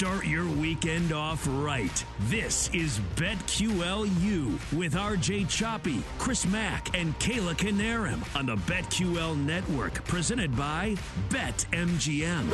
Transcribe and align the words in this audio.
Start 0.00 0.26
your 0.26 0.46
weekend 0.46 1.12
off 1.12 1.46
right. 1.46 2.06
This 2.20 2.70
is 2.72 3.00
BetQLU 3.16 4.72
with 4.72 4.94
RJ 4.94 5.46
Choppy, 5.50 6.02
Chris 6.18 6.46
Mack, 6.46 6.96
and 6.96 7.14
Kayla 7.18 7.54
Knierim 7.54 8.24
on 8.34 8.46
the 8.46 8.56
BetQL 8.56 9.36
network, 9.36 10.02
presented 10.06 10.56
by 10.56 10.96
BetMGM. 11.28 12.48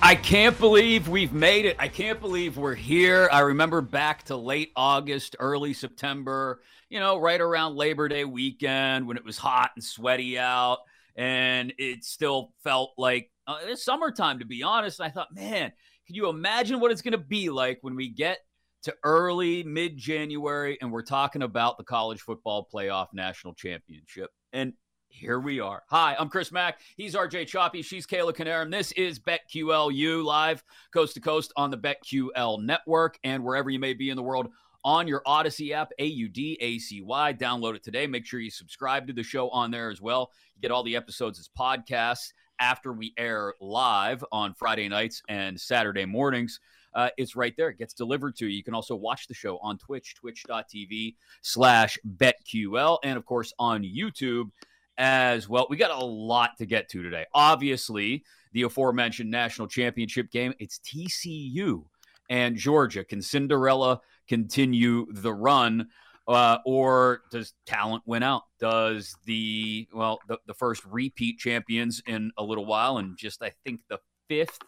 I 0.00 0.14
can't 0.14 0.56
believe 0.60 1.08
we've 1.08 1.32
made 1.32 1.64
it. 1.64 1.74
I 1.80 1.88
can't 1.88 2.20
believe 2.20 2.56
we're 2.56 2.76
here. 2.76 3.28
I 3.32 3.40
remember 3.40 3.80
back 3.80 4.22
to 4.26 4.36
late 4.36 4.70
August, 4.76 5.34
early 5.40 5.72
September, 5.72 6.60
you 6.90 7.00
know, 7.00 7.18
right 7.18 7.40
around 7.40 7.74
Labor 7.74 8.06
Day 8.06 8.24
weekend 8.24 9.08
when 9.08 9.16
it 9.16 9.24
was 9.24 9.36
hot 9.36 9.72
and 9.74 9.82
sweaty 9.82 10.38
out 10.38 10.78
and 11.16 11.72
it 11.78 12.04
still 12.04 12.52
felt 12.62 12.92
like 12.98 13.30
uh, 13.46 13.58
it's 13.62 13.84
summertime, 13.84 14.38
to 14.38 14.44
be 14.44 14.62
honest. 14.62 15.00
And 15.00 15.06
I 15.06 15.10
thought, 15.10 15.34
man, 15.34 15.72
can 16.06 16.14
you 16.14 16.28
imagine 16.28 16.80
what 16.80 16.90
it's 16.90 17.02
going 17.02 17.12
to 17.12 17.18
be 17.18 17.50
like 17.50 17.78
when 17.82 17.96
we 17.96 18.08
get 18.08 18.38
to 18.82 18.94
early 19.02 19.62
mid 19.64 19.96
January 19.96 20.78
and 20.80 20.92
we're 20.92 21.02
talking 21.02 21.42
about 21.42 21.78
the 21.78 21.84
college 21.84 22.20
football 22.20 22.68
playoff 22.72 23.08
national 23.12 23.54
championship? 23.54 24.30
And 24.52 24.72
here 25.08 25.40
we 25.40 25.60
are. 25.60 25.82
Hi, 25.88 26.14
I'm 26.18 26.28
Chris 26.28 26.52
Mack. 26.52 26.80
He's 26.96 27.14
RJ 27.14 27.46
Choppy. 27.46 27.82
She's 27.82 28.06
Kayla 28.06 28.34
Knierim. 28.34 28.70
This 28.70 28.92
is 28.92 29.18
BetQLU 29.18 30.24
live 30.24 30.62
coast 30.92 31.14
to 31.14 31.20
coast 31.20 31.52
on 31.56 31.70
the 31.70 31.78
BetQL 31.78 32.62
network 32.62 33.18
and 33.24 33.42
wherever 33.42 33.70
you 33.70 33.78
may 33.78 33.94
be 33.94 34.10
in 34.10 34.16
the 34.16 34.22
world 34.22 34.48
on 34.84 35.08
your 35.08 35.22
Audacy 35.26 35.72
app, 35.72 35.90
A 35.98 36.04
U 36.04 36.28
D 36.28 36.56
A 36.60 36.78
C 36.78 37.00
Y. 37.00 37.32
Download 37.32 37.74
it 37.74 37.82
today. 37.82 38.06
Make 38.06 38.26
sure 38.26 38.40
you 38.40 38.50
subscribe 38.50 39.06
to 39.06 39.12
the 39.12 39.22
show 39.22 39.48
on 39.50 39.70
there 39.70 39.90
as 39.90 40.00
well. 40.00 40.30
You 40.54 40.62
get 40.62 40.70
all 40.70 40.84
the 40.84 40.96
episodes 40.96 41.38
as 41.38 41.48
podcasts 41.58 42.32
after 42.60 42.92
we 42.92 43.12
air 43.16 43.54
live 43.60 44.24
on 44.32 44.54
Friday 44.54 44.88
nights 44.88 45.22
and 45.28 45.60
Saturday 45.60 46.04
mornings. 46.04 46.60
Uh, 46.94 47.10
it's 47.18 47.36
right 47.36 47.54
there. 47.56 47.68
It 47.68 47.78
gets 47.78 47.92
delivered 47.92 48.36
to 48.36 48.46
you. 48.46 48.56
You 48.56 48.64
can 48.64 48.74
also 48.74 48.96
watch 48.96 49.26
the 49.26 49.34
show 49.34 49.58
on 49.58 49.76
Twitch, 49.76 50.14
twitch.tv 50.14 51.14
slash 51.42 51.98
BetQL, 52.16 52.98
and 53.04 53.18
of 53.18 53.26
course 53.26 53.52
on 53.58 53.82
YouTube 53.82 54.50
as 54.96 55.48
well. 55.48 55.66
We 55.68 55.76
got 55.76 55.90
a 55.90 56.04
lot 56.04 56.56
to 56.58 56.66
get 56.66 56.88
to 56.90 57.02
today. 57.02 57.26
Obviously, 57.34 58.24
the 58.52 58.62
aforementioned 58.62 59.30
national 59.30 59.68
championship 59.68 60.30
game. 60.30 60.54
It's 60.58 60.78
TCU 60.78 61.84
and 62.30 62.56
Georgia. 62.56 63.04
Can 63.04 63.20
Cinderella 63.20 64.00
continue 64.26 65.06
the 65.12 65.34
run? 65.34 65.88
Uh, 66.28 66.58
or 66.66 67.22
does 67.30 67.54
talent 67.66 68.02
win 68.04 68.22
out? 68.22 68.42
Does 68.58 69.14
the 69.26 69.86
well 69.92 70.18
the, 70.28 70.38
the 70.46 70.54
first 70.54 70.84
repeat 70.84 71.38
champions 71.38 72.02
in 72.06 72.32
a 72.36 72.42
little 72.42 72.66
while, 72.66 72.98
and 72.98 73.16
just 73.16 73.42
I 73.42 73.52
think 73.64 73.80
the 73.88 73.98
fifth 74.28 74.58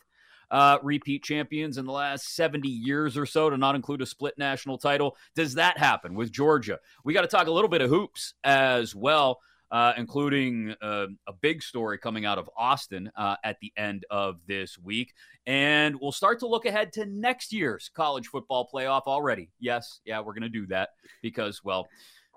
uh, 0.50 0.78
repeat 0.82 1.22
champions 1.24 1.78
in 1.78 1.84
the 1.84 1.92
last 1.92 2.34
70 2.34 2.68
years 2.68 3.16
or 3.16 3.26
so, 3.26 3.50
to 3.50 3.56
not 3.56 3.74
include 3.74 4.02
a 4.02 4.06
split 4.06 4.38
national 4.38 4.78
title. 4.78 5.16
Does 5.34 5.54
that 5.54 5.78
happen 5.78 6.14
with 6.14 6.32
Georgia? 6.32 6.78
We 7.04 7.12
got 7.12 7.22
to 7.22 7.28
talk 7.28 7.48
a 7.48 7.52
little 7.52 7.68
bit 7.68 7.82
of 7.82 7.90
hoops 7.90 8.34
as 8.44 8.94
well 8.94 9.40
uh, 9.70 9.92
including 9.96 10.74
uh, 10.80 11.06
a 11.26 11.32
big 11.32 11.62
story 11.62 11.98
coming 11.98 12.24
out 12.24 12.38
of 12.38 12.48
Austin 12.56 13.10
uh, 13.16 13.36
at 13.44 13.58
the 13.60 13.72
end 13.76 14.04
of 14.10 14.36
this 14.46 14.78
week. 14.78 15.14
And 15.46 15.96
we'll 16.00 16.12
start 16.12 16.38
to 16.40 16.46
look 16.46 16.66
ahead 16.66 16.92
to 16.94 17.06
next 17.06 17.52
year's 17.52 17.90
college 17.94 18.26
football 18.28 18.68
playoff 18.72 19.02
already. 19.06 19.50
Yes, 19.60 20.00
yeah, 20.04 20.20
we're 20.20 20.34
going 20.34 20.42
to 20.42 20.48
do 20.48 20.66
that 20.66 20.90
because, 21.22 21.62
well, 21.64 21.88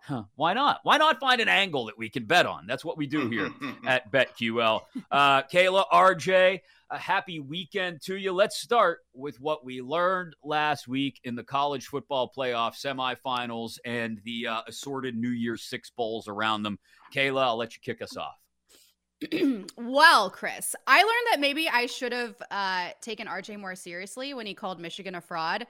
Huh, 0.03 0.23
why 0.35 0.53
not? 0.53 0.79
Why 0.81 0.97
not 0.97 1.19
find 1.19 1.41
an 1.41 1.47
angle 1.47 1.85
that 1.85 1.97
we 1.97 2.09
can 2.09 2.25
bet 2.25 2.47
on? 2.47 2.65
That's 2.65 2.83
what 2.83 2.97
we 2.97 3.05
do 3.05 3.29
here 3.29 3.51
at 3.85 4.11
BetQL. 4.11 4.81
Uh, 5.11 5.43
Kayla, 5.43 5.85
RJ, 5.93 6.61
a 6.89 6.97
happy 6.97 7.39
weekend 7.39 8.01
to 8.03 8.15
you. 8.15 8.31
Let's 8.31 8.59
start 8.59 8.99
with 9.13 9.39
what 9.39 9.63
we 9.63 9.81
learned 9.81 10.35
last 10.43 10.87
week 10.87 11.19
in 11.23 11.35
the 11.35 11.43
college 11.43 11.85
football 11.85 12.31
playoff 12.35 12.73
semifinals 12.75 13.77
and 13.85 14.19
the 14.25 14.47
uh, 14.47 14.61
assorted 14.67 15.15
New 15.15 15.29
Year's 15.29 15.63
Six 15.63 15.91
bowls 15.91 16.27
around 16.27 16.63
them. 16.63 16.79
Kayla, 17.13 17.43
I'll 17.43 17.57
let 17.57 17.75
you 17.75 17.81
kick 17.83 18.01
us 18.01 18.17
off. 18.17 18.37
well, 19.77 20.31
Chris, 20.31 20.75
I 20.87 20.97
learned 20.97 21.27
that 21.31 21.39
maybe 21.39 21.69
I 21.69 21.85
should 21.85 22.11
have 22.11 22.35
uh, 22.49 22.89
taken 23.01 23.27
RJ 23.27 23.59
more 23.59 23.75
seriously 23.75 24.33
when 24.33 24.47
he 24.47 24.55
called 24.55 24.79
Michigan 24.79 25.13
a 25.13 25.21
fraud. 25.21 25.67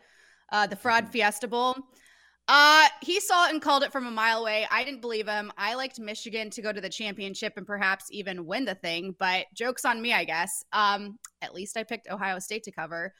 Uh, 0.53 0.67
the 0.67 0.75
fraud 0.77 1.03
mm-hmm. 1.03 1.11
Fiesta 1.11 1.47
Bowl. 1.49 1.75
Uh, 2.53 2.89
he 3.01 3.22
saw 3.22 3.45
it 3.45 3.53
and 3.53 3.62
called 3.62 3.81
it 3.81 3.94
from 3.94 4.06
a 4.06 4.12
mile 4.12 4.41
away. 4.41 4.67
I 4.69 4.84
didn't 4.84 5.00
believe 5.00 5.25
him. 5.25 5.53
I 5.57 5.75
liked 5.75 6.01
Michigan 6.01 6.50
to 6.50 6.62
go 6.62 6.73
to 6.73 6.81
the 6.81 6.89
championship 6.89 7.53
and 7.56 7.66
perhaps 7.66 8.07
even 8.12 8.45
win 8.45 8.66
the 8.66 8.75
thing, 8.75 9.16
but 9.17 9.45
jokes 9.53 9.85
on 9.85 10.01
me, 10.01 10.12
I 10.12 10.25
guess. 10.25 10.66
Um, 10.73 11.17
at 11.41 11.53
least 11.53 11.78
I 11.78 11.84
picked 11.84 12.09
Ohio 12.09 12.40
State 12.40 12.63
to 12.63 12.72
cover. 12.73 13.13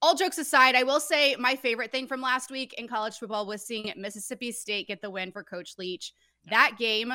All 0.00 0.14
jokes 0.14 0.38
aside, 0.38 0.76
I 0.76 0.82
will 0.82 0.98
say 0.98 1.36
my 1.38 1.56
favorite 1.56 1.92
thing 1.92 2.06
from 2.06 2.22
last 2.22 2.50
week 2.50 2.72
in 2.78 2.88
college 2.88 3.18
football 3.18 3.46
was 3.46 3.66
seeing 3.66 3.92
Mississippi 3.98 4.50
State 4.50 4.88
get 4.88 5.02
the 5.02 5.10
win 5.10 5.30
for 5.30 5.44
Coach 5.44 5.74
Leach. 5.76 6.14
That 6.48 6.76
game 6.78 7.12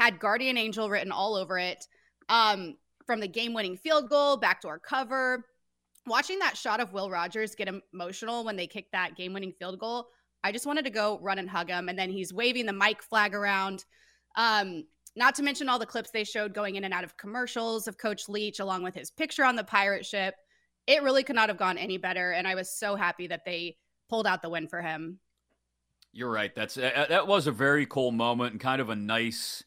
had 0.00 0.18
Guardian 0.18 0.58
Angel 0.58 0.90
written 0.90 1.12
all 1.12 1.36
over 1.36 1.56
it. 1.56 1.86
Um, 2.28 2.78
from 3.06 3.20
the 3.20 3.28
game 3.28 3.54
winning 3.54 3.76
field 3.76 4.08
goal, 4.08 4.38
backdoor 4.38 4.80
cover. 4.80 5.44
Watching 6.08 6.40
that 6.40 6.56
shot 6.56 6.80
of 6.80 6.92
Will 6.92 7.10
Rogers 7.10 7.54
get 7.54 7.72
emotional 7.92 8.44
when 8.44 8.56
they 8.56 8.66
kicked 8.66 8.90
that 8.90 9.14
game 9.14 9.34
winning 9.34 9.52
field 9.52 9.78
goal 9.78 10.08
I 10.44 10.52
just 10.52 10.66
wanted 10.66 10.84
to 10.84 10.90
go 10.90 11.18
run 11.22 11.38
and 11.38 11.48
hug 11.48 11.70
him. 11.70 11.88
And 11.88 11.98
then 11.98 12.10
he's 12.10 12.32
waving 12.32 12.66
the 12.66 12.72
mic 12.72 13.02
flag 13.02 13.34
around. 13.34 13.84
Um, 14.36 14.84
not 15.16 15.34
to 15.36 15.42
mention 15.42 15.68
all 15.68 15.78
the 15.78 15.86
clips 15.86 16.10
they 16.10 16.22
showed 16.24 16.52
going 16.52 16.76
in 16.76 16.84
and 16.84 16.92
out 16.92 17.02
of 17.02 17.16
commercials 17.16 17.88
of 17.88 17.96
Coach 17.96 18.28
Leach, 18.28 18.60
along 18.60 18.82
with 18.82 18.94
his 18.94 19.10
picture 19.10 19.44
on 19.44 19.56
the 19.56 19.64
pirate 19.64 20.04
ship. 20.04 20.34
It 20.86 21.02
really 21.02 21.22
could 21.22 21.36
not 21.36 21.48
have 21.48 21.56
gone 21.56 21.78
any 21.78 21.96
better. 21.96 22.32
And 22.32 22.46
I 22.46 22.54
was 22.54 22.70
so 22.70 22.94
happy 22.94 23.26
that 23.28 23.46
they 23.46 23.78
pulled 24.10 24.26
out 24.26 24.42
the 24.42 24.50
win 24.50 24.68
for 24.68 24.82
him. 24.82 25.18
You're 26.12 26.30
right. 26.30 26.54
That's 26.54 26.76
uh, 26.76 27.06
that 27.08 27.26
was 27.26 27.46
a 27.46 27.52
very 27.52 27.86
cool 27.86 28.12
moment 28.12 28.52
and 28.52 28.60
kind 28.60 28.80
of 28.80 28.90
a 28.90 28.94
nice. 28.94 29.64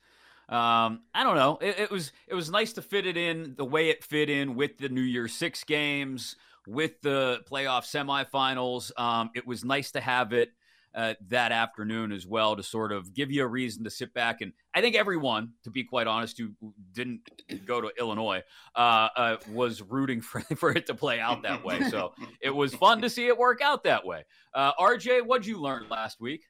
Um, 0.47 1.01
I 1.13 1.23
don't 1.23 1.35
know. 1.35 1.57
It, 1.59 1.79
it, 1.79 1.91
was 1.91 2.13
it 2.27 2.35
was 2.35 2.49
nice 2.49 2.71
to 2.73 2.81
fit 2.81 3.05
it 3.05 3.17
in 3.17 3.55
the 3.57 3.66
way 3.66 3.89
it 3.89 4.03
fit 4.03 4.29
in 4.29 4.55
with 4.55 4.77
the 4.77 4.87
New 4.87 5.01
Year's 5.01 5.33
Six 5.33 5.66
games, 5.66 6.37
with 6.66 7.01
the 7.01 7.41
playoff 7.51 7.83
semifinals. 7.83 8.97
Um, 8.97 9.31
it 9.35 9.45
was 9.45 9.66
nice 9.66 9.91
to 9.91 10.01
have 10.01 10.31
it 10.31 10.53
uh, 10.97 11.13
that 11.30 11.52
afternoon 11.52 12.12
as 12.12 12.25
well 12.25 12.56
to 12.56 12.63
sort 12.63 12.91
of 12.91 13.13
give 13.13 13.31
you 13.31 13.44
a 13.44 13.47
reason 13.47 13.84
to 13.84 13.90
sit 13.90 14.12
back 14.16 14.41
and 14.41 14.52
I 14.74 14.81
think 14.81 14.96
everyone, 14.96 15.53
to 15.63 15.69
be 15.69 15.84
quite 15.84 16.08
honest, 16.08 16.40
who 16.40 16.52
didn't 16.91 17.22
go 17.66 17.81
to 17.81 17.91
Illinois, 18.00 18.41
uh, 18.75 19.09
uh, 19.16 19.38
was 19.52 19.81
rooting 19.81 20.22
for 20.22 20.41
for 20.41 20.72
it 20.72 20.88
to 20.88 20.96
play 20.96 21.19
out 21.19 21.44
that 21.44 21.63
way. 21.63 21.81
So 21.90 22.13
it 22.41 22.50
was 22.50 22.74
fun 22.74 23.02
to 23.03 23.09
see 23.09 23.28
it 23.28 23.38
work 23.38 23.62
out 23.62 23.84
that 23.84 24.06
way. 24.06 24.25
Uh, 24.53 24.74
RJ, 24.74 25.25
what'd 25.25 25.46
you 25.46 25.62
learn 25.62 25.88
last 25.90 26.19
week? 26.19 26.44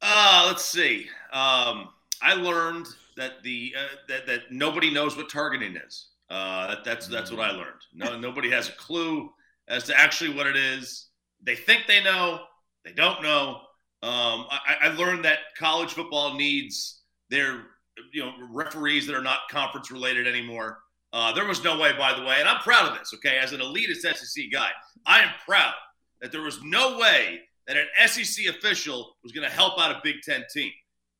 Uh, 0.00 0.44
let's 0.48 0.64
see. 0.64 1.06
Um, 1.32 1.90
I 2.20 2.34
learned 2.34 2.86
that 3.16 3.42
the 3.44 3.74
uh, 3.78 3.96
that 4.08 4.26
that 4.26 4.40
nobody 4.50 4.92
knows 4.92 5.16
what 5.16 5.30
targeting 5.30 5.76
is. 5.76 6.08
Uh, 6.28 6.68
that, 6.68 6.84
that's 6.84 7.06
that's 7.06 7.30
what 7.30 7.40
I 7.40 7.52
learned. 7.52 7.80
No, 7.94 8.18
nobody 8.18 8.50
has 8.50 8.68
a 8.68 8.72
clue 8.72 9.30
as 9.68 9.84
to 9.84 9.98
actually 9.98 10.34
what 10.34 10.48
it 10.48 10.56
is. 10.56 11.08
They 11.40 11.54
think 11.54 11.86
they 11.86 12.02
know 12.02 12.40
they 12.84 12.92
don't 12.92 13.22
know. 13.22 13.60
Um, 14.02 14.46
I, 14.50 14.76
I, 14.82 14.88
learned 14.94 15.24
that 15.24 15.38
college 15.56 15.92
football 15.92 16.34
needs 16.34 17.02
their 17.30 17.66
you 18.12 18.24
know 18.24 18.32
referees 18.50 19.06
that 19.06 19.14
are 19.14 19.22
not 19.22 19.40
conference 19.48 19.92
related 19.92 20.26
anymore. 20.26 20.78
Uh, 21.12 21.32
there 21.32 21.46
was 21.46 21.62
no 21.62 21.78
way, 21.78 21.92
by 21.96 22.12
the 22.18 22.24
way, 22.24 22.36
and 22.40 22.48
I'm 22.48 22.60
proud 22.62 22.90
of 22.90 22.98
this. 22.98 23.12
Okay, 23.14 23.38
as 23.38 23.52
an 23.52 23.60
elitist 23.60 24.00
SEC 24.00 24.44
guy, 24.50 24.70
I 25.06 25.22
am 25.22 25.30
proud 25.46 25.74
that 26.20 26.32
there 26.32 26.42
was 26.42 26.60
no 26.64 26.98
way 26.98 27.42
that 27.68 27.76
an 27.76 27.86
SEC 28.08 28.46
official 28.46 29.14
was 29.22 29.30
going 29.30 29.48
to 29.48 29.54
help 29.54 29.78
out 29.78 29.92
a 29.92 30.00
Big 30.02 30.16
Ten 30.22 30.44
team. 30.52 30.72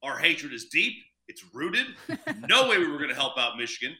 Our 0.02 0.18
hatred 0.18 0.52
is 0.52 0.64
deep; 0.66 0.94
it's 1.28 1.44
rooted. 1.54 1.86
no 2.48 2.68
way 2.68 2.78
we 2.78 2.88
were 2.88 2.98
going 2.98 3.10
to 3.10 3.14
help 3.14 3.38
out 3.38 3.56
Michigan. 3.56 3.94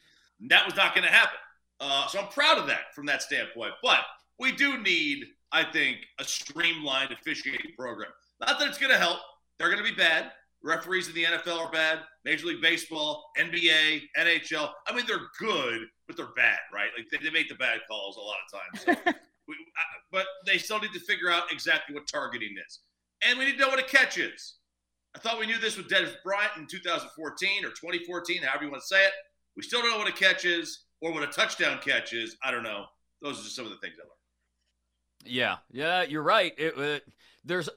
That 0.48 0.66
was 0.66 0.74
not 0.74 0.92
going 0.94 1.06
to 1.06 1.12
happen. 1.12 1.38
Uh, 1.78 2.08
so 2.08 2.20
I'm 2.20 2.28
proud 2.28 2.58
of 2.58 2.66
that 2.66 2.94
from 2.94 3.06
that 3.06 3.22
standpoint. 3.22 3.74
But 3.80 4.00
we 4.40 4.50
do 4.50 4.78
need 4.82 5.24
I 5.52 5.64
think, 5.64 5.98
a 6.18 6.24
streamlined 6.24 7.12
officiating 7.12 7.72
program. 7.78 8.10
Not 8.40 8.58
that 8.58 8.68
it's 8.68 8.78
going 8.78 8.92
to 8.92 8.98
help. 8.98 9.18
They're 9.58 9.70
going 9.70 9.84
to 9.84 9.88
be 9.88 9.96
bad. 9.96 10.32
Referees 10.64 11.08
in 11.08 11.14
the 11.14 11.24
NFL 11.24 11.58
are 11.58 11.70
bad. 11.70 12.00
Major 12.24 12.46
League 12.46 12.62
Baseball, 12.62 13.30
NBA, 13.38 14.02
NHL. 14.18 14.70
I 14.86 14.94
mean, 14.94 15.04
they're 15.06 15.28
good, 15.38 15.80
but 16.06 16.16
they're 16.16 16.32
bad, 16.36 16.58
right? 16.72 16.88
Like 16.96 17.06
they, 17.10 17.18
they 17.24 17.32
make 17.32 17.48
the 17.48 17.56
bad 17.56 17.80
calls 17.88 18.16
a 18.16 18.20
lot 18.20 18.36
of 18.46 18.60
times. 18.60 19.04
So 19.04 19.12
we, 19.48 19.56
but 20.12 20.26
they 20.46 20.58
still 20.58 20.78
need 20.78 20.92
to 20.92 21.00
figure 21.00 21.30
out 21.30 21.44
exactly 21.50 21.94
what 21.94 22.06
targeting 22.06 22.54
is, 22.64 22.80
and 23.26 23.38
we 23.38 23.46
need 23.46 23.54
to 23.54 23.58
know 23.58 23.68
what 23.68 23.80
a 23.80 23.84
catch 23.84 24.18
is. 24.18 24.54
I 25.16 25.18
thought 25.18 25.38
we 25.38 25.46
knew 25.46 25.58
this 25.58 25.76
with 25.76 25.88
Dez 25.88 26.14
Bryant 26.24 26.52
in 26.56 26.66
2014 26.66 27.64
or 27.64 27.68
2014, 27.68 28.42
however 28.42 28.64
you 28.64 28.70
want 28.70 28.82
to 28.82 28.86
say 28.86 29.04
it. 29.04 29.12
We 29.56 29.62
still 29.62 29.82
don't 29.82 29.90
know 29.90 29.98
what 29.98 30.08
a 30.08 30.12
catch 30.12 30.44
is 30.44 30.84
or 31.00 31.12
what 31.12 31.22
a 31.22 31.26
touchdown 31.26 31.78
catch 31.84 32.12
is. 32.12 32.36
I 32.42 32.50
don't 32.50 32.62
know. 32.62 32.86
Those 33.20 33.40
are 33.40 33.42
just 33.42 33.56
some 33.56 33.66
of 33.66 33.72
the 33.72 33.78
things 33.78 33.96
I 33.98 34.02
learned. 34.02 34.21
Yeah, 35.24 35.56
yeah, 35.70 36.02
you're 36.02 36.22
right. 36.22 36.52
It, 36.58 36.78
it, 36.78 37.02
there's, 37.44 37.68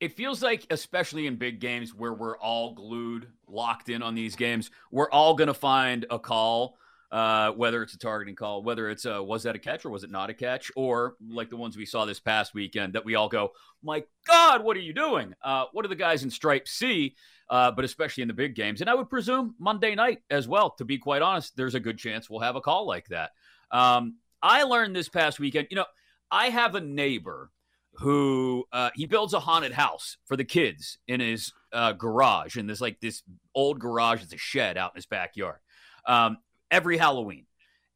it 0.00 0.16
feels 0.16 0.42
like, 0.42 0.66
especially 0.70 1.26
in 1.26 1.36
big 1.36 1.60
games 1.60 1.94
where 1.94 2.12
we're 2.12 2.38
all 2.38 2.74
glued, 2.74 3.28
locked 3.48 3.88
in 3.88 4.02
on 4.02 4.14
these 4.14 4.36
games, 4.36 4.70
we're 4.90 5.10
all 5.10 5.34
gonna 5.34 5.54
find 5.54 6.06
a 6.10 6.18
call 6.18 6.76
uh, 7.10 7.52
whether 7.52 7.82
it's 7.82 7.94
a 7.94 7.98
targeting 7.98 8.34
call, 8.34 8.62
whether 8.62 8.90
it's 8.90 9.04
a 9.04 9.22
was 9.22 9.44
that 9.44 9.54
a 9.54 9.58
catch 9.58 9.84
or 9.84 9.90
was 9.90 10.04
it 10.04 10.10
not 10.10 10.30
a 10.30 10.34
catch, 10.34 10.70
or 10.76 11.14
like 11.28 11.50
the 11.50 11.56
ones 11.56 11.76
we 11.76 11.86
saw 11.86 12.04
this 12.04 12.20
past 12.20 12.54
weekend 12.54 12.94
that 12.94 13.04
we 13.04 13.14
all 13.14 13.28
go, 13.28 13.52
my 13.82 14.02
God, 14.26 14.64
what 14.64 14.76
are 14.76 14.80
you 14.80 14.92
doing? 14.92 15.34
Uh, 15.42 15.66
what 15.72 15.82
do 15.82 15.88
the 15.88 15.94
guys 15.94 16.24
in 16.24 16.30
stripes 16.30 16.72
see? 16.72 17.14
Uh, 17.48 17.70
but 17.70 17.84
especially 17.84 18.22
in 18.22 18.28
the 18.28 18.34
big 18.34 18.56
games, 18.56 18.80
and 18.80 18.90
I 18.90 18.94
would 18.94 19.08
presume 19.08 19.54
Monday 19.58 19.94
night 19.94 20.22
as 20.30 20.48
well. 20.48 20.70
To 20.70 20.84
be 20.84 20.98
quite 20.98 21.22
honest, 21.22 21.56
there's 21.56 21.76
a 21.76 21.80
good 21.80 21.96
chance 21.96 22.28
we'll 22.28 22.40
have 22.40 22.56
a 22.56 22.60
call 22.60 22.86
like 22.86 23.06
that. 23.08 23.30
Um, 23.70 24.16
I 24.42 24.64
learned 24.64 24.96
this 24.96 25.08
past 25.08 25.38
weekend. 25.38 25.68
You 25.70 25.76
know, 25.76 25.84
I 26.30 26.48
have 26.48 26.74
a 26.74 26.80
neighbor 26.80 27.50
who 27.94 28.64
uh, 28.72 28.90
he 28.94 29.06
builds 29.06 29.32
a 29.32 29.40
haunted 29.40 29.72
house 29.72 30.18
for 30.26 30.36
the 30.36 30.44
kids 30.44 30.98
in 31.08 31.20
his 31.20 31.52
uh, 31.72 31.92
garage, 31.92 32.56
and 32.56 32.68
there's 32.68 32.80
like 32.80 33.00
this 33.00 33.22
old 33.54 33.78
garage. 33.78 34.22
It's 34.22 34.34
a 34.34 34.38
shed 34.38 34.76
out 34.76 34.92
in 34.92 34.96
his 34.96 35.06
backyard. 35.06 35.58
Um, 36.06 36.38
every 36.70 36.98
Halloween. 36.98 37.46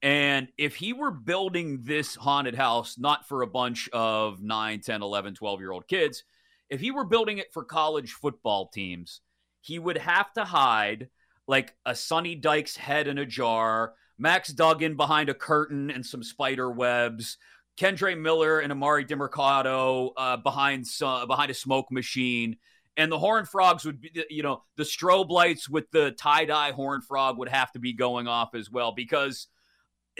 And 0.03 0.49
if 0.57 0.77
he 0.77 0.93
were 0.93 1.11
building 1.11 1.81
this 1.83 2.15
haunted 2.15 2.55
house, 2.55 2.97
not 2.99 3.29
for 3.29 3.43
a 3.43 3.47
bunch 3.47 3.89
of 3.93 4.43
9, 4.43 4.81
10, 4.81 5.03
11, 5.03 5.35
12 5.35 5.61
year 5.61 5.73
old 5.73 5.87
kids, 5.87 6.25
if 6.71 6.81
he 6.81 6.91
were 6.91 7.05
building 7.05 7.39
it 7.39 7.53
for 7.53 7.65
college 7.65 8.13
football 8.13 8.69
teams, 8.69 9.21
he 9.61 9.79
would 9.79 9.99
have 9.99 10.33
to 10.35 10.45
hide 10.45 11.09
like 11.47 11.75
a 11.85 11.95
Sonny 11.95 12.35
Dykes 12.35 12.77
head 12.77 13.09
in 13.09 13.19
a 13.19 13.27
jar, 13.27 13.95
Max 14.19 14.53
Duggan 14.53 14.97
behind 14.97 15.29
a 15.29 15.35
curtain 15.35 15.91
and 15.91 16.07
some 16.07 16.23
spider 16.23 16.71
webs, 16.71 17.37
Kendre 17.77 18.19
Miller 18.19 18.61
and 18.61 18.73
Emari 18.73 19.07
Demercado 19.07 20.11
uh, 20.17 20.37
behind, 20.37 20.87
uh, 21.03 21.27
behind 21.27 21.51
a 21.51 21.55
smoke 21.55 21.91
machine. 21.91 22.57
And 22.97 23.11
the 23.11 23.19
horn 23.19 23.47
frogs 23.47 23.85
would 23.85 24.01
be 24.01 24.25
you 24.29 24.43
know 24.43 24.63
the 24.77 24.83
strobe 24.83 25.31
lights 25.31 25.69
with 25.69 25.91
the 25.91 26.11
tie-dye 26.13 26.73
horn 26.73 27.01
frog 27.01 27.39
would 27.39 27.49
have 27.49 27.73
to 27.73 27.79
be 27.79 27.93
going 27.93 28.27
off 28.27 28.55
as 28.55 28.71
well 28.71 28.93
because 28.93 29.47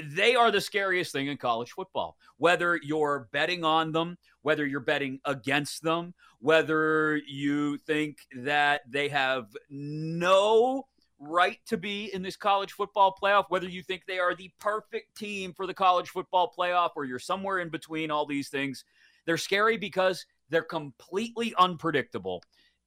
they 0.03 0.35
are 0.37 0.51
the 0.51 0.61
scariest 0.61 1.13
thing 1.13 1.27
in 1.27 1.37
college 1.37 1.73
football. 1.73 2.17
Whether 2.39 2.79
you're 2.83 3.29
betting 3.33 3.65
on 3.65 3.93
them 3.93 4.17
whether 4.43 4.67
you're 4.67 4.81
betting 4.81 5.21
against 5.25 5.83
them 5.83 6.15
whether 6.39 7.17
you 7.29 7.77
think 7.79 8.19
that 8.35 8.81
they 8.89 9.09
have 9.09 9.45
no 9.69 10.87
right 11.21 11.59
to 11.67 11.77
be 11.77 12.13
in 12.15 12.23
this 12.23 12.37
college 12.37 12.73
football 12.73 13.15
playoff 13.23 13.45
whether 13.51 13.69
you 13.69 13.83
think 13.83 14.03
they 14.07 14.19
are 14.19 14.35
the 14.35 14.51
perfect 14.59 15.15
team 15.17 15.53
for 15.53 15.67
the 15.67 15.75
college 15.75 16.09
football 16.09 16.53
playoff 16.59 16.91
or 16.97 17.05
you're 17.05 17.19
somewhere 17.19 17.59
in 17.59 17.69
between 17.69 18.11
all 18.11 18.25
these 18.25 18.49
things 18.49 18.85
they're 19.27 19.37
scary 19.37 19.77
because 19.77 20.25
they're 20.49 20.63
completely 20.63 21.55
unpredictable 21.59 22.43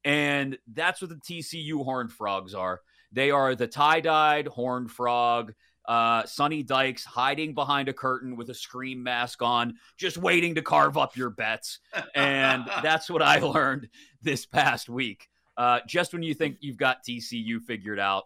and 0.05 0.57
that's 0.73 1.01
what 1.01 1.09
the 1.09 1.15
TCU 1.15 1.83
Horned 1.83 2.11
Frogs 2.11 2.53
are. 2.53 2.81
They 3.11 3.31
are 3.31 3.55
the 3.55 3.67
tie 3.67 4.01
dyed 4.01 4.47
Horned 4.47 4.91
Frog, 4.91 5.53
uh, 5.85 6.25
Sonny 6.25 6.63
Dykes 6.63 7.05
hiding 7.05 7.53
behind 7.53 7.89
a 7.89 7.93
curtain 7.93 8.35
with 8.35 8.49
a 8.49 8.53
scream 8.53 9.03
mask 9.03 9.41
on, 9.41 9.75
just 9.97 10.17
waiting 10.17 10.55
to 10.55 10.61
carve 10.61 10.97
up 10.97 11.15
your 11.15 11.29
bets. 11.29 11.79
And 12.15 12.65
that's 12.83 13.09
what 13.09 13.21
I 13.21 13.39
learned 13.39 13.89
this 14.21 14.45
past 14.45 14.89
week. 14.89 15.29
Uh, 15.57 15.79
just 15.87 16.13
when 16.13 16.23
you 16.23 16.33
think 16.33 16.57
you've 16.61 16.77
got 16.77 17.03
TCU 17.03 17.61
figured 17.61 17.99
out, 17.99 18.25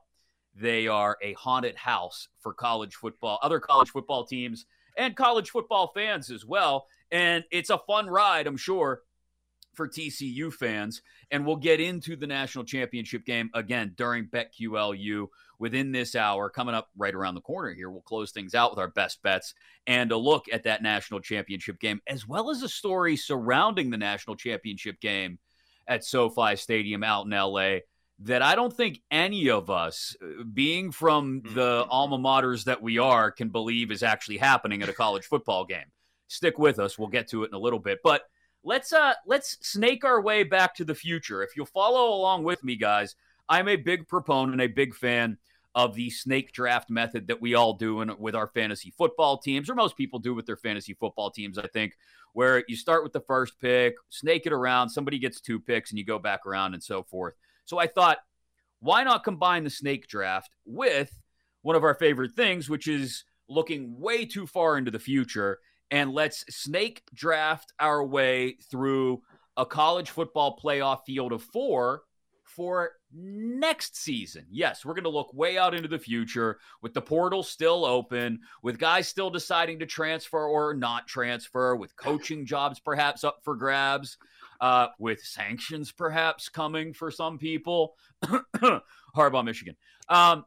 they 0.56 0.88
are 0.88 1.18
a 1.22 1.34
haunted 1.34 1.76
house 1.76 2.30
for 2.42 2.54
college 2.54 2.96
football, 2.96 3.40
other 3.42 3.60
college 3.60 3.90
football 3.90 4.26
teams, 4.26 4.66
and 4.98 5.16
college 5.16 5.50
football 5.52 5.92
fans 5.94 6.32
as 6.32 6.46
well. 6.46 6.88
And 7.12 7.44
it's 7.52 7.70
a 7.70 7.78
fun 7.78 8.08
ride, 8.08 8.48
I'm 8.48 8.58
sure, 8.58 9.02
for 9.76 9.88
TCU 9.88 10.52
fans. 10.52 11.02
And 11.30 11.46
we'll 11.46 11.58
get 11.58 11.80
into 11.80 12.16
the 12.16 12.28
national 12.28 12.66
championship 12.66 13.24
game 13.26 13.52
again 13.54 13.94
during 13.96 14.28
BetQLU 14.28 15.28
within 15.60 15.92
this 15.92 16.16
hour. 16.16 16.50
Coming 16.50 16.76
up 16.76 16.90
right 16.98 17.14
around 17.14 17.36
the 17.36 17.42
corner 17.42 17.74
here, 17.74 17.92
we'll 17.92 18.02
close 18.02 18.32
things 18.32 18.56
out 18.56 18.72
with 18.72 18.80
our 18.80 18.88
best 18.88 19.22
bets 19.22 19.54
and 19.86 20.12
a 20.12 20.18
look 20.18 20.46
at 20.52 20.64
that 20.64 20.82
national 20.82 21.20
championship 21.20 21.80
game, 21.80 22.02
as 22.08 22.28
well 22.28 22.50
as 22.50 22.64
a 22.64 22.70
story 22.70 23.16
surrounding 23.16 23.92
the 23.92 23.98
national 23.98 24.36
championship 24.36 25.00
game 25.00 25.38
at 25.88 26.04
SoFi 26.04 26.56
Stadium 26.56 27.04
out 27.04 27.26
in 27.26 27.32
LA 27.32 27.80
that 28.20 28.42
I 28.42 28.56
don't 28.56 28.74
think 28.74 29.02
any 29.12 29.50
of 29.50 29.70
us, 29.70 30.16
uh, 30.22 30.44
being 30.44 30.92
from 30.92 31.42
the 31.44 31.82
mm-hmm. 31.84 31.92
alma 31.92 32.18
maters 32.18 32.64
that 32.64 32.82
we 32.82 32.98
are, 32.98 33.32
can 33.32 33.50
believe 33.50 33.92
is 33.92 34.04
actually 34.04 34.38
happening 34.38 34.82
at 34.82 34.90
a 34.90 34.94
college 34.94 35.26
football 35.26 35.66
game. 35.66 35.86
Stick 36.28 36.58
with 36.58 36.80
us. 36.80 36.98
We'll 36.98 37.10
get 37.10 37.30
to 37.30 37.44
it 37.44 37.50
in 37.50 37.54
a 37.54 37.60
little 37.60 37.80
bit. 37.80 38.00
But 38.04 38.24
let's 38.64 38.92
uh 38.92 39.14
let's 39.26 39.58
snake 39.62 40.04
our 40.04 40.22
way 40.22 40.44
back 40.44 40.76
to 40.76 40.84
the 40.84 40.96
future. 40.96 41.44
If 41.44 41.56
you'll 41.56 41.68
follow 41.68 42.14
along 42.14 42.44
with 42.44 42.64
me, 42.64 42.76
guys, 42.76 43.16
I'm 43.48 43.68
a 43.68 43.76
big 43.76 44.08
proponent, 44.08 44.62
a 44.62 44.68
big 44.68 44.94
fan 44.94 45.38
of 45.78 45.94
the 45.94 46.10
snake 46.10 46.52
draft 46.52 46.90
method 46.90 47.28
that 47.28 47.40
we 47.40 47.54
all 47.54 47.74
do 47.74 48.02
in, 48.02 48.12
with 48.18 48.34
our 48.34 48.48
fantasy 48.48 48.92
football 48.98 49.38
teams, 49.38 49.70
or 49.70 49.76
most 49.76 49.96
people 49.96 50.18
do 50.18 50.34
with 50.34 50.48
their 50.48 50.58
fantasy 50.58 50.96
football 50.96 51.30
teams, 51.30 51.60
I 51.60 51.68
think, 51.68 51.96
where 52.34 52.64
you 52.68 52.76
start 52.76 53.04
with 53.04 53.14
the 53.14 53.22
first 53.22 53.62
pick, 53.62 53.94
snake 54.10 54.48
it 54.48 54.52
around, 54.52 54.90
somebody 54.90 55.20
gets 55.20 55.40
two 55.40 55.60
picks, 55.60 55.92
and 55.92 56.00
you 56.00 56.04
go 56.04 56.18
back 56.18 56.48
around 56.48 56.74
and 56.74 56.82
so 56.82 57.04
forth. 57.04 57.36
So 57.66 57.78
I 57.78 57.86
thought, 57.86 58.18
why 58.80 59.04
not 59.04 59.24
combine 59.24 59.64
the 59.64 59.70
snake 59.70 60.08
draft 60.08 60.50
with 60.66 61.12
one 61.62 61.76
of 61.76 61.84
our 61.84 61.94
favorite 61.94 62.32
things, 62.32 62.68
which 62.68 62.88
is 62.88 63.24
looking 63.48 64.00
way 64.00 64.26
too 64.26 64.48
far 64.48 64.80
into 64.80 64.90
the 64.90 64.98
future 64.98 65.60
and 65.92 66.12
let's 66.12 66.44
snake 66.50 67.04
draft 67.14 67.72
our 67.80 68.04
way 68.04 68.58
through 68.72 69.22
a 69.58 69.66
college 69.66 70.10
football 70.10 70.60
playoff 70.62 71.02
field 71.06 71.32
of 71.32 71.44
four 71.44 72.02
for 72.58 72.94
next 73.14 73.96
season. 73.96 74.44
Yes, 74.50 74.84
we're 74.84 74.96
going 74.96 75.04
to 75.04 75.10
look 75.10 75.32
way 75.32 75.60
out 75.60 75.76
into 75.76 75.88
the 75.88 76.00
future 76.00 76.58
with 76.82 76.96
the 76.96 77.02
portal 77.02 77.44
still 77.44 77.86
open, 77.86 78.40
with 78.64 78.80
guys 78.80 79.08
still 79.08 79.30
deciding 79.30 79.78
to 79.80 79.86
transfer 79.86 80.44
or 80.44 80.74
not 80.74 81.08
transfer, 81.08 81.76
with 81.76 81.96
coaching 81.96 82.48
jobs 82.48 82.80
perhaps 82.80 83.24
up 83.24 83.38
for 83.44 83.56
grabs, 83.56 84.18
uh, 84.60 84.88
with 84.98 85.22
sanctions 85.22 85.92
perhaps 85.92 86.50
coming 86.50 86.94
for 86.94 87.12
some 87.12 87.38
people. 87.38 87.94
Harbaugh, 89.16 89.46
Michigan. 89.46 89.76
Um, 90.10 90.44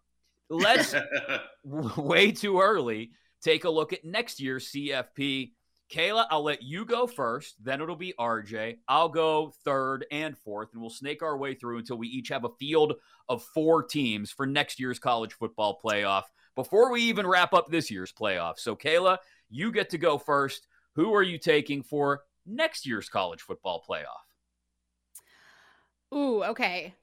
let's 0.49 0.97
way 1.65 2.33
too 2.33 2.61
early 2.61 3.12
take 3.40 3.64
a 3.64 3.71
look 3.71 3.93
at 3.93 4.05
next 4.05 4.40
year's 4.40 4.71
CFP. 4.73 5.52
Kayla, 5.90 6.26
I'll 6.30 6.42
let 6.42 6.62
you 6.62 6.85
go 6.85 7.06
first. 7.06 7.56
Then 7.62 7.80
it'll 7.80 7.97
be 7.97 8.14
RJ. 8.18 8.78
I'll 8.87 9.09
go 9.09 9.52
third 9.64 10.06
and 10.12 10.38
fourth, 10.38 10.73
and 10.73 10.80
we'll 10.80 10.90
snake 10.90 11.23
our 11.23 11.37
way 11.37 11.54
through 11.54 11.78
until 11.78 11.99
we 11.99 12.09
each 12.09 12.28
have 12.28 12.44
a 12.44 12.54
field 12.61 12.94
of 13.28 13.42
four 13.42 13.82
teams 13.82 14.30
for 14.30 14.47
next 14.47 14.78
year's 14.78 14.99
college 14.99 15.32
football 15.32 15.80
playoff 15.85 16.25
before 16.54 16.92
we 16.92 17.02
even 17.02 17.26
wrap 17.26 17.52
up 17.52 17.68
this 17.68 17.90
year's 17.90 18.12
playoff. 18.12 18.59
So, 18.59 18.76
Kayla, 18.76 19.18
you 19.49 19.73
get 19.73 19.90
to 19.90 19.99
go 19.99 20.16
first. 20.16 20.66
Who 20.94 21.14
are 21.14 21.23
you 21.23 21.38
taking 21.38 21.82
for 21.82 22.23
next 22.47 22.87
year's 22.87 23.09
college 23.09 23.42
football 23.42 23.85
playoff? 23.88 24.25
Ooh, 26.14 26.44
okay. 26.44 26.94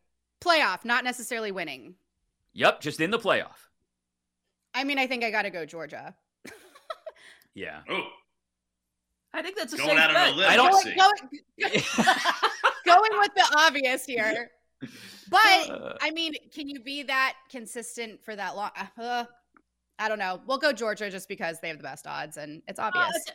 Playoff, 0.42 0.86
not 0.86 1.04
necessarily 1.04 1.52
winning. 1.52 1.96
Yep, 2.54 2.82
just 2.82 3.02
in 3.02 3.12
the 3.12 3.20
playoff. 3.20 3.68
I 4.74 4.84
mean, 4.84 5.00
I 5.00 5.08
think 5.08 5.24
I 5.24 5.32
got 5.32 5.44
to 5.44 5.50
go 5.50 5.66
Georgia. 5.66 6.16
Yeah. 7.58 7.80
Oh. 7.90 8.04
I 9.38 9.42
think 9.44 9.56
that's 9.56 9.74
a 9.74 9.78
going 9.78 9.90
safe 9.90 10.00
out 10.00 10.14
bet. 10.14 10.28
on 10.28 10.34
a 10.34 10.36
limb. 10.36 10.50
I 10.50 10.56
don't 10.56 10.74
see. 10.82 10.96
Going, 10.96 11.84
going 12.86 13.20
with 13.20 13.32
the 13.36 13.56
obvious 13.58 14.04
here. 14.06 14.50
But 15.30 15.70
Uh, 15.70 15.94
I 16.02 16.12
mean, 16.12 16.34
can 16.54 16.68
you 16.68 16.80
be 16.80 17.04
that 17.04 17.36
consistent 17.50 18.24
for 18.24 18.36
that 18.36 18.56
long? 18.56 18.72
Uh, 19.00 19.26
I 20.00 20.10
don't 20.10 20.20
know. 20.20 20.42
We'll 20.48 20.58
go 20.58 20.72
Georgia 20.74 21.10
just 21.10 21.28
because 21.28 21.60
they 21.60 21.68
have 21.68 21.78
the 21.78 21.84
best 21.84 22.08
odds 22.08 22.38
and 22.38 22.62
it's 22.68 22.80
obvious. 22.80 23.26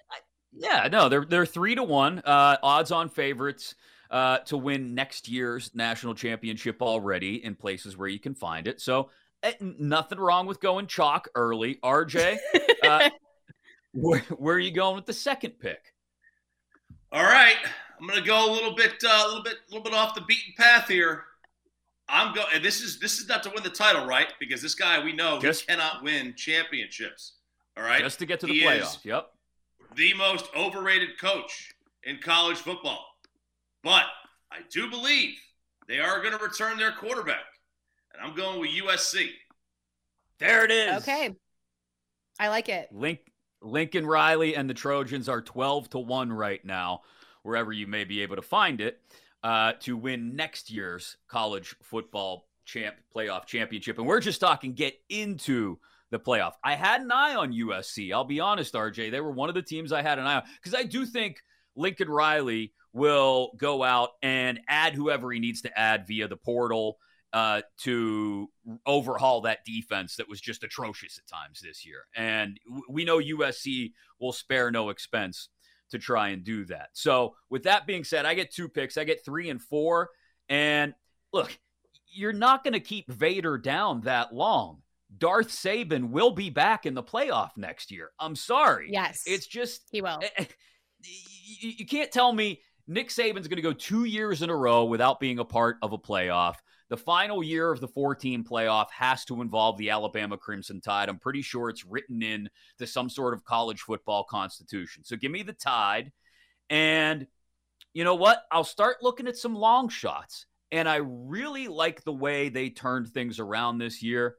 yeah, 0.53 0.89
no, 0.91 1.09
they're 1.09 1.25
they're 1.25 1.47
three 1.47 1.75
to 1.75 1.83
one 1.83 2.21
uh, 2.25 2.57
odds 2.63 2.91
on 2.91 3.09
favorites 3.09 3.75
uh, 4.11 4.39
to 4.39 4.57
win 4.57 4.95
next 4.95 5.29
year's 5.29 5.71
national 5.75 6.15
championship 6.15 6.83
already 6.83 7.45
in 7.45 7.55
places 7.55 7.97
where 7.97 8.09
you 8.09 8.19
can 8.19 8.35
find 8.35 8.67
it. 8.67 8.81
So 8.81 9.11
eh, 9.43 9.53
nothing 9.61 10.19
wrong 10.19 10.47
with 10.47 10.61
going 10.61 10.87
chalk 10.87 11.29
early. 11.35 11.77
RJ, 11.83 12.39
uh, 12.85 13.11
where, 13.93 14.21
where 14.21 14.55
are 14.55 14.61
you 14.61 14.71
going 14.73 14.97
with 14.97 15.07
the 15.07 15.13
second 15.13 15.59
pick? 15.59 15.92
All 17.13 17.23
right, 17.25 17.57
I'm 18.01 18.07
gonna 18.09 18.23
go 18.23 18.51
a 18.51 18.53
little 18.53 18.75
bit, 18.75 18.95
uh, 19.05 19.23
a 19.25 19.29
little 19.29 19.43
bit, 19.43 19.55
a 19.55 19.71
little 19.75 19.83
bit 19.85 19.93
off 19.93 20.15
the 20.15 20.23
beaten 20.23 20.55
path 20.57 20.89
here. 20.89 21.25
I'm 22.09 22.35
going, 22.35 22.47
and 22.55 22.65
this 22.65 22.81
is 22.81 22.99
this 22.99 23.19
is 23.21 23.29
not 23.29 23.43
to 23.45 23.51
win 23.51 23.63
the 23.63 23.71
title, 23.71 24.07
right? 24.07 24.33
Because 24.41 24.63
this 24.63 24.75
guy 24.75 25.03
we 25.03 25.13
know 25.13 25.39
Just- 25.41 25.61
he 25.63 25.67
cannot 25.67 26.03
win 26.03 26.35
championships. 26.35 27.35
All 27.77 27.83
right, 27.85 28.01
Just 28.01 28.19
to 28.19 28.27
get 28.27 28.41
to 28.41 28.47
the 28.47 28.53
He 28.55 28.63
playoff. 28.63 29.05
Yep. 29.05 29.31
the 29.95 30.15
most 30.15 30.47
overrated 30.55 31.19
coach 31.19 31.73
in 32.03 32.19
college 32.19 32.59
football. 32.59 33.07
But 33.83 34.05
I 34.51 34.59
do 34.71 34.89
believe 34.91 35.39
they 35.89 35.99
are 35.99 36.21
going 36.23 36.37
to 36.37 36.43
return 36.43 36.77
their 36.79 36.93
quarterback, 36.93 37.45
and 38.13 38.23
I'm 38.23 38.35
going 38.35 38.61
with 38.61 38.71
USC. 38.71 39.31
There 40.39 40.65
it 40.65 40.71
is. 40.71 41.03
Okay. 41.03 41.35
I 42.39 42.49
like 42.49 42.69
it. 42.69 42.89
Link, 42.93 43.21
Lincoln 43.63 44.07
Riley 44.07 44.57
and 44.57 44.69
the 44.69 44.75
Trojans 44.75 45.29
are 45.29 45.41
12 45.41 45.91
to 45.91 45.99
1 45.99 46.33
right 46.33 46.65
now, 46.65 47.03
wherever 47.43 47.73
you 47.73 47.87
may 47.87 48.05
be 48.05 48.23
able 48.23 48.37
to 48.37 48.43
find 48.43 48.81
it, 48.81 49.01
uh, 49.43 49.73
to 49.81 49.97
win 49.97 50.37
next 50.37 50.71
year's 50.71 51.17
college 51.29 51.75
football 51.83 52.47
champ 52.65 52.97
playoff 53.15 53.47
championship. 53.47 53.99
And 53.99 54.07
we're 54.07 54.21
just 54.21 54.41
talking 54.41 54.75
get 54.75 54.95
into 55.09 55.79
the 56.11 56.19
playoff. 56.19 56.53
I 56.63 56.75
had 56.75 57.01
an 57.01 57.11
eye 57.11 57.35
on 57.35 57.53
USC. 57.53 58.13
I'll 58.13 58.25
be 58.25 58.41
honest, 58.41 58.75
RJ. 58.75 59.11
They 59.11 59.21
were 59.21 59.33
one 59.33 59.49
of 59.49 59.55
the 59.55 59.63
teams 59.63 59.93
I 59.93 60.03
had 60.03 60.19
an 60.19 60.27
eye 60.27 60.37
on 60.37 60.43
because 60.63 60.79
I 60.79 60.85
do 60.85 61.07
think 61.07 61.43
Lincoln 61.75 62.09
Riley 62.09 62.73
will 62.93 63.53
go 63.57 63.83
out 63.83 64.11
and 64.23 64.61
add 64.69 64.95
whoever 64.95 65.33
he 65.33 65.41
needs 65.41 65.63
to 65.63 65.79
add 65.79 66.07
via 66.07 66.29
the 66.29 66.37
portal 66.37 66.99
uh, 67.33 67.63
to 67.79 68.49
overhaul 68.87 69.41
that 69.43 69.65
defense 69.65 70.17
that 70.17 70.29
was 70.29 70.41
just 70.41 70.65
atrocious 70.65 71.19
at 71.19 71.27
times 71.27 71.61
this 71.61 71.85
year. 71.87 72.05
And 72.15 72.59
we 72.89 73.05
know 73.05 73.19
USC 73.19 73.93
will 74.21 74.33
spare 74.33 74.71
no 74.71 74.91
expense 74.91 75.49
to 75.91 75.99
try 75.99 76.29
and 76.29 76.45
do 76.45 76.65
that. 76.67 76.89
So, 76.93 77.35
with 77.51 77.65
that 77.65 77.87
being 77.87 78.05
said, 78.05 78.27
I 78.27 78.35
get 78.35 78.53
two 78.53 78.69
picks. 78.69 78.97
I 78.97 79.05
get 79.05 79.25
three 79.25 79.51
and 79.51 79.61
four. 79.61 80.11
And 80.49 80.95
look, 81.33 81.57
you're 82.07 82.33
not 82.33 82.65
going 82.65 82.75
to 82.75 82.81
keep 82.81 83.11
Vader 83.11 83.59
down 83.59 84.03
that 84.03 84.35
long. 84.35 84.83
Darth 85.17 85.49
Saban 85.49 86.11
will 86.11 86.31
be 86.31 86.51
back 86.51 86.87
in 86.87 86.95
the 86.95 87.03
playoff 87.03 87.51
next 87.57 87.91
year. 87.91 88.11
I'm 88.19 88.37
sorry. 88.37 88.89
Yes. 88.91 89.23
It's 89.27 89.47
just, 89.47 89.83
he 89.91 90.01
will. 90.01 90.21
Eh, 90.23 90.29
eh, 90.39 90.45
you 91.61 91.87
can't 91.87 92.11
tell 92.11 92.33
me 92.33 92.61
Nick 92.87 93.09
Saban's 93.09 93.49
going 93.49 93.57
to 93.57 93.63
go 93.63 93.73
two 93.73 94.05
years 94.05 94.43
in 94.43 94.51
a 94.51 94.57
row 94.57 94.85
without 94.85 95.21
being 95.21 95.39
a 95.39 95.45
part 95.45 95.77
of 95.83 95.93
a 95.93 95.99
playoff. 95.99 96.57
The 96.93 96.99
final 96.99 97.43
year 97.43 97.73
of 97.73 97.81
the 97.81 97.89
four 97.89 98.15
team 98.15 98.45
playoff 98.45 98.91
has 98.91 99.25
to 99.25 99.41
involve 99.41 99.79
the 99.79 99.89
Alabama 99.89 100.37
Crimson 100.37 100.83
Tide. 100.83 101.09
I'm 101.09 101.19
pretty 101.19 101.41
sure 101.41 101.71
it's 101.71 101.87
written 101.87 102.23
in 102.23 102.51
to 102.77 102.87
some 102.87 103.09
sort 103.09 103.33
of 103.33 103.47
college 103.47 103.81
football 103.81 104.25
constitution. 104.25 105.03
So 105.03 105.17
give 105.17 105.33
me 105.33 105.43
the 105.43 105.55
Tide. 105.55 106.13
And 106.69 107.27
you 107.95 108.05
know 108.05 108.17
what? 108.17 108.43
I'll 108.53 108.63
start 108.63 108.99
looking 109.01 109.27
at 109.27 109.39
some 109.39 109.55
long 109.55 109.89
shots. 109.89 110.45
And 110.71 110.87
I 110.87 110.97
really 110.97 111.67
like 111.67 112.05
the 112.05 112.13
way 112.13 112.51
they 112.51 112.69
turned 112.69 113.09
things 113.09 113.39
around 113.39 113.79
this 113.79 114.03
year. 114.03 114.37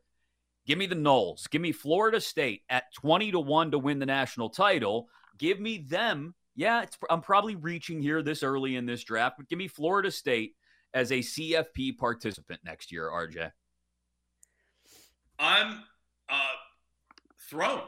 Give 0.68 0.78
me 0.78 0.86
the 0.86 0.94
Noles. 0.94 1.50
Give 1.50 1.60
me 1.60 1.72
Florida 1.72 2.22
State 2.22 2.62
at 2.70 2.94
20 3.02 3.32
to 3.32 3.40
1 3.40 3.72
to 3.72 3.80
win 3.80 3.98
the 3.98 4.06
national 4.06 4.52
title. 4.52 5.08
Give 5.40 5.60
me 5.60 5.80
them. 5.80 6.36
Yeah, 6.56 6.86
I'm 7.10 7.22
probably 7.22 7.56
reaching 7.56 8.00
here 8.00 8.22
this 8.22 8.44
early 8.44 8.76
in 8.76 8.86
this 8.86 9.04
draft, 9.04 9.38
but 9.40 9.50
give 9.50 9.58
me 9.58 9.68
Florida 9.68 10.12
State 10.12 10.54
as 10.94 11.12
a 11.12 11.20
CFP 11.20 11.98
participant 11.98 12.62
next 12.64 12.92
year, 12.92 13.10
RJ. 13.10 13.52
I'm 15.40 15.84
uh, 16.30 16.36
thrown. 17.50 17.82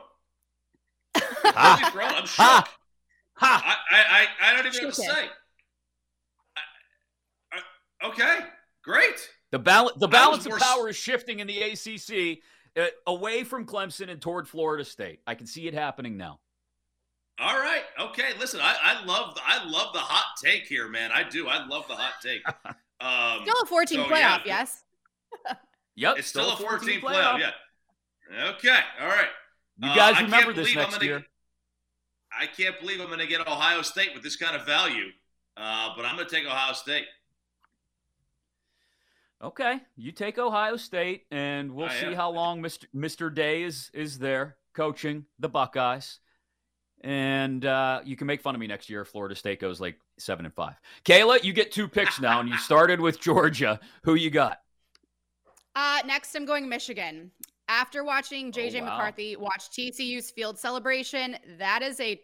thrown. 1.16 1.54
I'm 1.56 2.26
shook. 2.26 2.36
Ha. 2.36 2.76
Ha. 3.34 3.86
I, 3.92 3.98
I, 3.98 4.50
I 4.50 4.56
don't 4.56 4.66
even 4.68 4.82
know 4.82 4.88
what 4.88 4.96
to 4.96 5.02
say. 5.02 5.30
I, 7.54 7.60
I, 8.02 8.08
okay, 8.08 8.40
great. 8.84 9.30
The, 9.52 9.60
balance, 9.60 9.98
the 9.98 10.08
balance 10.08 10.46
of 10.46 10.54
power 10.60 10.90
is 10.90 10.96
shifting 10.96 11.40
in 11.40 11.48
the 11.48 11.62
ACC 11.62 12.40
uh, 12.78 12.88
away 13.08 13.44
from 13.44 13.66
Clemson 13.66 14.10
and 14.10 14.22
toward 14.22 14.48
Florida 14.48 14.84
State. 14.84 15.20
I 15.28 15.36
can 15.36 15.48
see 15.48 15.68
it 15.68 15.74
happening 15.74 16.18
now. 16.18 16.40
All 17.40 17.58
right. 17.58 17.84
Okay. 18.00 18.30
Listen, 18.40 18.62
I, 18.62 18.76
I 18.82 19.06
love 19.06 19.36
the, 19.36 19.42
I 19.46 19.66
love 19.66 19.94
the 19.94 20.00
hot 20.00 20.38
take 20.42 20.68
here, 20.68 20.88
man. 20.88 21.12
I 21.14 21.24
do. 21.24 21.48
I 21.48 21.66
love 21.68 21.88
the 21.88 21.96
hot 21.96 22.14
take. 22.22 22.42
Um, 23.00 23.40
still 23.44 23.62
a 23.62 23.66
14 23.66 23.98
so, 23.98 24.04
playoff, 24.06 24.12
yeah. 24.14 24.40
yes. 24.46 24.84
yep. 25.96 26.18
It's 26.18 26.28
still, 26.28 26.56
still 26.56 26.68
a 26.68 26.70
14, 26.70 27.02
14 27.02 27.02
playoff. 27.02 27.36
playoff. 27.36 27.40
Yeah. 27.40 28.50
Okay. 28.50 28.80
All 29.02 29.08
right. 29.08 29.28
You 29.78 29.94
guys 29.94 30.20
uh, 30.20 30.24
remember 30.24 30.54
this 30.54 30.74
next 30.74 30.96
gonna, 30.96 31.06
year. 31.06 31.26
I 32.38 32.48
can't 32.48 32.80
believe 32.80 33.02
I'm 33.02 33.08
going 33.08 33.20
to 33.20 33.28
get 33.28 33.46
Ohio 33.48 33.82
State 33.82 34.10
with 34.14 34.24
this 34.24 34.36
kind 34.36 34.56
of 34.56 34.66
value, 34.66 35.08
uh, 35.58 35.90
but 35.96 36.06
I'm 36.06 36.16
going 36.16 36.28
to 36.28 36.34
take 36.34 36.46
Ohio 36.46 36.74
State. 36.74 37.06
Okay, 39.44 39.80
you 39.98 40.12
take 40.12 40.40
Ohio 40.40 40.78
State, 40.78 41.26
and 41.30 41.74
we'll 41.74 41.88
I 41.88 42.00
see 42.00 42.06
am. 42.08 42.14
how 42.14 42.32
long 42.32 42.62
Mr. 42.62 42.86
Mr. 42.96 43.34
Day 43.34 43.64
is 43.64 43.92
is 43.94 44.18
there 44.18 44.56
coaching 44.74 45.26
the 45.40 45.50
Buckeyes. 45.50 46.20
And 47.06 47.64
uh, 47.64 48.02
you 48.04 48.16
can 48.16 48.26
make 48.26 48.42
fun 48.42 48.56
of 48.56 48.60
me 48.60 48.66
next 48.66 48.90
year 48.90 49.02
if 49.02 49.10
Florida 49.10 49.36
State 49.36 49.60
goes 49.60 49.80
like 49.80 49.96
seven 50.18 50.44
and 50.44 50.54
five. 50.54 50.74
Kayla, 51.06 51.44
you 51.44 51.54
get 51.54 51.72
two 51.72 51.88
picks 51.88 52.20
now, 52.20 52.40
and 52.40 52.50
you 52.50 52.58
started 52.60 53.00
with 53.00 53.22
Georgia. 53.22 53.80
Who 54.06 54.16
you 54.16 54.32
got? 54.32 54.60
Uh, 55.76 56.00
next, 56.08 56.34
I'm 56.36 56.46
going 56.46 56.68
Michigan. 56.68 57.30
After 57.70 58.04
watching 58.04 58.52
JJ 58.52 58.82
oh, 58.82 58.86
wow. 58.86 58.98
McCarthy 58.98 59.36
watch 59.36 59.70
TCU's 59.70 60.32
field 60.32 60.58
celebration, 60.58 61.38
that 61.60 61.84
is 61.84 62.00
a 62.00 62.20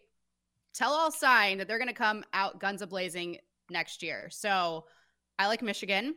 tell 0.74 0.94
all 0.94 1.12
sign 1.12 1.60
that 1.60 1.68
they're 1.68 1.78
going 1.78 1.88
to 1.88 1.94
come 1.94 2.24
out 2.34 2.60
guns 2.60 2.82
a 2.82 2.88
blazing 2.88 3.38
next 3.70 4.02
year. 4.02 4.30
So 4.32 4.86
I 5.38 5.46
like 5.46 5.62
Michigan. 5.62 6.16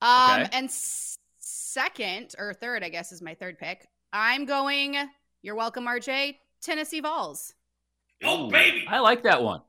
Um, 0.00 0.40
okay. 0.40 0.48
And 0.52 0.70
second 1.38 2.34
or 2.38 2.54
third, 2.54 2.82
I 2.82 2.88
guess, 2.88 3.12
is 3.12 3.20
my 3.20 3.34
third 3.34 3.58
pick. 3.58 3.86
I'm 4.10 4.46
going, 4.46 4.96
you're 5.42 5.54
welcome, 5.54 5.84
RJ, 5.84 6.36
Tennessee 6.62 7.00
Vols. 7.00 7.52
Oh, 8.22 8.50
baby. 8.50 8.84
I 8.88 9.00
like 9.00 9.24
that 9.24 9.42
one. 9.42 9.62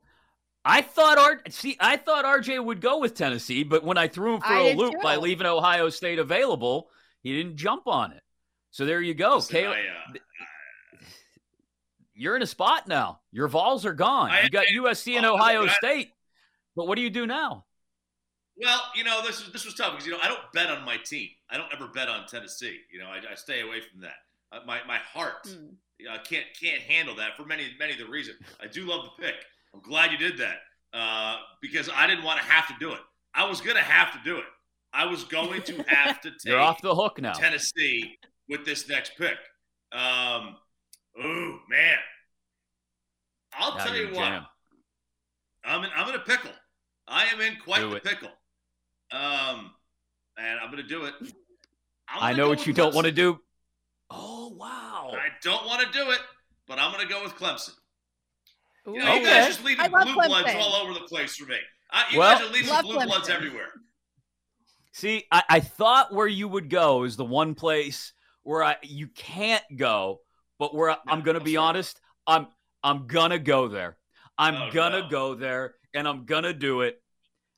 I 0.64 0.82
thought 0.82 1.16
R 1.16 1.40
see, 1.48 1.76
I 1.78 1.96
thought 1.96 2.24
RJ 2.24 2.64
would 2.64 2.80
go 2.80 2.98
with 2.98 3.14
Tennessee, 3.14 3.62
but 3.62 3.84
when 3.84 3.96
I 3.96 4.08
threw 4.08 4.34
him 4.34 4.40
for 4.40 4.52
I 4.52 4.70
a 4.70 4.74
loop 4.74 4.94
too. 4.94 4.98
by 5.00 5.14
leaving 5.14 5.46
Ohio 5.46 5.90
State 5.90 6.18
available, 6.18 6.88
he 7.22 7.36
didn't 7.36 7.56
jump 7.56 7.86
on 7.86 8.10
it. 8.10 8.22
So 8.72 8.84
there 8.84 9.00
you 9.00 9.14
go. 9.14 9.36
Listen, 9.36 9.64
I, 9.64 9.70
uh, 9.70 10.14
you're 12.14 12.34
in 12.34 12.42
a 12.42 12.46
spot 12.46 12.88
now. 12.88 13.20
Your 13.30 13.46
Vols 13.46 13.86
are 13.86 13.94
gone. 13.94 14.30
I, 14.30 14.42
you 14.42 14.50
got 14.50 14.66
USC 14.66 15.16
and 15.16 15.24
Ohio 15.24 15.68
State. 15.68 16.10
But 16.74 16.88
what 16.88 16.96
do 16.96 17.02
you 17.02 17.10
do 17.10 17.26
now? 17.26 17.64
Well, 18.60 18.80
you 18.94 19.04
know, 19.04 19.22
this 19.24 19.40
is 19.40 19.52
this 19.52 19.64
was 19.64 19.74
tough 19.74 19.92
because 19.92 20.06
you 20.06 20.12
know 20.12 20.18
I 20.22 20.28
don't 20.28 20.40
bet 20.52 20.68
on 20.68 20.84
my 20.84 20.96
team. 20.96 21.28
I 21.50 21.58
don't 21.58 21.72
ever 21.72 21.88
bet 21.88 22.08
on 22.08 22.26
Tennessee. 22.26 22.80
You 22.92 22.98
know, 22.98 23.06
I, 23.06 23.18
I 23.30 23.34
stay 23.34 23.60
away 23.60 23.80
from 23.80 24.00
that. 24.00 24.16
Uh, 24.50 24.60
my 24.66 24.80
my 24.88 24.98
heart 24.98 25.46
mm. 25.46 25.74
Uh, 26.10 26.18
can't 26.24 26.46
can't 26.60 26.80
handle 26.82 27.14
that 27.16 27.36
for 27.36 27.44
many 27.44 27.64
many 27.78 27.92
of 27.92 27.98
the 27.98 28.06
reasons. 28.06 28.38
I 28.62 28.66
do 28.66 28.84
love 28.84 29.04
the 29.04 29.22
pick. 29.22 29.34
I'm 29.74 29.80
glad 29.80 30.12
you 30.12 30.18
did 30.18 30.38
that 30.38 30.56
uh, 30.92 31.38
because 31.60 31.88
I 31.94 32.06
didn't 32.06 32.24
want 32.24 32.40
to 32.40 32.46
have 32.46 32.66
to 32.68 32.74
do 32.78 32.92
it. 32.92 33.00
I 33.34 33.48
was 33.48 33.60
going 33.60 33.76
to 33.76 33.82
have 33.82 34.12
to 34.12 34.18
do 34.24 34.38
it. 34.38 34.44
I 34.92 35.04
was 35.06 35.24
going 35.24 35.62
to 35.62 35.84
have 35.88 36.20
to 36.22 36.30
take. 36.30 36.46
You're 36.46 36.60
off 36.60 36.80
the 36.80 36.94
hook 36.94 37.20
now. 37.20 37.32
Tennessee 37.32 38.18
with 38.48 38.64
this 38.64 38.88
next 38.88 39.12
pick. 39.18 39.36
Um, 39.92 40.56
oh 41.22 41.58
man, 41.68 41.98
I'll 43.54 43.76
now 43.76 43.84
tell 43.84 43.96
you 43.96 44.06
what. 44.08 44.14
Jam. 44.14 44.46
I'm 45.64 45.84
in. 45.84 45.90
I'm 45.96 46.08
in 46.08 46.14
a 46.14 46.20
pickle. 46.24 46.52
I 47.08 47.26
am 47.26 47.40
in 47.40 47.56
quite 47.64 47.80
do 47.80 47.90
the 47.90 47.96
it. 47.96 48.04
pickle. 48.04 48.30
Um, 49.12 49.70
and 50.38 50.58
I'm 50.60 50.70
going 50.70 50.82
to 50.82 50.88
do 50.88 51.04
it. 51.04 51.14
I 52.08 52.32
know 52.32 52.48
what 52.48 52.66
you 52.66 52.72
don't 52.72 52.94
want 52.94 53.06
to 53.06 53.12
do. 53.12 53.40
Oh 54.10 54.54
wow! 54.56 55.12
I 55.12 55.28
don't 55.42 55.66
want 55.66 55.80
to 55.80 55.98
do 55.98 56.10
it, 56.10 56.20
but 56.68 56.78
I'm 56.78 56.92
going 56.92 57.06
to 57.06 57.12
go 57.12 57.22
with 57.22 57.34
Clemson. 57.34 57.72
You, 58.86 58.98
know, 59.00 59.10
okay. 59.12 59.20
you 59.20 59.26
guys 59.26 59.46
just 59.46 59.64
leaving 59.64 59.90
blue 59.90 60.00
Clemson. 60.00 60.26
bloods 60.28 60.54
all 60.56 60.74
over 60.74 60.94
the 60.94 61.00
place 61.00 61.36
for 61.36 61.46
me. 61.46 61.56
Uh, 61.92 62.04
you 62.12 62.18
well, 62.18 62.38
guys 62.38 62.46
are 62.46 62.52
leaving 62.52 62.82
blue 62.82 62.96
Clemson. 62.98 63.06
bloods 63.06 63.28
everywhere. 63.28 63.72
See, 64.92 65.24
I, 65.30 65.42
I, 65.48 65.60
thought 65.60 66.14
where 66.14 66.26
you 66.26 66.48
would 66.48 66.70
go 66.70 67.02
is 67.02 67.16
the 67.16 67.24
one 67.24 67.54
place 67.54 68.14
where 68.44 68.64
I 68.64 68.76
you 68.82 69.08
can't 69.08 69.64
go, 69.76 70.20
but 70.58 70.74
where 70.74 70.90
I, 70.90 70.96
am 71.08 71.22
going 71.22 71.38
to 71.38 71.44
be 71.44 71.56
honest, 71.56 72.00
I'm 72.26 72.46
I'm 72.82 73.06
gonna 73.08 73.38
go 73.38 73.68
there. 73.68 73.96
I'm 74.38 74.54
oh, 74.54 74.70
gonna 74.72 75.02
no. 75.02 75.08
go 75.08 75.34
there, 75.34 75.74
and 75.92 76.06
I'm 76.06 76.24
gonna 76.24 76.52
do 76.52 76.82
it. 76.82 77.02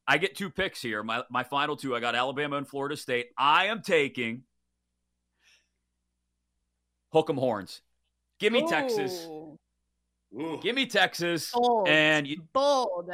I 0.07 0.17
get 0.17 0.35
two 0.35 0.49
picks 0.49 0.81
here. 0.81 1.03
My 1.03 1.23
my 1.31 1.45
final 1.45 1.77
two. 1.77 1.95
I 1.95 2.01
got 2.01 2.15
Alabama 2.15 2.57
and 2.57 2.67
Florida 2.67 2.97
State. 2.97 3.27
I 3.37 3.67
am 3.67 3.83
taking 3.83 4.43
Hook 7.13 7.31
'em 7.31 7.37
horns. 7.37 7.83
Give 8.39 8.53
me 8.53 8.63
Ooh. 8.63 8.69
Texas. 8.69 9.27
Ooh. 9.27 10.59
Give 10.63 10.75
me 10.75 10.87
Texas. 10.87 11.53
Bold. 11.53 11.89
And 11.89 12.27
you, 12.27 12.43
bold. 12.53 13.11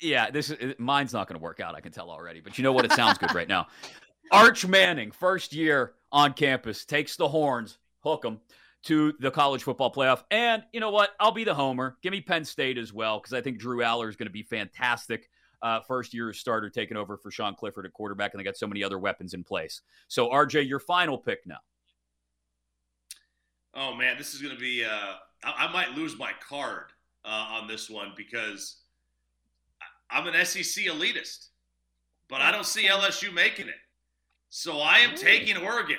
Yeah, 0.00 0.30
this 0.30 0.50
is 0.50 0.74
mine's 0.78 1.12
not 1.12 1.26
going 1.26 1.38
to 1.38 1.42
work 1.42 1.60
out. 1.60 1.74
I 1.74 1.80
can 1.80 1.90
tell 1.92 2.10
already. 2.10 2.40
But 2.40 2.58
you 2.58 2.64
know 2.64 2.72
what? 2.72 2.84
It 2.84 2.92
sounds 2.92 3.18
good 3.18 3.34
right 3.34 3.48
now. 3.48 3.66
Arch 4.32 4.66
Manning, 4.66 5.10
first 5.10 5.52
year 5.52 5.94
on 6.12 6.34
campus, 6.34 6.84
takes 6.84 7.16
the 7.16 7.26
horns, 7.26 7.78
hook 8.00 8.24
'em 8.26 8.40
to 8.84 9.12
the 9.20 9.30
college 9.30 9.62
football 9.62 9.92
playoff. 9.92 10.24
And 10.30 10.62
you 10.72 10.80
know 10.80 10.90
what? 10.90 11.10
I'll 11.18 11.32
be 11.32 11.44
the 11.44 11.54
homer. 11.54 11.96
Give 12.02 12.12
me 12.12 12.20
Penn 12.20 12.44
State 12.44 12.78
as 12.78 12.92
well 12.92 13.18
because 13.18 13.32
I 13.32 13.40
think 13.40 13.58
Drew 13.58 13.78
Allar 13.78 14.08
is 14.08 14.16
going 14.16 14.28
to 14.28 14.32
be 14.32 14.42
fantastic. 14.42 15.30
Uh, 15.60 15.80
first 15.80 16.14
year 16.14 16.32
starter 16.32 16.70
taking 16.70 16.96
over 16.96 17.16
for 17.16 17.32
Sean 17.32 17.54
Clifford 17.54 17.84
at 17.84 17.92
quarterback, 17.92 18.32
and 18.32 18.38
they 18.38 18.44
got 18.44 18.56
so 18.56 18.68
many 18.68 18.84
other 18.84 18.98
weapons 18.98 19.34
in 19.34 19.42
place. 19.42 19.80
So, 20.06 20.28
RJ, 20.28 20.68
your 20.68 20.78
final 20.78 21.18
pick 21.18 21.44
now. 21.46 21.58
Oh 23.74 23.94
man, 23.94 24.16
this 24.18 24.34
is 24.34 24.40
going 24.40 24.54
to 24.54 24.60
be. 24.60 24.84
Uh, 24.84 25.14
I, 25.44 25.66
I, 25.66 25.72
might 25.72 25.96
lose 25.96 26.18
my 26.18 26.32
card 26.46 26.84
uh, 27.24 27.58
on 27.60 27.68
this 27.68 27.88
one 27.88 28.12
because 28.16 28.76
I'm 30.10 30.26
an 30.26 30.44
SEC 30.44 30.84
elitist, 30.84 31.48
but 32.28 32.40
I 32.40 32.50
don't 32.50 32.66
see 32.66 32.88
LSU 32.88 33.32
making 33.32 33.68
it. 33.68 33.74
So 34.50 34.78
I 34.78 34.98
am 34.98 35.14
taking 35.14 35.56
Oregon. 35.56 35.98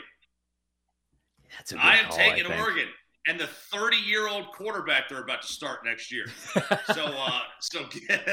That's 1.57 1.71
a 1.71 1.75
good 1.75 1.83
I 1.83 1.97
am 1.97 2.05
call, 2.05 2.17
taking 2.17 2.51
I. 2.51 2.59
Oregon 2.59 2.87
and 3.29 3.39
the 3.39 3.47
30 3.47 3.97
year 3.97 4.27
old 4.27 4.51
quarterback 4.51 5.09
they're 5.09 5.23
about 5.23 5.41
to 5.41 5.47
start 5.47 5.85
next 5.85 6.11
year. 6.11 6.25
so, 6.93 7.05
uh, 7.05 7.41
so, 7.59 7.85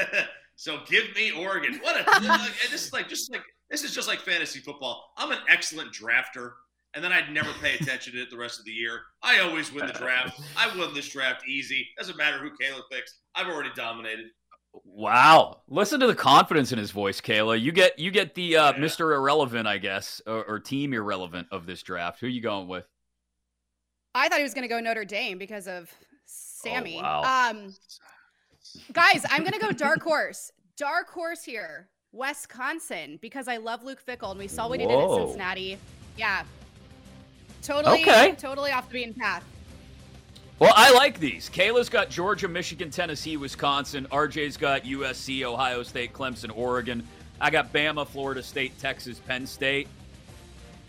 so 0.55 0.79
give 0.87 1.15
me 1.15 1.31
Oregon. 1.31 1.79
What 1.81 1.95
a 1.95 2.15
and 2.15 2.51
this 2.71 2.87
is 2.87 2.93
like 2.93 3.07
just 3.07 3.31
like 3.31 3.43
this 3.69 3.83
is 3.83 3.93
just 3.93 4.07
like 4.07 4.19
fantasy 4.19 4.59
football. 4.59 5.13
I'm 5.17 5.31
an 5.31 5.39
excellent 5.49 5.91
drafter, 5.91 6.53
and 6.97 7.03
then 7.03 7.13
I'd 7.13 7.31
never 7.31 7.51
pay 7.61 7.75
attention 7.75 8.13
to 8.13 8.23
it 8.23 8.31
the 8.31 8.37
rest 8.37 8.57
of 8.57 8.65
the 8.65 8.71
year. 8.71 9.01
I 9.21 9.39
always 9.41 9.71
win 9.71 9.85
the 9.85 9.93
draft. 9.93 10.41
I 10.57 10.75
won 10.75 10.95
this 10.95 11.07
draft 11.07 11.47
easy. 11.47 11.87
Doesn't 11.95 12.17
matter 12.17 12.39
who 12.39 12.49
Kayla 12.49 12.81
picks. 12.91 13.19
I've 13.35 13.45
already 13.45 13.69
dominated. 13.75 14.25
Wow! 14.83 15.61
Listen 15.67 15.99
to 15.99 16.07
the 16.07 16.15
confidence 16.15 16.71
in 16.71 16.79
his 16.79 16.89
voice, 16.89 17.21
Kayla. 17.21 17.61
You 17.61 17.71
get 17.71 17.99
you 17.99 18.09
get 18.09 18.33
the 18.33 18.57
uh, 18.57 18.71
Yeah. 18.73 18.79
Mr. 18.79 19.15
Irrelevant, 19.15 19.67
I 19.67 19.77
guess, 19.77 20.23
or, 20.25 20.43
or 20.45 20.59
team 20.59 20.91
irrelevant 20.91 21.47
of 21.51 21.67
this 21.67 21.83
draft. 21.83 22.19
Who 22.19 22.25
are 22.25 22.29
you 22.29 22.41
going 22.41 22.67
with? 22.67 22.87
I 24.15 24.27
thought 24.27 24.37
he 24.39 24.43
was 24.43 24.55
going 24.55 24.63
to 24.63 24.67
go 24.67 24.79
Notre 24.79 25.05
Dame 25.05 25.37
because 25.37 25.67
of 25.67 25.91
Sammy. 26.25 26.99
wow. 26.99 27.51
Um, 27.51 27.75
guys, 28.91 29.23
I'm 29.29 29.41
going 29.41 29.53
to 29.53 29.59
go 29.59 29.71
dark 29.71 30.01
horse. 30.01 30.51
Dark 30.77 31.09
horse 31.11 31.43
here, 31.43 31.89
Wisconsin, 32.11 33.19
because 33.21 33.47
I 33.47 33.57
love 33.57 33.83
Luke 33.83 34.03
Fickell, 34.03 34.31
and 34.31 34.39
we 34.39 34.47
saw 34.47 34.67
what 34.67 34.79
he 34.79 34.87
did 34.87 34.97
at 34.97 35.09
Cincinnati. 35.09 35.77
Yeah, 36.17 36.43
totally, 37.61 38.01
Okay. 38.01 38.35
totally 38.37 38.71
off 38.71 38.87
the 38.89 38.93
beaten 38.93 39.13
path. 39.13 39.43
Well, 40.59 40.73
I 40.75 40.91
like 40.93 41.19
these. 41.19 41.49
Kayla's 41.51 41.87
got 41.89 42.09
Georgia, 42.09 42.47
Michigan, 42.47 42.89
Tennessee, 42.89 43.37
Wisconsin. 43.37 44.07
RJ's 44.11 44.57
got 44.57 44.85
USC, 44.85 45.43
Ohio 45.43 45.83
State, 45.83 46.13
Clemson, 46.13 46.51
Oregon. 46.55 47.07
I 47.39 47.51
got 47.51 47.71
Bama, 47.71 48.07
Florida 48.07 48.41
State, 48.41 48.79
Texas, 48.79 49.19
Penn 49.19 49.45
State. 49.45 49.87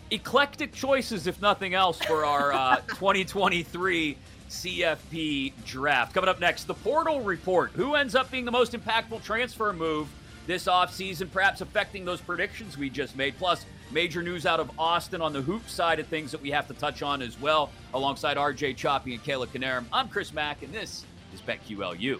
Eclectic 0.09 0.73
choices, 0.73 1.27
if 1.27 1.39
nothing 1.39 1.75
else, 1.75 1.99
for 1.99 2.25
our 2.25 2.51
uh, 2.51 2.75
2023 2.87 4.17
CFP 4.49 5.53
draft. 5.65 6.15
Coming 6.15 6.29
up 6.29 6.39
next, 6.39 6.63
the 6.63 6.73
portal 6.73 7.21
report. 7.21 7.71
Who 7.75 7.93
ends 7.93 8.15
up 8.15 8.31
being 8.31 8.45
the 8.45 8.51
most 8.51 8.73
impactful 8.73 9.23
transfer 9.23 9.71
move 9.71 10.07
this 10.47 10.65
offseason, 10.65 11.31
perhaps 11.31 11.61
affecting 11.61 12.05
those 12.05 12.21
predictions 12.21 12.75
we 12.75 12.89
just 12.89 13.15
made? 13.15 13.37
Plus, 13.37 13.67
major 13.91 14.21
news 14.21 14.45
out 14.45 14.59
of 14.59 14.71
Austin 14.79 15.21
on 15.21 15.33
the 15.33 15.41
hoop 15.41 15.67
side 15.69 15.99
of 15.99 16.07
things 16.07 16.31
that 16.31 16.41
we 16.41 16.51
have 16.51 16.67
to 16.67 16.73
touch 16.73 17.01
on 17.01 17.21
as 17.21 17.39
well, 17.39 17.69
alongside 17.93 18.37
RJ 18.37 18.75
Choppy 18.75 19.13
and 19.15 19.23
Kayla 19.23 19.47
Knierim. 19.47 19.85
I'm 19.91 20.07
Chris 20.09 20.33
Mack, 20.33 20.61
and 20.63 20.73
this 20.73 21.05
is 21.33 21.41
BetQLU. 21.41 22.19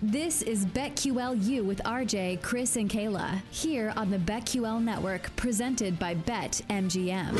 This 0.00 0.42
is 0.42 0.64
BetQLU 0.64 1.64
with 1.64 1.82
RJ, 1.84 2.40
Chris, 2.40 2.76
and 2.76 2.88
Kayla 2.88 3.40
here 3.50 3.92
on 3.96 4.10
the 4.10 4.18
BetQL 4.18 4.80
network 4.82 5.34
presented 5.34 5.98
by 5.98 6.14
BetMGM. 6.14 7.34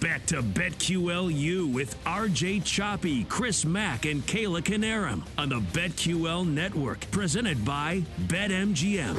Back 0.00 0.26
to 0.26 0.42
BetQLU 0.42 1.72
with 1.72 1.96
RJ 2.04 2.62
Choppy, 2.64 3.24
Chris 3.24 3.64
Mack, 3.64 4.04
and 4.04 4.24
Kayla 4.26 4.62
Knierim 4.62 5.22
on 5.36 5.48
the 5.48 5.58
BetQL 5.58 6.46
network, 6.46 7.10
presented 7.10 7.64
by 7.64 8.04
BetMGM. 8.28 9.16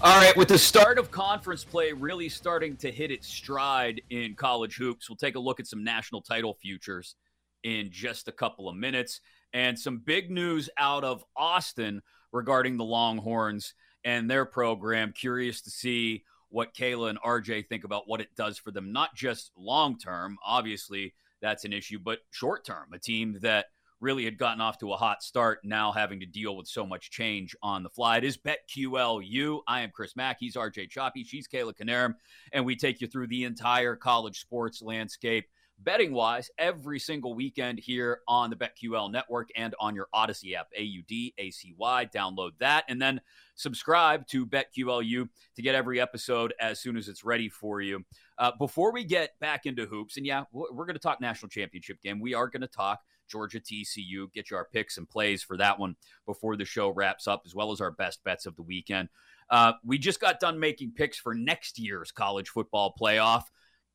All 0.00 0.16
right, 0.16 0.36
with 0.36 0.48
the 0.48 0.58
start 0.58 0.98
of 0.98 1.12
conference 1.12 1.62
play 1.62 1.92
really 1.92 2.28
starting 2.28 2.76
to 2.78 2.90
hit 2.90 3.12
its 3.12 3.28
stride 3.28 4.02
in 4.10 4.34
college 4.34 4.74
hoops, 4.76 5.08
we'll 5.08 5.16
take 5.16 5.36
a 5.36 5.40
look 5.40 5.60
at 5.60 5.68
some 5.68 5.84
national 5.84 6.20
title 6.20 6.54
futures 6.60 7.14
in 7.62 7.90
just 7.92 8.26
a 8.26 8.32
couple 8.32 8.68
of 8.68 8.74
minutes 8.74 9.20
and 9.52 9.78
some 9.78 9.98
big 9.98 10.32
news 10.32 10.68
out 10.78 11.04
of 11.04 11.24
Austin 11.36 12.02
regarding 12.32 12.76
the 12.76 12.84
Longhorns 12.84 13.74
and 14.02 14.28
their 14.28 14.44
program. 14.44 15.12
Curious 15.12 15.62
to 15.62 15.70
see 15.70 16.24
what 16.54 16.72
Kayla 16.72 17.10
and 17.10 17.20
RJ 17.20 17.66
think 17.66 17.82
about 17.82 18.06
what 18.06 18.20
it 18.20 18.28
does 18.36 18.58
for 18.58 18.70
them, 18.70 18.92
not 18.92 19.16
just 19.16 19.50
long 19.58 19.98
term, 19.98 20.38
obviously 20.46 21.12
that's 21.42 21.64
an 21.64 21.72
issue, 21.72 21.98
but 21.98 22.20
short 22.30 22.64
term. 22.64 22.92
A 22.92 22.98
team 22.98 23.38
that 23.42 23.66
really 24.00 24.24
had 24.24 24.38
gotten 24.38 24.60
off 24.60 24.78
to 24.78 24.92
a 24.92 24.96
hot 24.96 25.20
start, 25.24 25.58
now 25.64 25.90
having 25.90 26.20
to 26.20 26.26
deal 26.26 26.56
with 26.56 26.68
so 26.68 26.86
much 26.86 27.10
change 27.10 27.56
on 27.60 27.82
the 27.82 27.90
fly. 27.90 28.18
It 28.18 28.24
is 28.24 28.38
BetQLU. 28.38 29.62
I 29.66 29.80
am 29.80 29.90
Chris 29.90 30.14
Mack. 30.14 30.36
He's 30.38 30.54
RJ 30.54 30.90
Choppy. 30.90 31.24
She's 31.24 31.48
Kayla 31.48 31.74
Knierim. 31.74 32.14
And 32.52 32.64
we 32.64 32.76
take 32.76 33.00
you 33.00 33.08
through 33.08 33.26
the 33.26 33.42
entire 33.42 33.96
college 33.96 34.38
sports 34.38 34.80
landscape, 34.80 35.46
betting 35.78 36.12
wise, 36.12 36.50
every 36.58 36.98
single 36.98 37.34
weekend 37.34 37.78
here 37.78 38.20
on 38.28 38.50
the 38.50 38.56
BetQL 38.56 39.10
network 39.10 39.48
and 39.56 39.74
on 39.80 39.94
your 39.94 40.08
Audacy 40.14 40.54
app, 40.54 40.68
A 40.76 40.82
U 40.82 41.02
D 41.06 41.34
A 41.38 41.50
C 41.50 41.74
Y. 41.76 42.08
Download 42.14 42.52
that 42.58 42.84
and 42.88 43.00
then 43.00 43.20
subscribe 43.54 44.26
to 44.28 44.46
BetQLU 44.46 45.28
to 45.56 45.62
get 45.62 45.74
every 45.74 46.00
episode 46.00 46.54
as 46.60 46.80
soon 46.80 46.96
as 46.96 47.08
it's 47.08 47.24
ready 47.24 47.48
for 47.48 47.80
you. 47.80 48.04
Uh, 48.38 48.52
before 48.58 48.92
we 48.92 49.04
get 49.04 49.38
back 49.40 49.66
into 49.66 49.86
hoops, 49.86 50.16
and 50.16 50.26
yeah, 50.26 50.44
we're 50.52 50.86
going 50.86 50.94
to 50.96 51.00
talk 51.00 51.20
national 51.20 51.48
championship 51.48 52.00
game. 52.02 52.20
We 52.20 52.34
are 52.34 52.48
going 52.48 52.62
to 52.62 52.66
talk 52.68 53.00
Georgia 53.28 53.60
TCU. 53.60 54.32
Get 54.32 54.50
you 54.50 54.56
our 54.56 54.66
picks 54.66 54.98
and 54.98 55.08
plays 55.08 55.42
for 55.42 55.56
that 55.56 55.78
one 55.78 55.96
before 56.26 56.56
the 56.56 56.64
show 56.64 56.90
wraps 56.90 57.26
up, 57.26 57.42
as 57.46 57.54
well 57.54 57.72
as 57.72 57.80
our 57.80 57.90
best 57.90 58.22
bets 58.24 58.46
of 58.46 58.56
the 58.56 58.62
weekend. 58.62 59.08
Uh, 59.50 59.72
we 59.84 59.98
just 59.98 60.20
got 60.20 60.40
done 60.40 60.58
making 60.58 60.92
picks 60.92 61.18
for 61.18 61.34
next 61.34 61.78
year's 61.78 62.10
college 62.10 62.48
football 62.48 62.94
playoff. 63.00 63.44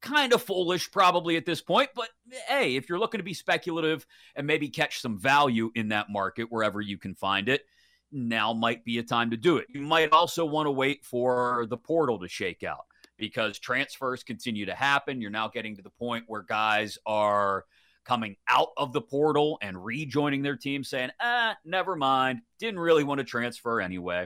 Kind 0.01 0.33
of 0.33 0.41
foolish, 0.41 0.91
probably 0.91 1.35
at 1.35 1.45
this 1.45 1.61
point, 1.61 1.89
but 1.93 2.09
hey, 2.47 2.75
if 2.75 2.87
you're 2.87 2.99
looking 2.99 3.19
to 3.19 3.23
be 3.23 3.33
speculative 3.33 4.05
and 4.35 4.47
maybe 4.47 4.69
catch 4.69 5.01
some 5.01 5.19
value 5.19 5.71
in 5.75 5.89
that 5.89 6.09
market 6.09 6.47
wherever 6.49 6.79
you 6.79 6.97
can 6.97 7.15
find 7.15 7.49
it, 7.49 7.65
now 8.11 8.53
might 8.53 8.85
be 8.85 8.97
a 8.97 9.03
time 9.03 9.31
to 9.31 9.37
do 9.37 9.57
it. 9.57 9.67
You 9.69 9.81
might 9.81 10.11
also 10.11 10.45
want 10.45 10.67
to 10.67 10.71
wait 10.71 11.03
for 11.03 11.65
the 11.69 11.77
portal 11.77 12.19
to 12.19 12.27
shake 12.27 12.63
out 12.63 12.85
because 13.17 13.59
transfers 13.59 14.23
continue 14.23 14.65
to 14.65 14.73
happen. 14.73 15.21
You're 15.21 15.31
now 15.31 15.49
getting 15.49 15.75
to 15.75 15.81
the 15.81 15.89
point 15.89 16.23
where 16.27 16.41
guys 16.41 16.97
are 17.05 17.65
coming 18.05 18.37
out 18.47 18.69
of 18.77 18.93
the 18.93 19.01
portal 19.01 19.59
and 19.61 19.83
rejoining 19.83 20.41
their 20.41 20.55
team 20.55 20.83
saying, 20.83 21.11
ah, 21.19 21.55
never 21.65 21.95
mind. 21.95 22.41
Didn't 22.57 22.79
really 22.79 23.03
want 23.03 23.19
to 23.19 23.25
transfer 23.25 23.81
anyway. 23.81 24.25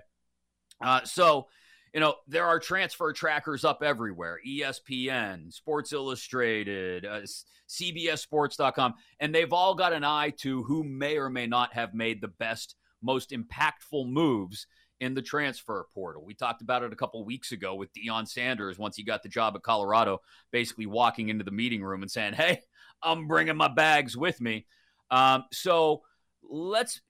Uh, 0.80 1.04
so, 1.04 1.48
you 1.94 2.00
know, 2.00 2.16
there 2.28 2.46
are 2.46 2.60
transfer 2.60 3.14
trackers 3.14 3.64
up 3.64 3.84
everywhere 3.84 4.40
ESPN, 4.46 5.54
Sports 5.54 5.94
Illustrated, 5.94 7.06
uh, 7.06 7.22
CBSSports.com, 7.70 8.96
and 9.20 9.34
they've 9.34 9.54
all 9.54 9.76
got 9.76 9.94
an 9.94 10.04
eye 10.04 10.32
to 10.38 10.64
who 10.64 10.84
may 10.84 11.18
or 11.18 11.30
may 11.30 11.46
not 11.48 11.74
have 11.74 11.94
made 11.94 12.20
the 12.22 12.28
best, 12.28 12.76
most 13.02 13.32
impactful 13.32 14.08
moves 14.08 14.66
in 15.00 15.14
the 15.14 15.22
transfer 15.22 15.86
portal. 15.94 16.24
We 16.26 16.34
talked 16.34 16.62
about 16.62 16.82
it 16.84 16.94
a 16.94 16.96
couple 16.96 17.24
weeks 17.26 17.52
ago 17.52 17.76
with 17.76 17.90
Deion 17.94 18.28
Sanders 18.28 18.80
once 18.80 18.96
he 18.96 19.04
got 19.04 19.22
the 19.22 19.30
job 19.30 19.56
at 19.56 19.62
Colorado, 19.62 20.22
basically 20.52 20.86
walking 20.86 21.30
into 21.30 21.44
the 21.44 21.52
meeting 21.52 21.84
room 21.84 22.02
and 22.02 22.10
saying, 22.10 22.34
Hey, 22.34 22.62
I'm 23.04 23.28
bringing 23.28 23.58
my 23.58 23.68
bags 23.68 24.16
with 24.16 24.40
me. 24.40 24.66
Um, 25.12 25.44
so 25.52 26.04
let's 26.50 27.02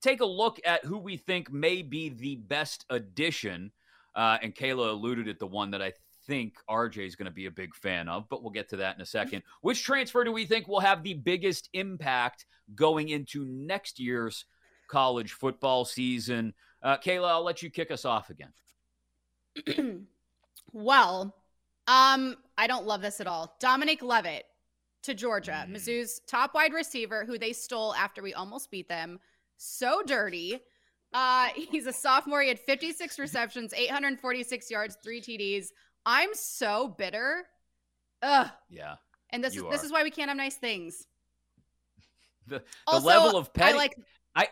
take 0.00 0.20
a 0.20 0.26
look 0.26 0.60
at 0.64 0.84
who 0.84 0.98
we 0.98 1.16
think 1.16 1.52
may 1.52 1.82
be 1.82 2.08
the 2.08 2.36
best 2.36 2.84
addition. 2.88 3.72
Uh, 4.14 4.38
and 4.42 4.54
Kayla 4.54 4.90
alluded 4.90 5.28
at 5.28 5.38
the 5.38 5.46
one 5.46 5.70
that 5.70 5.82
I 5.82 5.92
think 6.26 6.54
RJ 6.68 7.06
is 7.06 7.16
going 7.16 7.26
to 7.26 7.32
be 7.32 7.46
a 7.46 7.50
big 7.50 7.74
fan 7.74 8.08
of, 8.08 8.28
but 8.28 8.42
we'll 8.42 8.52
get 8.52 8.68
to 8.70 8.76
that 8.76 8.96
in 8.96 9.00
a 9.00 9.06
second. 9.06 9.42
Which 9.62 9.82
transfer 9.82 10.24
do 10.24 10.32
we 10.32 10.44
think 10.44 10.68
will 10.68 10.80
have 10.80 11.02
the 11.02 11.14
biggest 11.14 11.68
impact 11.72 12.46
going 12.74 13.08
into 13.08 13.44
next 13.44 13.98
year's 13.98 14.44
college 14.88 15.32
football 15.32 15.84
season? 15.84 16.52
Uh, 16.82 16.96
Kayla, 16.98 17.28
I'll 17.28 17.44
let 17.44 17.62
you 17.62 17.70
kick 17.70 17.90
us 17.90 18.04
off 18.04 18.30
again. 18.30 18.52
well, 20.72 21.34
um, 21.86 22.36
I 22.56 22.66
don't 22.66 22.86
love 22.86 23.00
this 23.02 23.20
at 23.20 23.26
all. 23.26 23.56
Dominic 23.60 24.02
Lovett 24.02 24.44
to 25.02 25.14
Georgia, 25.14 25.64
Mm. 25.66 25.76
Mizzou's 25.76 26.20
top 26.26 26.54
wide 26.54 26.72
receiver, 26.72 27.24
who 27.24 27.38
they 27.38 27.52
stole 27.52 27.94
after 27.94 28.22
we 28.22 28.34
almost 28.34 28.70
beat 28.70 28.88
them. 28.88 29.18
So 29.56 30.02
dirty. 30.04 30.60
Uh, 31.12 31.48
he's 31.54 31.86
a 31.86 31.92
sophomore. 31.92 32.42
He 32.42 32.48
had 32.48 32.58
56 32.58 33.18
receptions, 33.18 33.72
846 33.74 34.70
yards, 34.70 34.96
three 35.02 35.20
TDs. 35.20 35.68
I'm 36.06 36.30
so 36.34 36.94
bitter. 36.96 37.44
Ugh. 38.22 38.48
Yeah. 38.68 38.96
And 39.30 39.44
this 39.44 39.52
is 39.52 39.62
You 39.62 39.70
this 39.70 39.82
is 39.82 39.92
why 39.92 40.02
we 40.02 40.10
can't 40.10 40.28
have 40.28 40.36
nice 40.36 40.56
things. 40.56 41.06
The, 42.46 42.58
the 42.58 42.64
Also, 42.86 43.06
level 43.06 43.36
of 43.36 43.52
petty. 43.52 43.74
I 43.74 43.76
like 43.76 43.94
I 44.34 44.48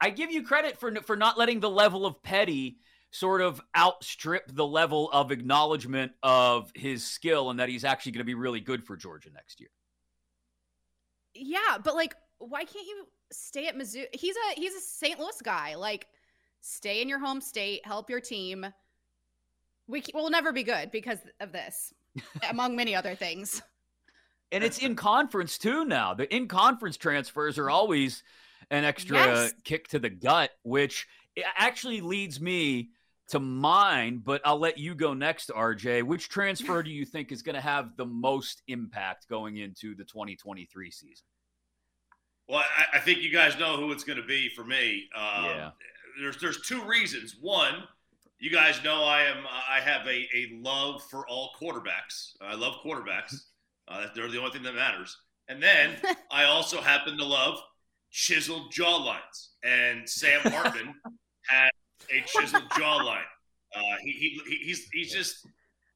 I 0.00 0.10
give 0.10 0.32
you 0.32 0.42
credit 0.42 0.78
for 0.80 0.92
for 1.02 1.16
not 1.16 1.38
letting 1.38 1.60
the 1.60 1.70
level 1.70 2.04
of 2.04 2.20
petty 2.22 2.78
sort 3.12 3.42
of 3.42 3.60
outstrip 3.76 4.50
the 4.52 4.66
level 4.66 5.10
of 5.12 5.30
acknowledgement 5.30 6.12
of 6.22 6.72
his 6.74 7.04
skill 7.04 7.50
and 7.50 7.60
that 7.60 7.68
he's 7.68 7.84
actually 7.84 8.12
going 8.12 8.20
to 8.20 8.24
be 8.24 8.34
really 8.34 8.60
good 8.60 8.82
for 8.84 8.96
Georgia 8.96 9.30
next 9.32 9.60
year. 9.60 9.68
Yeah, 11.34 11.78
but 11.82 11.94
like, 11.94 12.14
why 12.38 12.64
can't 12.64 12.86
you 12.86 13.06
stay 13.32 13.66
at 13.68 13.76
Mizzou? 13.76 14.04
He's 14.12 14.36
a 14.36 14.60
he's 14.60 14.74
a 14.74 14.80
St. 14.80 15.18
Louis 15.18 15.40
guy. 15.42 15.74
Like, 15.74 16.06
stay 16.60 17.02
in 17.02 17.08
your 17.08 17.18
home 17.18 17.40
state, 17.40 17.84
help 17.86 18.10
your 18.10 18.20
team. 18.20 18.66
We 19.88 20.04
will 20.14 20.30
never 20.30 20.52
be 20.52 20.62
good 20.62 20.90
because 20.90 21.18
of 21.40 21.52
this, 21.52 21.92
among 22.50 22.76
many 22.76 22.94
other 22.94 23.14
things. 23.14 23.62
And 24.50 24.62
it's 24.62 24.78
in 24.78 24.96
conference 24.96 25.58
too 25.58 25.84
now. 25.84 26.14
The 26.14 26.32
in 26.34 26.46
conference 26.46 26.96
transfers 26.96 27.58
are 27.58 27.70
always 27.70 28.22
an 28.70 28.84
extra 28.84 29.16
Yes. 29.16 29.54
kick 29.64 29.88
to 29.88 29.98
the 29.98 30.10
gut, 30.10 30.50
which 30.62 31.06
actually 31.56 32.00
leads 32.00 32.40
me 32.40 32.90
to 33.28 33.40
mine, 33.40 34.20
but 34.22 34.42
I'll 34.44 34.58
let 34.58 34.76
you 34.76 34.94
go 34.94 35.14
next, 35.14 35.50
RJ. 35.50 36.02
Which 36.02 36.28
transfer 36.28 36.82
do 36.82 36.90
you 36.90 37.06
think 37.06 37.32
is 37.32 37.40
going 37.40 37.54
to 37.54 37.62
have 37.62 37.96
the 37.96 38.04
most 38.04 38.62
impact 38.68 39.26
going 39.28 39.56
into 39.56 39.94
the 39.94 40.04
2023 40.04 40.90
season? 40.90 41.24
Well, 42.52 42.62
I, 42.78 42.98
I 42.98 43.00
think 43.00 43.20
you 43.22 43.32
guys 43.32 43.58
know 43.58 43.76
who 43.78 43.90
it's 43.92 44.04
going 44.04 44.18
to 44.20 44.26
be 44.26 44.48
for 44.50 44.62
me. 44.64 45.08
Um, 45.16 45.44
Yeah. 45.46 45.70
There's 46.20 46.36
there's 46.36 46.60
two 46.60 46.82
reasons. 46.84 47.36
One, 47.40 47.84
you 48.38 48.50
guys 48.50 48.78
know 48.84 49.02
I 49.04 49.22
am 49.22 49.38
I 49.48 49.80
have 49.80 50.06
a, 50.06 50.28
a 50.34 50.50
love 50.62 51.02
for 51.10 51.26
all 51.26 51.50
quarterbacks. 51.60 52.32
I 52.42 52.54
love 52.54 52.74
quarterbacks. 52.84 53.34
Uh, 53.88 54.06
they're 54.14 54.28
the 54.30 54.38
only 54.38 54.52
thing 54.52 54.62
that 54.62 54.74
matters. 54.76 55.18
And 55.48 55.60
then 55.60 55.96
I 56.30 56.44
also 56.44 56.80
happen 56.80 57.18
to 57.18 57.24
love 57.24 57.58
chiseled 58.12 58.72
jawlines. 58.72 59.48
And 59.64 60.08
Sam 60.08 60.40
Hartman 60.44 60.94
has 61.48 61.70
a 62.10 62.20
chiseled 62.26 62.70
jawline. 62.70 63.24
Uh, 63.74 63.80
he, 64.02 64.12
he, 64.12 64.40
he- 64.48 64.64
he's 64.66 64.88
he's 64.92 65.12
just 65.12 65.46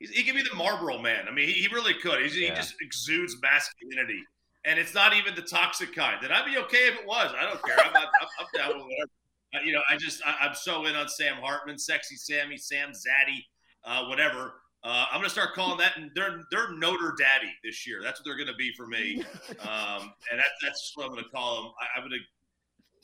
he's, 0.00 0.10
he 0.10 0.24
could 0.24 0.34
be 0.34 0.42
the 0.42 0.54
Marlboro 0.56 0.98
man. 0.98 1.26
I 1.28 1.30
mean, 1.32 1.46
he, 1.46 1.54
he 1.54 1.68
really 1.74 1.94
could. 1.94 2.20
He's, 2.22 2.36
Yeah. 2.36 2.50
He 2.50 2.56
just 2.56 2.74
exudes 2.82 3.36
masculinity, 3.40 4.20
and 4.66 4.78
it's 4.78 4.92
not 4.92 5.14
even 5.14 5.34
the 5.34 5.42
toxic 5.42 5.94
kind. 5.94 6.16
Then 6.20 6.32
I'd 6.32 6.44
be 6.44 6.58
okay 6.58 6.88
if 6.88 6.98
it 6.98 7.06
was. 7.06 7.32
I 7.38 7.44
don't 7.44 7.62
care. 7.62 7.76
I'm 7.78 7.92
not. 7.92 8.08
I'm, 8.20 8.28
I'm 8.40 8.46
down 8.54 8.78
with 8.78 8.86
whatever. 8.86 9.10
Uh, 9.54 9.60
you 9.64 9.72
know, 9.72 9.80
I 9.88 9.96
just 9.96 10.20
I, 10.26 10.34
I'm 10.42 10.54
so 10.54 10.84
in 10.86 10.96
on 10.96 11.08
Sam 11.08 11.36
Hartman, 11.36 11.78
sexy 11.78 12.16
Sammy, 12.16 12.56
Sam 12.56 12.90
Zaddy, 12.90 13.44
uh, 13.84 14.06
whatever. 14.06 14.54
Uh, 14.82 15.06
I'm 15.10 15.18
gonna 15.18 15.30
start 15.30 15.54
calling 15.54 15.78
that, 15.78 15.96
and 15.96 16.10
they're 16.14 16.42
they're 16.50 16.72
Notre 16.72 17.14
Daddy 17.18 17.52
this 17.64 17.86
year. 17.86 18.00
That's 18.02 18.20
what 18.20 18.24
they're 18.24 18.36
gonna 18.36 18.56
be 18.56 18.72
for 18.76 18.86
me, 18.86 19.22
um, 19.60 20.12
and 20.30 20.38
that, 20.38 20.46
that's 20.62 20.82
just 20.82 20.92
what 20.96 21.06
I'm 21.06 21.14
gonna 21.14 21.28
call 21.32 21.62
them. 21.62 21.72
I, 21.80 21.98
I'm 21.98 22.04
gonna, 22.04 22.20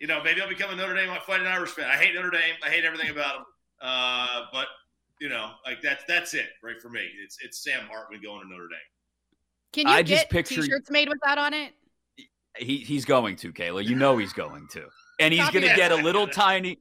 you 0.00 0.08
know, 0.08 0.22
maybe 0.22 0.42
I'll 0.42 0.48
become 0.48 0.70
a 0.70 0.76
Notre 0.76 0.94
Dame 0.94 1.16
Fighting 1.26 1.46
Irish 1.46 1.70
fan. 1.70 1.86
I 1.86 1.96
hate 1.96 2.14
Notre 2.14 2.30
Dame. 2.30 2.54
I 2.64 2.70
hate 2.70 2.84
everything 2.84 3.10
about 3.10 3.34
them. 3.36 3.44
Uh, 3.80 4.42
but 4.52 4.66
you 5.20 5.28
know, 5.28 5.52
like 5.64 5.80
that's 5.80 6.02
that's 6.08 6.34
it, 6.34 6.50
right 6.62 6.80
for 6.82 6.88
me. 6.88 7.08
It's 7.24 7.38
it's 7.40 7.62
Sam 7.62 7.86
Hartman 7.88 8.20
going 8.20 8.42
to 8.42 8.48
Notre 8.48 8.68
Dame. 8.68 8.78
Can 9.72 9.86
you 9.86 9.92
I 9.92 10.02
just 10.02 10.22
get 10.22 10.30
picture- 10.30 10.62
t-shirts 10.62 10.90
made 10.90 11.08
with 11.08 11.18
that 11.24 11.38
on 11.38 11.54
it? 11.54 11.72
He 12.58 12.78
he's 12.78 13.04
going 13.06 13.36
to, 13.36 13.52
Kayla. 13.52 13.84
You 13.84 13.94
know 13.94 14.18
he's 14.18 14.34
going 14.34 14.68
to. 14.72 14.84
And 15.18 15.32
he's 15.32 15.48
going 15.50 15.66
to 15.66 15.74
get 15.74 15.90
a 15.92 15.96
little 15.96 16.26
tiny 16.28 16.78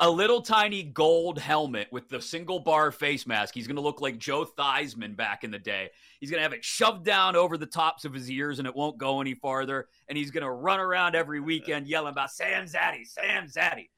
a 0.00 0.10
little 0.10 0.42
tiny 0.42 0.82
gold 0.82 1.38
helmet 1.38 1.88
with 1.92 2.08
the 2.08 2.20
single 2.20 2.58
bar 2.58 2.90
face 2.90 3.26
mask. 3.26 3.54
He's 3.54 3.66
going 3.66 3.76
to 3.76 3.82
look 3.82 4.00
like 4.00 4.18
Joe 4.18 4.44
Theismann 4.44 5.16
back 5.16 5.44
in 5.44 5.50
the 5.50 5.58
day. 5.58 5.90
He's 6.18 6.30
going 6.30 6.38
to 6.38 6.42
have 6.42 6.52
it 6.52 6.64
shoved 6.64 7.04
down 7.04 7.36
over 7.36 7.56
the 7.56 7.66
tops 7.66 8.04
of 8.04 8.12
his 8.12 8.28
ears 8.30 8.58
and 8.58 8.66
it 8.66 8.74
won't 8.74 8.98
go 8.98 9.20
any 9.20 9.34
farther. 9.34 9.88
And 10.08 10.18
he's 10.18 10.32
going 10.32 10.42
to 10.42 10.50
run 10.50 10.80
around 10.80 11.14
every 11.14 11.40
weekend 11.40 11.86
yelling 11.86 12.12
about 12.12 12.32
Sam 12.32 12.66
Zaddy, 12.66 13.06
Sam 13.06 13.46
Zaddy 13.46 13.88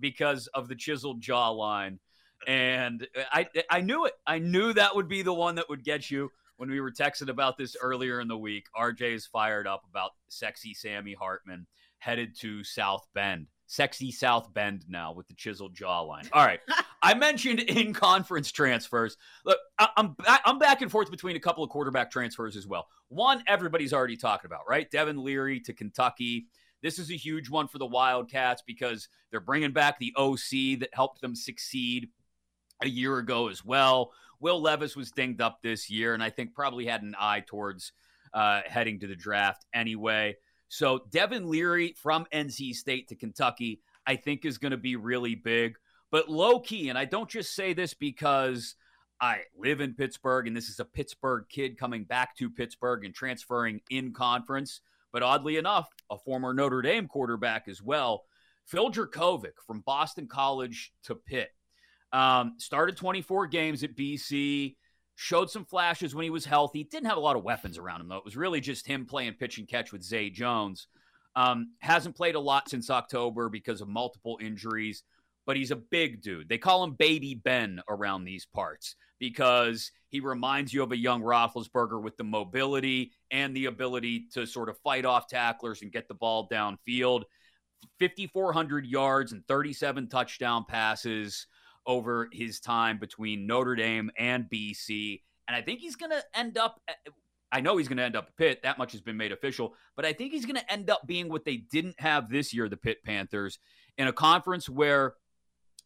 because 0.00 0.46
of 0.48 0.68
the 0.68 0.74
chiseled 0.74 1.20
jawline. 1.20 1.98
And 2.46 3.06
I 3.30 3.46
I 3.70 3.82
knew 3.82 4.06
it. 4.06 4.14
I 4.26 4.38
knew 4.38 4.72
that 4.72 4.96
would 4.96 5.06
be 5.08 5.22
the 5.22 5.34
one 5.34 5.56
that 5.56 5.68
would 5.68 5.84
get 5.84 6.10
you 6.10 6.32
when 6.62 6.70
we 6.70 6.80
were 6.80 6.92
texting 6.92 7.28
about 7.28 7.58
this 7.58 7.74
earlier 7.82 8.20
in 8.20 8.28
the 8.28 8.38
week. 8.38 8.66
RJ 8.78 9.14
is 9.14 9.26
fired 9.26 9.66
up 9.66 9.82
about 9.90 10.12
sexy 10.28 10.74
Sammy 10.74 11.12
Hartman 11.12 11.66
headed 11.98 12.38
to 12.38 12.62
South 12.62 13.04
Bend. 13.16 13.48
Sexy 13.66 14.12
South 14.12 14.54
Bend 14.54 14.84
now 14.88 15.12
with 15.12 15.26
the 15.26 15.34
chiseled 15.34 15.74
jawline. 15.74 16.28
All 16.32 16.46
right. 16.46 16.60
I 17.02 17.14
mentioned 17.14 17.58
in 17.58 17.92
conference 17.92 18.52
transfers. 18.52 19.16
Look, 19.44 19.58
I, 19.76 19.88
I'm 19.96 20.14
ba- 20.16 20.38
I'm 20.44 20.60
back 20.60 20.82
and 20.82 20.90
forth 20.92 21.10
between 21.10 21.34
a 21.34 21.40
couple 21.40 21.64
of 21.64 21.70
quarterback 21.70 22.12
transfers 22.12 22.56
as 22.56 22.68
well. 22.68 22.86
One, 23.08 23.42
everybody's 23.48 23.92
already 23.92 24.16
talking 24.16 24.46
about, 24.46 24.60
right? 24.68 24.88
Devin 24.88 25.20
Leary 25.20 25.58
to 25.62 25.72
Kentucky. 25.72 26.46
This 26.80 27.00
is 27.00 27.10
a 27.10 27.16
huge 27.16 27.50
one 27.50 27.66
for 27.66 27.78
the 27.78 27.86
Wildcats 27.86 28.62
because 28.64 29.08
they're 29.32 29.40
bringing 29.40 29.72
back 29.72 29.98
the 29.98 30.14
OC 30.16 30.78
that 30.78 30.90
helped 30.92 31.22
them 31.22 31.34
succeed 31.34 32.10
a 32.82 32.88
year 32.88 33.18
ago 33.18 33.48
as 33.48 33.64
well. 33.64 34.12
Will 34.42 34.60
Levis 34.60 34.96
was 34.96 35.12
dinged 35.12 35.40
up 35.40 35.62
this 35.62 35.88
year, 35.88 36.14
and 36.14 36.22
I 36.22 36.28
think 36.28 36.52
probably 36.52 36.84
had 36.84 37.02
an 37.02 37.14
eye 37.18 37.44
towards 37.46 37.92
uh, 38.34 38.60
heading 38.66 39.00
to 39.00 39.06
the 39.06 39.16
draft 39.16 39.64
anyway. 39.72 40.36
So 40.68 41.04
Devin 41.10 41.48
Leary 41.48 41.94
from 41.96 42.26
NC 42.32 42.74
State 42.74 43.08
to 43.08 43.14
Kentucky, 43.14 43.80
I 44.06 44.16
think 44.16 44.44
is 44.44 44.58
going 44.58 44.72
to 44.72 44.76
be 44.76 44.96
really 44.96 45.34
big. 45.34 45.76
But 46.10 46.28
low 46.28 46.58
key, 46.58 46.88
and 46.88 46.98
I 46.98 47.04
don't 47.04 47.30
just 47.30 47.54
say 47.54 47.72
this 47.72 47.94
because 47.94 48.74
I 49.20 49.42
live 49.56 49.80
in 49.80 49.94
Pittsburgh 49.94 50.48
and 50.48 50.56
this 50.56 50.68
is 50.68 50.80
a 50.80 50.84
Pittsburgh 50.84 51.44
kid 51.48 51.78
coming 51.78 52.02
back 52.02 52.36
to 52.38 52.50
Pittsburgh 52.50 53.04
and 53.04 53.14
transferring 53.14 53.80
in 53.88 54.12
conference, 54.12 54.80
but 55.12 55.22
oddly 55.22 55.56
enough, 55.56 55.88
a 56.10 56.18
former 56.18 56.52
Notre 56.52 56.82
Dame 56.82 57.06
quarterback 57.06 57.68
as 57.68 57.80
well. 57.80 58.24
Phil 58.66 58.90
Jurkovec 58.90 59.52
from 59.64 59.80
Boston 59.80 60.26
College 60.26 60.92
to 61.04 61.14
Pitt. 61.14 61.50
Um, 62.12 62.54
started 62.58 62.96
24 62.96 63.46
games 63.46 63.82
at 63.82 63.96
BC, 63.96 64.76
showed 65.14 65.50
some 65.50 65.64
flashes 65.64 66.14
when 66.14 66.24
he 66.24 66.30
was 66.30 66.44
healthy. 66.44 66.84
Didn't 66.84 67.08
have 67.08 67.16
a 67.16 67.20
lot 67.20 67.36
of 67.36 67.44
weapons 67.44 67.78
around 67.78 68.00
him, 68.00 68.08
though. 68.08 68.18
It 68.18 68.24
was 68.24 68.36
really 68.36 68.60
just 68.60 68.86
him 68.86 69.06
playing 69.06 69.34
pitch 69.34 69.58
and 69.58 69.68
catch 69.68 69.92
with 69.92 70.02
Zay 70.02 70.30
Jones. 70.30 70.88
Um, 71.34 71.72
hasn't 71.78 72.16
played 72.16 72.34
a 72.34 72.40
lot 72.40 72.68
since 72.68 72.90
October 72.90 73.48
because 73.48 73.80
of 73.80 73.88
multiple 73.88 74.38
injuries, 74.42 75.02
but 75.46 75.56
he's 75.56 75.70
a 75.70 75.76
big 75.76 76.20
dude. 76.20 76.48
They 76.48 76.58
call 76.58 76.84
him 76.84 76.92
Baby 76.92 77.34
Ben 77.34 77.80
around 77.88 78.24
these 78.24 78.44
parts 78.44 78.96
because 79.18 79.90
he 80.08 80.20
reminds 80.20 80.74
you 80.74 80.82
of 80.82 80.92
a 80.92 80.96
young 80.96 81.22
Roethlisberger 81.22 82.02
with 82.02 82.16
the 82.18 82.24
mobility 82.24 83.12
and 83.30 83.56
the 83.56 83.66
ability 83.66 84.26
to 84.34 84.46
sort 84.46 84.68
of 84.68 84.78
fight 84.80 85.06
off 85.06 85.28
tacklers 85.28 85.80
and 85.80 85.92
get 85.92 86.08
the 86.08 86.14
ball 86.14 86.48
downfield. 86.48 87.22
5,400 87.98 88.84
yards 88.84 89.32
and 89.32 89.46
37 89.46 90.08
touchdown 90.08 90.64
passes 90.68 91.46
over 91.86 92.28
his 92.32 92.60
time 92.60 92.98
between 92.98 93.46
Notre 93.46 93.74
Dame 93.74 94.10
and 94.18 94.46
BC. 94.52 95.20
And 95.48 95.56
I 95.56 95.62
think 95.62 95.80
he's 95.80 95.96
going 95.96 96.10
to 96.10 96.22
end 96.34 96.56
up, 96.58 96.80
eh, 96.88 97.10
I 97.50 97.60
know 97.60 97.76
he's 97.76 97.88
going 97.88 97.98
to 97.98 98.04
end 98.04 98.16
up 98.16 98.28
at 98.28 98.36
Pitt. 98.36 98.60
That 98.62 98.78
much 98.78 98.92
has 98.92 99.00
been 99.00 99.16
made 99.16 99.32
official. 99.32 99.74
But 99.96 100.04
I 100.04 100.12
think 100.12 100.32
he's 100.32 100.46
going 100.46 100.56
to 100.56 100.72
end 100.72 100.90
up 100.90 101.06
being 101.06 101.28
what 101.28 101.44
they 101.44 101.56
didn't 101.56 102.00
have 102.00 102.30
this 102.30 102.54
year, 102.54 102.68
the 102.68 102.76
Pitt 102.76 103.04
Panthers, 103.04 103.58
in 103.98 104.08
a 104.08 104.12
conference 104.12 104.68
where 104.68 105.14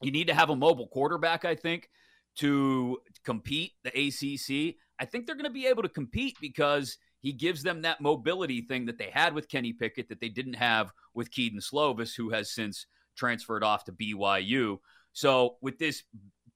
you 0.01 0.11
need 0.11 0.29
to 0.29 0.35
have 0.35 0.51
a 0.51 0.57
mobile 0.57 0.89
quarterback, 0.89 1.45
I 1.45 1.55
think, 1.55 1.89
to 2.37 2.99
compete 3.25 3.73
the 3.83 3.91
ACC. 3.91 4.77
I 4.99 5.05
think 5.05 5.27
they're 5.27 5.35
going 5.35 5.45
to 5.45 5.51
be 5.51 5.67
able 5.67 5.83
to 5.83 5.89
compete 5.89 6.37
because 6.41 6.99
he 7.21 7.33
gives 7.33 7.63
them 7.63 7.83
that 7.83 8.01
mobility 8.01 8.61
thing 8.61 8.87
that 8.87 8.99
they 8.99 9.11
had 9.13 9.35
with 9.35 9.49
Kenny 9.49 9.73
Pickett 9.73 10.09
that 10.11 10.21
they 10.21 10.29
didn't 10.29 10.55
have 10.55 10.93
with 11.15 11.31
Kedon 11.31 11.61
Slovis, 11.61 12.15
who 12.17 12.31
has 12.31 12.55
since 12.55 12.87
transferred 13.17 13.65
off 13.65 13.85
to 13.85 13.93
BYU. 13.93 14.79
So 15.17 15.57
with 15.63 15.79
this 15.79 16.03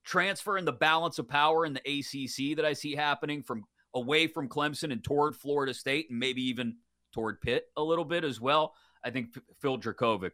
transfer 0.04 0.58
and 0.58 0.68
the 0.68 0.72
balance 0.72 1.18
of 1.18 1.26
power 1.26 1.64
in 1.64 1.72
the 1.72 1.80
ACC 1.80 2.54
that 2.56 2.66
I 2.66 2.74
see 2.74 2.94
happening 2.94 3.42
from 3.42 3.64
away 3.94 4.26
from 4.26 4.50
Clemson 4.50 4.92
and 4.92 5.02
toward 5.02 5.34
Florida 5.34 5.72
State 5.72 6.10
and 6.10 6.18
maybe 6.18 6.42
even 6.42 6.76
toward 7.10 7.40
Pitt 7.40 7.68
a 7.78 7.82
little 7.82 8.04
bit 8.04 8.22
as 8.22 8.38
well, 8.38 8.74
I 9.02 9.08
think 9.08 9.28
Phil 9.62 9.78
Jurkovec 9.78 10.32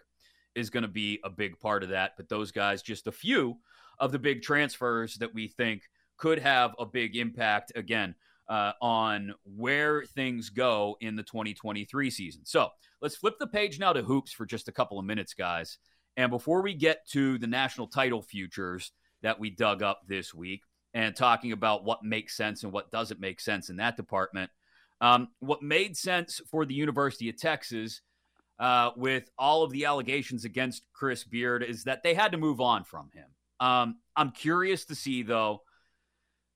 is 0.56 0.70
going 0.70 0.82
to 0.82 0.88
be 0.88 1.20
a 1.22 1.30
big 1.30 1.60
part 1.60 1.84
of 1.84 1.90
that. 1.90 2.14
But 2.16 2.28
those 2.28 2.50
guys, 2.50 2.82
just 2.82 3.06
a 3.06 3.12
few 3.12 3.58
of 4.00 4.10
the 4.10 4.18
big 4.18 4.42
transfers 4.42 5.14
that 5.18 5.32
we 5.32 5.46
think 5.46 5.82
could 6.16 6.40
have 6.40 6.74
a 6.80 6.84
big 6.84 7.14
impact 7.14 7.70
again 7.76 8.16
uh, 8.48 8.72
on 8.82 9.34
where 9.44 10.02
things 10.02 10.50
go 10.50 10.96
in 11.00 11.14
the 11.14 11.22
2023 11.22 12.10
season. 12.10 12.44
So 12.44 12.70
let's 13.00 13.14
flip 13.14 13.34
the 13.38 13.46
page 13.46 13.78
now 13.78 13.92
to 13.92 14.02
hoops 14.02 14.32
for 14.32 14.46
just 14.46 14.66
a 14.66 14.72
couple 14.72 14.98
of 14.98 15.04
minutes, 15.04 15.32
guys. 15.32 15.78
And 16.16 16.30
before 16.30 16.62
we 16.62 16.74
get 16.74 17.06
to 17.10 17.38
the 17.38 17.46
national 17.46 17.88
title 17.88 18.22
futures 18.22 18.92
that 19.22 19.38
we 19.38 19.50
dug 19.50 19.82
up 19.82 20.00
this 20.06 20.32
week 20.32 20.62
and 20.94 21.14
talking 21.14 21.52
about 21.52 21.84
what 21.84 22.02
makes 22.02 22.36
sense 22.36 22.62
and 22.62 22.72
what 22.72 22.90
doesn't 22.90 23.20
make 23.20 23.40
sense 23.40 23.68
in 23.68 23.76
that 23.76 23.96
department, 23.96 24.50
um, 25.00 25.28
what 25.40 25.62
made 25.62 25.96
sense 25.96 26.40
for 26.50 26.64
the 26.64 26.74
University 26.74 27.28
of 27.28 27.36
Texas 27.36 28.00
uh, 28.58 28.90
with 28.96 29.30
all 29.38 29.62
of 29.62 29.70
the 29.72 29.84
allegations 29.84 30.44
against 30.44 30.86
Chris 30.94 31.24
Beard 31.24 31.62
is 31.62 31.84
that 31.84 32.02
they 32.02 32.14
had 32.14 32.32
to 32.32 32.38
move 32.38 32.60
on 32.60 32.84
from 32.84 33.10
him. 33.12 33.26
Um, 33.60 33.96
I'm 34.16 34.30
curious 34.30 34.86
to 34.86 34.94
see, 34.94 35.22
though, 35.22 35.62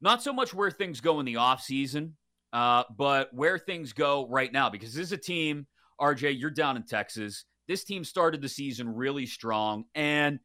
not 0.00 0.22
so 0.22 0.32
much 0.32 0.54
where 0.54 0.70
things 0.70 1.00
go 1.00 1.20
in 1.20 1.26
the 1.26 1.34
offseason, 1.34 2.12
uh, 2.52 2.84
but 2.96 3.32
where 3.32 3.58
things 3.58 3.92
go 3.92 4.26
right 4.28 4.52
now, 4.52 4.70
because 4.70 4.94
this 4.94 5.06
is 5.06 5.12
a 5.12 5.18
team, 5.18 5.66
RJ, 6.00 6.38
you're 6.38 6.50
down 6.50 6.76
in 6.76 6.84
Texas. 6.84 7.44
This 7.70 7.84
team 7.84 8.02
started 8.02 8.42
the 8.42 8.48
season 8.48 8.96
really 8.96 9.26
strong. 9.26 9.84
And 9.94 10.40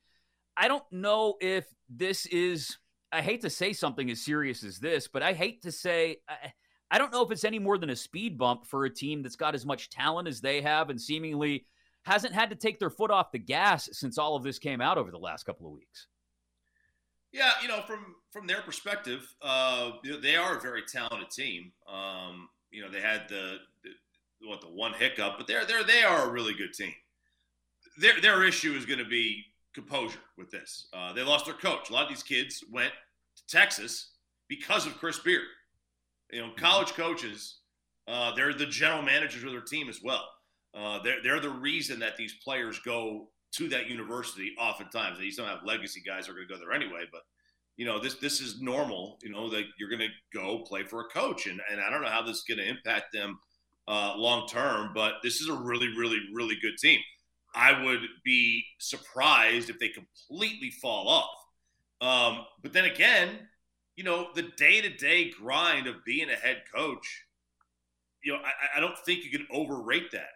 I 0.56 0.68
don't 0.68 0.84
know 0.92 1.38
if 1.42 1.66
this 1.90 2.28
is, 2.28 2.78
I 3.12 3.24
hate 3.24 3.42
to 3.42 3.50
say 3.50 3.74
something 3.74 4.12
as 4.12 4.24
serious 4.24 4.64
as 4.64 4.78
this, 4.78 5.08
but 5.08 5.24
I 5.24 5.34
hate 5.34 5.64
to 5.64 5.72
say, 5.72 6.18
I, 6.30 6.54
I 6.92 7.00
don't 7.00 7.12
know 7.12 7.24
if 7.24 7.32
it's 7.32 7.44
any 7.44 7.58
more 7.58 7.80
than 7.80 7.90
a 7.90 7.96
speed 7.96 8.38
bump 8.38 8.68
for 8.68 8.86
a 8.86 8.94
team 8.94 9.24
that's 9.24 9.38
got 9.38 9.56
as 9.56 9.66
much 9.66 9.90
talent 9.90 10.28
as 10.28 10.40
they 10.40 10.62
have 10.62 10.92
and 10.92 11.02
seemingly 11.02 11.66
hasn't 12.04 12.36
had 12.36 12.52
to 12.52 12.56
take 12.56 12.78
their 12.78 12.92
foot 12.92 13.10
off 13.10 13.32
the 13.32 13.40
gas 13.40 13.90
since 13.92 14.20
all 14.20 14.36
of 14.36 14.44
this 14.44 14.60
came 14.60 14.80
out 14.80 15.00
over 15.00 15.10
the 15.10 15.18
last 15.18 15.48
couple 15.48 15.66
of 15.66 15.74
weeks. 15.74 16.06
Yeah, 17.32 17.54
you 17.60 17.68
know, 17.68 17.82
from 17.88 18.18
from 18.32 18.46
their 18.46 18.62
perspective, 18.62 19.34
uh, 19.42 19.94
they 20.22 20.36
are 20.36 20.58
a 20.60 20.62
very 20.62 20.84
talented 20.84 21.32
team. 21.32 21.72
Um, 21.92 22.50
you 22.70 22.84
know, 22.84 22.92
they 22.92 23.02
had 23.02 23.28
the, 23.30 23.58
the 23.84 23.90
what 24.48 24.62
the 24.62 24.68
one 24.68 24.94
hiccup, 24.94 25.40
but 25.40 25.48
they're 25.48 25.66
they're 25.66 25.84
they 25.84 26.04
are 26.04 26.30
a 26.30 26.32
really 26.32 26.54
good 26.54 26.74
team. 26.74 26.94
Their 27.98 28.20
their 28.22 28.44
issue 28.44 28.74
is 28.74 28.86
going 28.86 29.00
to 29.00 29.06
be 29.06 29.44
composure 29.74 30.20
with 30.38 30.50
this. 30.52 30.88
Uh, 30.94 31.14
they 31.14 31.22
lost 31.22 31.46
their 31.46 31.56
coach. 31.56 31.90
A 31.90 31.94
lot 31.94 32.04
of 32.04 32.10
these 32.10 32.24
kids 32.24 32.64
went 32.72 32.94
to 33.36 33.48
Texas 33.48 34.12
because 34.48 34.86
of 34.86 34.98
Chris 34.98 35.20
Beard. 35.20 35.44
You 36.32 36.42
know, 36.42 36.52
college 36.58 36.94
coaches, 36.94 37.60
uh, 38.08 38.34
they're 38.36 38.54
the 38.54 38.66
general 38.66 39.02
managers 39.02 39.44
of 39.44 39.52
their 39.52 39.62
team 39.62 39.90
as 39.90 40.02
well. 40.04 40.24
Uh, 40.74 41.00
they're, 41.04 41.22
they're 41.24 41.40
the 41.40 41.50
reason 41.50 42.00
that 42.00 42.18
these 42.18 42.36
players 42.44 42.80
go 42.80 43.30
to 43.54 43.70
that 43.70 43.90
university 43.90 44.52
oftentimes. 44.60 45.20
They 45.20 45.30
don't 45.30 45.48
have 45.48 45.64
legacy 45.64 46.02
guys 46.06 46.28
are 46.28 46.34
going 46.34 46.48
to 46.48 46.54
go 46.54 46.60
there 46.60 46.74
anyway, 46.74 47.04
but 47.12 47.22
you 47.78 47.86
know, 47.86 48.00
this 48.00 48.16
this 48.16 48.40
is 48.40 48.62
normal, 48.62 49.18
you 49.22 49.30
know, 49.30 49.50
that 49.50 49.66
you're 49.78 49.90
going 49.90 50.02
to 50.02 50.38
go 50.38 50.60
play 50.60 50.84
for 50.84 51.02
a 51.02 51.06
coach. 51.06 51.46
And, 51.48 51.60
and 51.70 51.82
I 51.82 51.90
don't 51.90 52.02
know 52.02 52.10
how 52.10 52.22
this 52.22 52.38
is 52.38 52.44
going 52.48 52.60
to 52.60 52.68
impact 52.68 53.14
them 53.14 53.38
uh, 53.88 54.14
long 54.16 54.48
term, 54.48 54.92
but 54.94 55.16
this 55.24 55.42
is 55.42 55.50
a 55.50 55.54
really, 55.54 55.90
really, 55.98 56.20
really 56.34 56.56
good 56.62 56.78
team. 56.80 57.00
I 57.56 57.84
would 57.84 58.02
be 58.24 58.66
surprised 58.80 59.70
if 59.70 59.80
they 59.80 59.90
completely 59.90 60.72
fall 60.72 61.08
off. 61.08 61.36
Um, 62.02 62.46
but 62.62 62.74
then 62.74 62.86
again, 62.86 63.30
you 63.96 64.04
know, 64.04 64.28
the 64.36 64.44
day 64.58 64.82
to 64.82 64.90
day 64.90 65.32
grind 65.32 65.88
of 65.88 66.04
being 66.06 66.30
a 66.30 66.36
head 66.36 66.64
coach, 66.74 67.24
you 68.24 68.34
know, 68.34 68.40
I, 68.40 68.78
I 68.78 68.80
don't 68.82 68.98
think 69.00 69.24
you 69.24 69.32
can 69.32 69.48
overrate 69.52 70.12
that. 70.12 70.30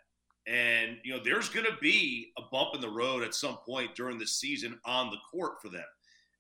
And, 0.48 0.98
you 1.04 1.14
know, 1.14 1.22
there's 1.24 1.50
going 1.50 1.66
to 1.66 1.78
be 1.82 2.32
a 2.38 2.42
bump 2.52 2.74
in 2.74 2.82
the 2.82 2.90
road 2.90 3.24
at 3.24 3.36
some 3.36 3.58
point 3.66 3.96
during 3.96 4.18
the 4.18 4.26
season 4.26 4.80
on 4.86 5.10
the 5.10 5.18
court 5.32 5.62
for 5.62 5.70
them. 5.70 5.86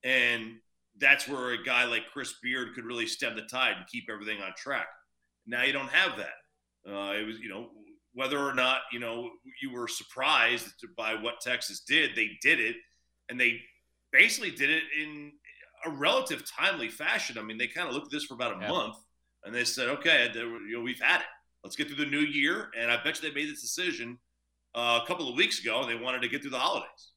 And 0.04 0.56
that's 0.98 1.28
where 1.28 1.52
a 1.52 1.64
guy 1.64 1.86
like 1.86 2.10
Chris 2.12 2.34
Beard 2.42 2.74
could 2.74 2.86
really 2.86 3.06
stem 3.06 3.36
the 3.36 3.44
tide 3.44 3.76
and 3.78 3.88
keep 3.88 4.10
everything 4.10 4.42
on 4.42 4.54
track. 4.58 4.88
Now 5.46 5.64
you 5.64 5.74
don't 5.74 5.90
have 5.90 6.18
that. 6.18 6.90
Uh, 6.92 7.14
it 7.14 7.26
was, 7.26 7.40
you 7.40 7.50
know, 7.50 7.70
whether 8.14 8.40
or 8.40 8.54
not, 8.54 8.80
you 8.92 9.00
know, 9.00 9.30
you 9.62 9.72
were 9.72 9.88
surprised 9.88 10.68
by 10.98 11.14
what 11.14 11.42
Texas 11.42 11.82
did, 11.88 12.12
they 12.16 12.32
did 12.42 12.60
it. 12.60 12.76
And 13.30 13.40
they 13.40 13.62
basically 14.12 14.52
did 14.52 14.70
it 14.70 14.84
in 15.00 15.32
a 15.86 15.92
relative 15.92 16.44
timely 16.50 16.90
fashion. 16.90 17.38
I 17.38 17.44
mean, 17.44 17.58
they 17.58 17.68
kind 17.68 17.88
of 17.88 17.94
looked 17.94 18.08
at 18.08 18.12
this 18.12 18.26
for 18.26 18.34
about 18.34 18.58
a 18.58 18.62
yeah. 18.62 18.70
month 18.70 18.96
and 19.46 19.54
they 19.54 19.64
said, 19.64 19.90
okay, 19.90 20.30
you 20.34 20.78
know, 20.78 20.82
we've 20.82 21.00
had 21.00 21.22
it. 21.22 21.28
Let's 21.64 21.76
get 21.76 21.88
through 21.88 22.04
the 22.04 22.10
new 22.10 22.20
year. 22.20 22.70
And 22.78 22.92
I 22.92 23.02
bet 23.04 23.22
you 23.22 23.30
they 23.30 23.36
made 23.36 23.50
this 23.50 23.62
decision 23.62 24.18
uh, 24.76 25.00
a 25.04 25.08
couple 25.08 25.30
of 25.30 25.36
weeks 25.36 25.60
ago. 25.60 25.86
They 25.86 25.96
wanted 25.96 26.22
to 26.22 26.28
get 26.28 26.42
through 26.42 26.52
the 26.52 26.60
holidays. 26.60 27.12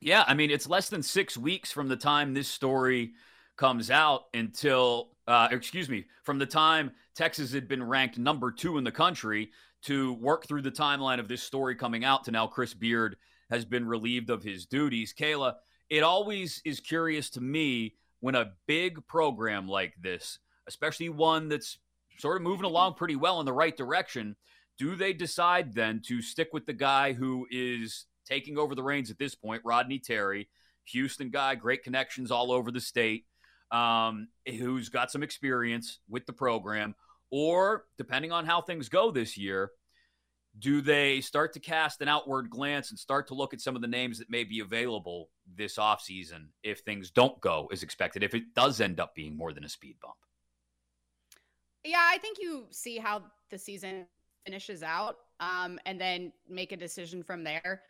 Yeah, 0.00 0.24
I 0.26 0.34
mean, 0.34 0.50
it's 0.50 0.68
less 0.68 0.90
than 0.90 1.02
six 1.02 1.36
weeks 1.36 1.72
from 1.72 1.88
the 1.88 1.96
time 1.96 2.34
this 2.34 2.48
story 2.48 3.12
comes 3.56 3.90
out 3.90 4.24
until, 4.34 5.13
uh, 5.26 5.48
excuse 5.50 5.88
me, 5.88 6.06
from 6.22 6.38
the 6.38 6.46
time 6.46 6.92
Texas 7.14 7.52
had 7.52 7.68
been 7.68 7.82
ranked 7.82 8.18
number 8.18 8.50
two 8.52 8.78
in 8.78 8.84
the 8.84 8.92
country 8.92 9.50
to 9.82 10.14
work 10.14 10.46
through 10.46 10.62
the 10.62 10.70
timeline 10.70 11.20
of 11.20 11.28
this 11.28 11.42
story 11.42 11.74
coming 11.74 12.04
out 12.04 12.24
to 12.24 12.30
now 12.30 12.46
Chris 12.46 12.74
Beard 12.74 13.16
has 13.50 13.64
been 13.64 13.86
relieved 13.86 14.30
of 14.30 14.42
his 14.42 14.66
duties. 14.66 15.14
Kayla, 15.18 15.54
it 15.90 16.02
always 16.02 16.62
is 16.64 16.80
curious 16.80 17.30
to 17.30 17.40
me 17.40 17.94
when 18.20 18.34
a 18.34 18.52
big 18.66 19.06
program 19.06 19.68
like 19.68 19.94
this, 20.00 20.38
especially 20.66 21.10
one 21.10 21.48
that's 21.48 21.78
sort 22.18 22.36
of 22.36 22.42
moving 22.42 22.64
along 22.64 22.94
pretty 22.94 23.16
well 23.16 23.40
in 23.40 23.46
the 23.46 23.52
right 23.52 23.76
direction, 23.76 24.36
do 24.78 24.96
they 24.96 25.12
decide 25.12 25.74
then 25.74 26.00
to 26.06 26.22
stick 26.22 26.48
with 26.52 26.66
the 26.66 26.72
guy 26.72 27.12
who 27.12 27.46
is 27.50 28.06
taking 28.26 28.56
over 28.56 28.74
the 28.74 28.82
reins 28.82 29.10
at 29.10 29.18
this 29.18 29.34
point, 29.34 29.62
Rodney 29.64 29.98
Terry, 29.98 30.48
Houston 30.86 31.30
guy, 31.30 31.54
great 31.54 31.82
connections 31.82 32.30
all 32.30 32.50
over 32.50 32.70
the 32.70 32.80
state, 32.80 33.26
um, 33.74 34.28
who's 34.46 34.88
got 34.88 35.10
some 35.10 35.22
experience 35.22 35.98
with 36.08 36.26
the 36.26 36.32
program? 36.32 36.94
Or, 37.30 37.86
depending 37.98 38.30
on 38.30 38.46
how 38.46 38.60
things 38.60 38.88
go 38.88 39.10
this 39.10 39.36
year, 39.36 39.72
do 40.58 40.80
they 40.80 41.20
start 41.20 41.52
to 41.54 41.60
cast 41.60 42.00
an 42.00 42.08
outward 42.08 42.48
glance 42.48 42.90
and 42.90 42.98
start 42.98 43.26
to 43.28 43.34
look 43.34 43.52
at 43.52 43.60
some 43.60 43.74
of 43.74 43.82
the 43.82 43.88
names 43.88 44.18
that 44.20 44.30
may 44.30 44.44
be 44.44 44.60
available 44.60 45.30
this 45.56 45.76
offseason 45.76 46.46
if 46.62 46.80
things 46.80 47.10
don't 47.10 47.40
go 47.40 47.68
as 47.72 47.82
expected, 47.82 48.22
if 48.22 48.34
it 48.34 48.54
does 48.54 48.80
end 48.80 49.00
up 49.00 49.16
being 49.16 49.36
more 49.36 49.52
than 49.52 49.64
a 49.64 49.68
speed 49.68 49.96
bump? 50.00 50.14
Yeah, 51.84 51.98
I 52.00 52.18
think 52.18 52.38
you 52.40 52.66
see 52.70 52.98
how 52.98 53.22
the 53.50 53.58
season 53.58 54.06
finishes 54.46 54.84
out 54.84 55.16
um, 55.40 55.80
and 55.86 56.00
then 56.00 56.32
make 56.48 56.70
a 56.70 56.76
decision 56.76 57.24
from 57.24 57.42
there. 57.42 57.82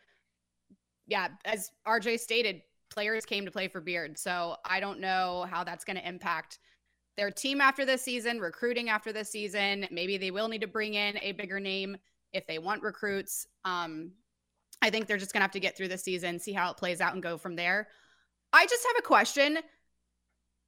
Yeah, 1.07 1.27
as 1.45 1.69
RJ 1.87 2.19
stated, 2.19 2.63
players 2.95 3.25
came 3.25 3.45
to 3.45 3.51
play 3.51 3.67
for 3.67 3.81
Beard. 3.81 4.17
So 4.17 4.55
I 4.65 4.79
don't 4.79 4.99
know 4.99 5.45
how 5.49 5.63
that's 5.63 5.83
going 5.83 5.97
to 5.97 6.07
impact 6.07 6.59
their 7.17 7.29
team 7.29 7.61
after 7.61 7.85
this 7.85 8.01
season, 8.01 8.39
recruiting 8.39 8.89
after 8.89 9.13
this 9.13 9.29
season. 9.29 9.85
Maybe 9.91 10.17
they 10.17 10.31
will 10.31 10.47
need 10.47 10.61
to 10.61 10.67
bring 10.67 10.93
in 10.93 11.17
a 11.21 11.33
bigger 11.33 11.59
name 11.59 11.97
if 12.33 12.47
they 12.47 12.57
want 12.57 12.83
recruits. 12.83 13.45
Um, 13.65 14.11
I 14.81 14.89
think 14.89 15.07
they're 15.07 15.17
just 15.17 15.33
going 15.33 15.41
to 15.41 15.45
have 15.45 15.51
to 15.51 15.59
get 15.59 15.77
through 15.77 15.89
the 15.89 15.97
season, 15.97 16.39
see 16.39 16.53
how 16.53 16.71
it 16.71 16.77
plays 16.77 17.01
out, 17.01 17.13
and 17.13 17.21
go 17.21 17.37
from 17.37 17.55
there. 17.55 17.87
I 18.53 18.65
just 18.65 18.85
have 18.85 18.97
a 18.99 19.07
question. 19.07 19.59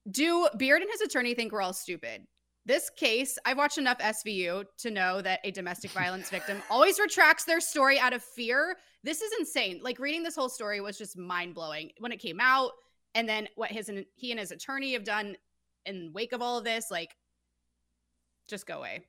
Do 0.09 0.47
Beard 0.57 0.81
and 0.81 0.91
his 0.91 1.01
attorney 1.01 1.33
think 1.33 1.51
we're 1.51 1.61
all 1.61 1.73
stupid? 1.73 2.27
This 2.65 2.89
case, 2.89 3.37
I've 3.45 3.57
watched 3.57 3.77
enough 3.77 3.99
SVU 3.99 4.65
to 4.79 4.91
know 4.91 5.21
that 5.21 5.39
a 5.45 5.51
domestic 5.51 5.91
violence 5.91 6.29
victim 6.31 6.61
always 6.69 6.99
retracts 6.99 7.45
their 7.45 7.61
story 7.61 7.99
out 7.99 8.13
of 8.13 8.21
fear. 8.21 8.77
This 9.07 9.21
is 9.21 9.31
insane. 9.39 9.79
Like 9.81 9.99
reading 9.99 10.21
this 10.21 10.35
whole 10.35 10.49
story 10.49 10.81
was 10.81 10.97
just 10.97 11.17
mind 11.17 11.55
blowing 11.55 11.91
when 11.99 12.11
it 12.11 12.17
came 12.17 12.41
out, 12.41 12.71
and 13.15 13.27
then 13.27 13.47
what 13.55 13.71
his 13.71 13.89
he 14.15 14.31
and 14.31 14.39
his 14.39 14.51
attorney 14.51 14.91
have 14.91 15.05
done 15.05 15.37
in 15.85 16.11
wake 16.11 16.33
of 16.33 16.41
all 16.41 16.57
of 16.57 16.65
this. 16.65 16.91
Like, 16.91 17.15
just 18.49 18.67
go 18.67 18.79
away. 18.79 19.05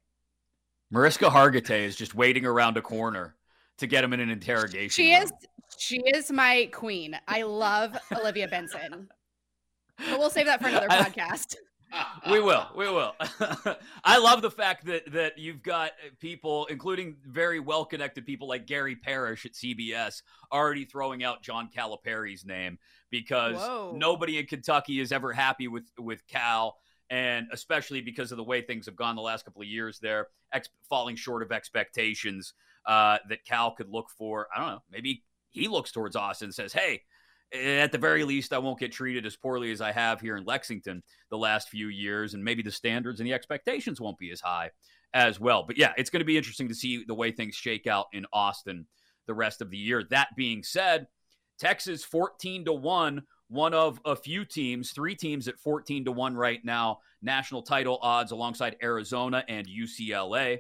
Mariska 0.93 1.25
Hargitay 1.25 1.81
is 1.81 1.97
just 1.97 2.15
waiting 2.15 2.47
around 2.47 2.77
a 2.77 2.81
corner 2.81 3.35
to 3.79 3.89
get 3.89 4.05
him 4.05 4.13
in 4.13 4.21
an 4.21 4.31
interrogation. 4.31 4.91
She 4.91 5.13
room. 5.13 5.25
is 5.25 5.33
she 5.77 5.97
is 6.15 6.31
my 6.31 6.71
queen. 6.73 7.19
I 7.27 7.43
love 7.43 7.99
Olivia 8.13 8.47
Benson. 8.47 9.09
But 9.99 10.21
we'll 10.21 10.31
save 10.31 10.47
that 10.47 10.63
for 10.63 10.69
another 10.69 10.87
podcast. 10.91 11.57
We 12.31 12.41
will. 12.41 12.67
We 12.77 12.89
will. 12.89 13.15
I 14.05 14.19
love 14.19 14.43
the 14.43 14.51
fact 14.51 14.87
that 14.87 15.13
that 15.13 15.39
you've 15.39 15.63
got 15.63 15.93
people, 16.21 16.67
including 16.67 17.17
very 17.27 17.61
well 17.61 17.85
connected 17.85 18.27
people 18.27 18.49
like 18.49 18.67
Gary 18.67 18.97
Parrish 18.97 19.47
at 19.47 19.53
CBS, 19.53 20.23
already 20.53 20.85
throwing 20.85 21.25
out 21.25 21.43
John 21.43 21.69
Calipari's 21.75 22.45
name 22.45 22.79
because 23.11 23.57
Whoa. 23.57 23.95
nobody 23.97 24.39
in 24.39 24.47
Kentucky 24.47 25.01
is 25.01 25.13
ever 25.13 25.33
happy 25.33 25.69
with 25.69 25.91
with 25.99 26.27
Cal 26.27 26.79
and 27.11 27.47
especially 27.53 28.01
because 28.01 28.33
of 28.33 28.37
the 28.37 28.45
way 28.45 28.61
things 28.61 28.87
have 28.87 28.97
gone 28.97 29.17
the 29.17 29.23
last 29.23 29.45
couple 29.45 29.63
of 29.63 29.69
years 29.69 29.99
there, 29.99 30.29
ex- 30.53 30.69
falling 30.89 31.17
short 31.17 31.43
of 31.43 31.53
expectations 31.53 32.53
uh, 32.87 33.19
that 33.29 33.45
Cal 33.45 33.71
could 33.71 33.89
look 33.89 34.11
for. 34.11 34.49
I 34.55 34.61
don't 34.61 34.69
know. 34.69 34.83
Maybe 34.91 35.23
he 35.49 35.69
looks 35.69 35.91
towards 35.91 36.17
Austin 36.17 36.47
and 36.47 36.55
says, 36.55 36.73
"Hey, 36.73 37.03
Eh, 37.53 37.79
at 37.79 37.93
the 37.93 37.99
very 37.99 38.25
least, 38.25 38.53
I 38.53 38.59
won't 38.59 38.79
get 38.79 38.93
treated 38.93 39.27
as 39.27 39.37
poorly 39.37 39.71
as 39.73 39.81
I 39.81 39.93
have 39.93 40.21
here 40.21 40.37
in 40.37 40.45
Lexington 40.45 41.03
the 41.31 41.39
last 41.39 41.69
few 41.69 41.89
years, 41.89 42.35
and 42.35 42.45
maybe 42.45 42.63
the 42.63 42.71
standards 42.71 43.21
and 43.21 43.27
the 43.27 43.35
expectations 43.35 44.01
won't 44.01 44.19
be 44.19 44.31
as 44.31 44.41
high 44.41 44.71
as 45.15 45.41
well." 45.41 45.63
But 45.63 45.79
yeah, 45.79 45.93
it's 45.97 46.11
going 46.11 46.21
to 46.21 46.27
be 46.27 46.37
interesting 46.37 46.69
to 46.69 46.75
see 46.75 47.05
the 47.05 47.15
way 47.15 47.33
things 47.33 47.55
shake 47.55 47.87
out 47.87 48.07
in 48.13 48.27
Austin 48.33 48.87
the 49.27 49.35
rest 49.35 49.61
of 49.61 49.71
the 49.71 49.79
year. 49.79 50.05
That 50.05 50.29
being 50.37 50.63
said, 50.63 51.07
Texas 51.59 52.05
14 52.05 52.67
to 52.67 52.73
1 52.73 53.23
one 53.49 53.73
of 53.73 54.01
a 54.05 54.15
few 54.15 54.45
teams, 54.45 54.93
three 54.93 55.15
teams 55.15 55.49
at 55.49 55.59
14 55.59 56.05
to 56.05 56.13
1 56.13 56.37
right 56.37 56.65
now, 56.65 56.99
national 57.23 57.63
title 57.63 57.99
odds 58.03 58.31
alongside 58.31 58.77
Arizona 58.83 59.45
and 59.49 59.67
UCLA. 59.67 60.59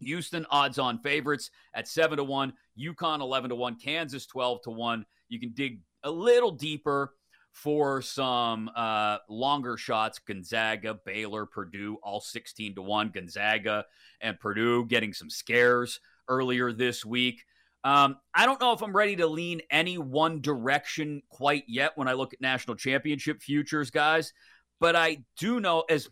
Houston 0.00 0.46
odds 0.50 0.78
on 0.78 0.98
favorites 0.98 1.50
at 1.74 1.88
7 1.88 2.16
to 2.16 2.24
1, 2.24 2.52
UConn 2.78 3.20
11 3.20 3.50
to 3.50 3.56
1, 3.56 3.76
Kansas 3.76 4.26
12 4.26 4.62
to 4.62 4.70
1. 4.70 5.04
You 5.28 5.40
can 5.40 5.52
dig 5.52 5.80
a 6.06 6.10
little 6.10 6.52
deeper 6.52 7.12
for 7.50 8.00
some 8.00 8.70
uh, 8.76 9.18
longer 9.28 9.76
shots. 9.76 10.18
Gonzaga, 10.20 10.94
Baylor, 11.04 11.46
Purdue, 11.46 11.98
all 12.02 12.20
16 12.20 12.76
to 12.76 12.82
1. 12.82 13.10
Gonzaga 13.10 13.84
and 14.20 14.38
Purdue 14.38 14.86
getting 14.86 15.12
some 15.12 15.28
scares 15.28 16.00
earlier 16.28 16.72
this 16.72 17.04
week. 17.04 17.42
Um, 17.82 18.16
I 18.34 18.46
don't 18.46 18.60
know 18.60 18.72
if 18.72 18.82
I'm 18.82 18.96
ready 18.96 19.16
to 19.16 19.26
lean 19.26 19.62
any 19.70 19.98
one 19.98 20.40
direction 20.40 21.22
quite 21.28 21.64
yet 21.66 21.92
when 21.96 22.08
I 22.08 22.12
look 22.12 22.32
at 22.32 22.40
national 22.40 22.76
championship 22.76 23.42
futures, 23.42 23.90
guys. 23.90 24.32
But 24.78 24.94
I 24.94 25.24
do 25.38 25.60
know 25.60 25.84
as 25.88 26.08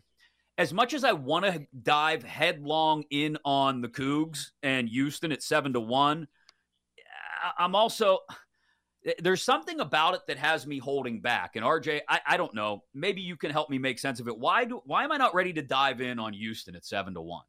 as 0.57 0.73
much 0.73 0.93
as 0.93 1.03
I 1.03 1.11
want 1.11 1.45
to 1.45 1.67
dive 1.83 2.23
headlong 2.23 3.03
in 3.11 3.37
on 3.43 3.81
the 3.81 3.89
Cougs 3.89 4.51
and 4.63 4.87
Houston 4.87 5.33
at 5.33 5.43
seven 5.43 5.73
to 5.73 5.81
one, 5.81 6.27
I'm 7.57 7.75
also 7.75 8.19
there's 9.19 9.43
something 9.43 9.79
about 9.79 10.15
it 10.15 10.21
that 10.27 10.37
has 10.37 10.65
me 10.65 10.79
holding 10.79 11.21
back. 11.21 11.55
And 11.55 11.63
RJ, 11.63 12.01
I, 12.09 12.19
I 12.25 12.37
don't 12.37 12.53
know. 12.53 12.83
Maybe 12.93 13.21
you 13.21 13.35
can 13.35 13.51
help 13.51 13.69
me 13.69 13.77
make 13.77 13.99
sense 13.99 14.19
of 14.19 14.27
it. 14.27 14.37
Why 14.37 14.65
do 14.65 14.81
why 14.85 15.03
am 15.03 15.11
I 15.11 15.17
not 15.17 15.35
ready 15.35 15.53
to 15.53 15.61
dive 15.61 16.01
in 16.01 16.19
on 16.19 16.33
Houston 16.33 16.75
at 16.75 16.85
seven 16.85 17.13
to 17.13 17.21
one? 17.21 17.43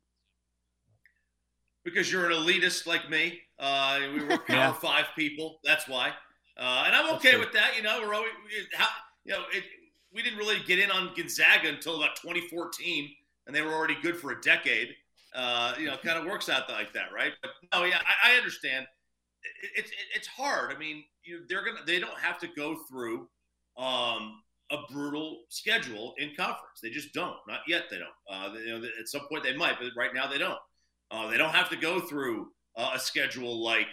because 1.86 2.10
you're 2.10 2.28
an 2.28 2.32
elitist 2.32 2.86
like 2.86 3.08
me. 3.08 3.40
Uh, 3.58 4.00
we 4.12 4.24
were 4.24 4.36
power 4.38 4.44
yeah. 4.48 4.72
five 4.72 5.06
people. 5.16 5.60
That's 5.64 5.88
why. 5.88 6.08
Uh, 6.58 6.82
and 6.86 6.94
I'm 6.94 7.14
okay 7.14 7.38
with 7.38 7.52
that. 7.52 7.76
You 7.76 7.82
know, 7.82 8.00
we're 8.02 8.12
always, 8.12 8.32
how, 8.74 8.88
you 9.24 9.32
know, 9.32 9.44
it, 9.52 9.62
we 10.12 10.22
didn't 10.22 10.38
really 10.38 10.58
get 10.66 10.80
in 10.80 10.90
on 10.90 11.12
Gonzaga 11.16 11.68
until 11.68 11.96
about 11.96 12.16
2014, 12.16 13.10
and 13.46 13.54
they 13.54 13.62
were 13.62 13.72
already 13.72 13.96
good 14.02 14.16
for 14.16 14.32
a 14.32 14.40
decade. 14.40 14.96
Uh, 15.34 15.74
you 15.78 15.86
know, 15.86 15.96
kind 16.02 16.18
of 16.18 16.24
works 16.24 16.48
out 16.48 16.68
like 16.68 16.92
that, 16.92 17.12
right? 17.14 17.32
But 17.40 17.50
no, 17.72 17.84
yeah, 17.84 18.00
I, 18.00 18.32
I 18.32 18.36
understand. 18.36 18.86
It's 19.76 19.90
it, 19.90 19.96
it's 20.14 20.26
hard. 20.26 20.72
I 20.74 20.78
mean, 20.78 21.04
you, 21.24 21.42
they're 21.48 21.64
gonna 21.64 21.84
they 21.86 21.98
don't 21.98 22.18
have 22.18 22.38
to 22.40 22.48
go 22.56 22.76
through 22.88 23.28
um, 23.78 24.42
a 24.70 24.78
brutal 24.90 25.42
schedule 25.48 26.14
in 26.18 26.30
conference. 26.36 26.80
They 26.82 26.90
just 26.90 27.12
don't. 27.12 27.36
Not 27.46 27.60
yet. 27.66 27.84
They 27.90 27.98
don't. 27.98 28.08
Uh, 28.30 28.54
they, 28.54 28.60
you 28.60 28.78
know, 28.78 28.88
at 29.00 29.08
some 29.08 29.22
point 29.30 29.44
they 29.44 29.56
might, 29.56 29.78
but 29.80 29.90
right 29.96 30.14
now 30.14 30.26
they 30.26 30.38
don't. 30.38 30.58
Uh, 31.10 31.30
they 31.30 31.38
don't 31.38 31.54
have 31.54 31.70
to 31.70 31.76
go 31.76 32.00
through 32.00 32.48
uh, 32.76 32.92
a 32.94 32.98
schedule 32.98 33.62
like 33.62 33.88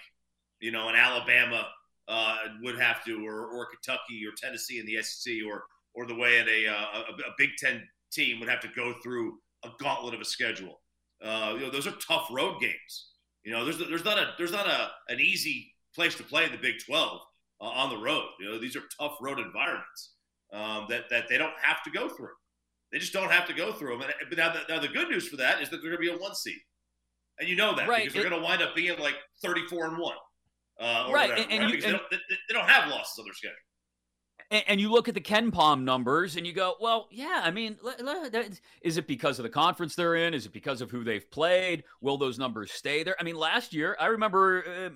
you 0.60 0.72
know 0.72 0.90
an 0.90 0.96
Alabama 0.96 1.68
uh, 2.08 2.38
would 2.62 2.80
have 2.80 3.04
to, 3.06 3.26
or, 3.26 3.48
or 3.48 3.68
Kentucky 3.68 4.22
or 4.28 4.32
Tennessee 4.36 4.80
in 4.80 4.86
the 4.86 5.02
SEC, 5.02 5.34
or 5.48 5.64
or 5.96 6.06
the 6.06 6.16
way 6.16 6.40
a, 6.40 6.72
uh, 6.72 6.76
a, 6.76 7.12
a 7.12 7.34
Big 7.38 7.52
Ten 7.58 7.84
team 8.12 8.40
would 8.40 8.50
have 8.50 8.62
to 8.62 8.70
go 8.76 8.94
through 9.04 9.38
a 9.64 9.70
gauntlet 9.80 10.14
of 10.14 10.22
a 10.22 10.26
schedule. 10.26 10.82
Uh, 11.24 11.54
you 11.56 11.62
know, 11.62 11.70
those 11.70 11.88
are 11.88 11.94
tough 12.06 12.28
road 12.32 12.60
games. 12.60 13.13
You 13.44 13.52
know, 13.52 13.66
there's 13.66 13.78
there's 13.78 14.06
not 14.06 14.18
a 14.18 14.34
there's 14.38 14.52
not 14.52 14.68
a 14.68 14.90
an 15.10 15.20
easy 15.20 15.74
place 15.96 16.16
to 16.16 16.24
play 16.24 16.46
in 16.46 16.52
the 16.52 16.58
Big 16.58 16.76
12 16.86 17.20
uh, 17.62 17.64
on 17.64 17.90
the 17.90 17.98
road. 17.98 18.28
You 18.40 18.52
know, 18.52 18.60
these 18.60 18.76
are 18.76 18.84
tough 19.00 19.18
road 19.22 19.40
environments 19.40 20.14
um, 20.54 20.86
that 20.90 21.10
that 21.10 21.26
they 21.30 21.38
don't 21.38 21.54
have 21.62 21.84
to 21.84 21.92
go 21.92 22.10
through. 22.10 22.30
They 22.92 23.00
just 23.00 23.14
don't 23.14 23.32
have 23.32 23.48
to 23.48 23.54
go 23.54 23.74
through 23.74 23.98
them. 23.98 24.04
And, 24.04 24.14
but 24.30 24.38
now, 24.38 24.54
the, 24.54 24.60
now 24.70 24.80
the 24.80 24.88
good 24.88 25.10
news 25.10 25.28
for 25.28 25.38
that 25.38 25.62
is 25.62 25.70
that 25.70 25.78
they're 25.82 25.92
going 25.92 26.04
to 26.04 26.12
be 26.12 26.16
a 26.16 26.22
one 26.22 26.36
seed, 26.36 26.60
and 27.40 27.50
you 27.50 27.56
know 27.56 27.76
that 27.76 27.88
right. 27.88 28.04
because 28.04 28.14
they're 28.14 28.30
going 28.30 28.40
to 28.40 28.46
wind 28.46 28.62
up 28.62 28.76
being 28.76 28.98
like 29.00 29.16
34 29.44 29.88
and 29.88 29.98
one. 29.98 30.16
Uh, 30.80 31.10
right, 31.12 31.30
whatever, 31.30 31.34
and, 31.34 31.52
and 31.52 31.64
right? 31.64 31.76
You, 31.76 31.82
they, 31.82 31.92
don't, 31.92 32.04
they, 32.10 32.18
they 32.50 32.54
don't 32.54 32.68
have 32.68 32.90
losses 32.90 33.18
on 33.20 33.26
their 33.26 33.34
schedule 33.34 33.56
and, 34.52 34.64
and, 34.68 34.82
you 34.82 34.92
look 34.92 35.08
at 35.08 35.14
the 35.14 35.22
KenPom 35.22 35.84
numbers 35.84 36.36
and 36.36 36.46
you 36.46 36.54
go, 36.54 36.76
well, 36.80 37.08
yeah, 37.12 37.42
I 37.44 37.52
mean, 37.52 37.78
is 38.82 38.98
it 38.98 39.08
because 39.08 39.40
of 39.40 39.44
the 39.44 39.50
conference 39.50 39.96
they're 39.96 40.16
in? 40.16 40.34
Is 40.34 40.46
it 40.46 40.54
because 40.54 40.82
of 40.82 40.92
who 40.92 41.04
they've 41.04 41.30
played? 41.32 41.84
Will 42.02 42.18
those 42.18 42.40
numbers 42.40 42.72
stay 42.72 43.04
there? 43.04 43.16
I 43.20 43.24
mean, 43.24 43.36
last 43.36 43.74
year, 43.74 43.96
I 44.00 44.08
remember, 44.08 44.64
uh, 44.68 44.90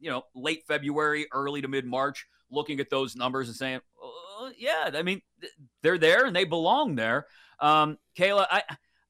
you 0.00 0.10
know, 0.10 0.22
late 0.34 0.62
February, 0.66 1.26
early 1.32 1.62
to 1.62 1.68
mid 1.68 1.86
March, 1.86 2.26
looking 2.50 2.80
at 2.80 2.90
those 2.90 3.16
numbers 3.16 3.48
and 3.48 3.56
saying, 3.56 3.80
oh, 4.02 4.50
yeah, 4.58 4.90
I 4.92 5.02
mean, 5.02 5.20
they're 5.82 5.98
there 5.98 6.26
and 6.26 6.34
they 6.34 6.44
belong 6.44 6.94
there. 6.94 7.26
Um, 7.60 7.98
Kayla, 8.18 8.46
I, 8.50 8.62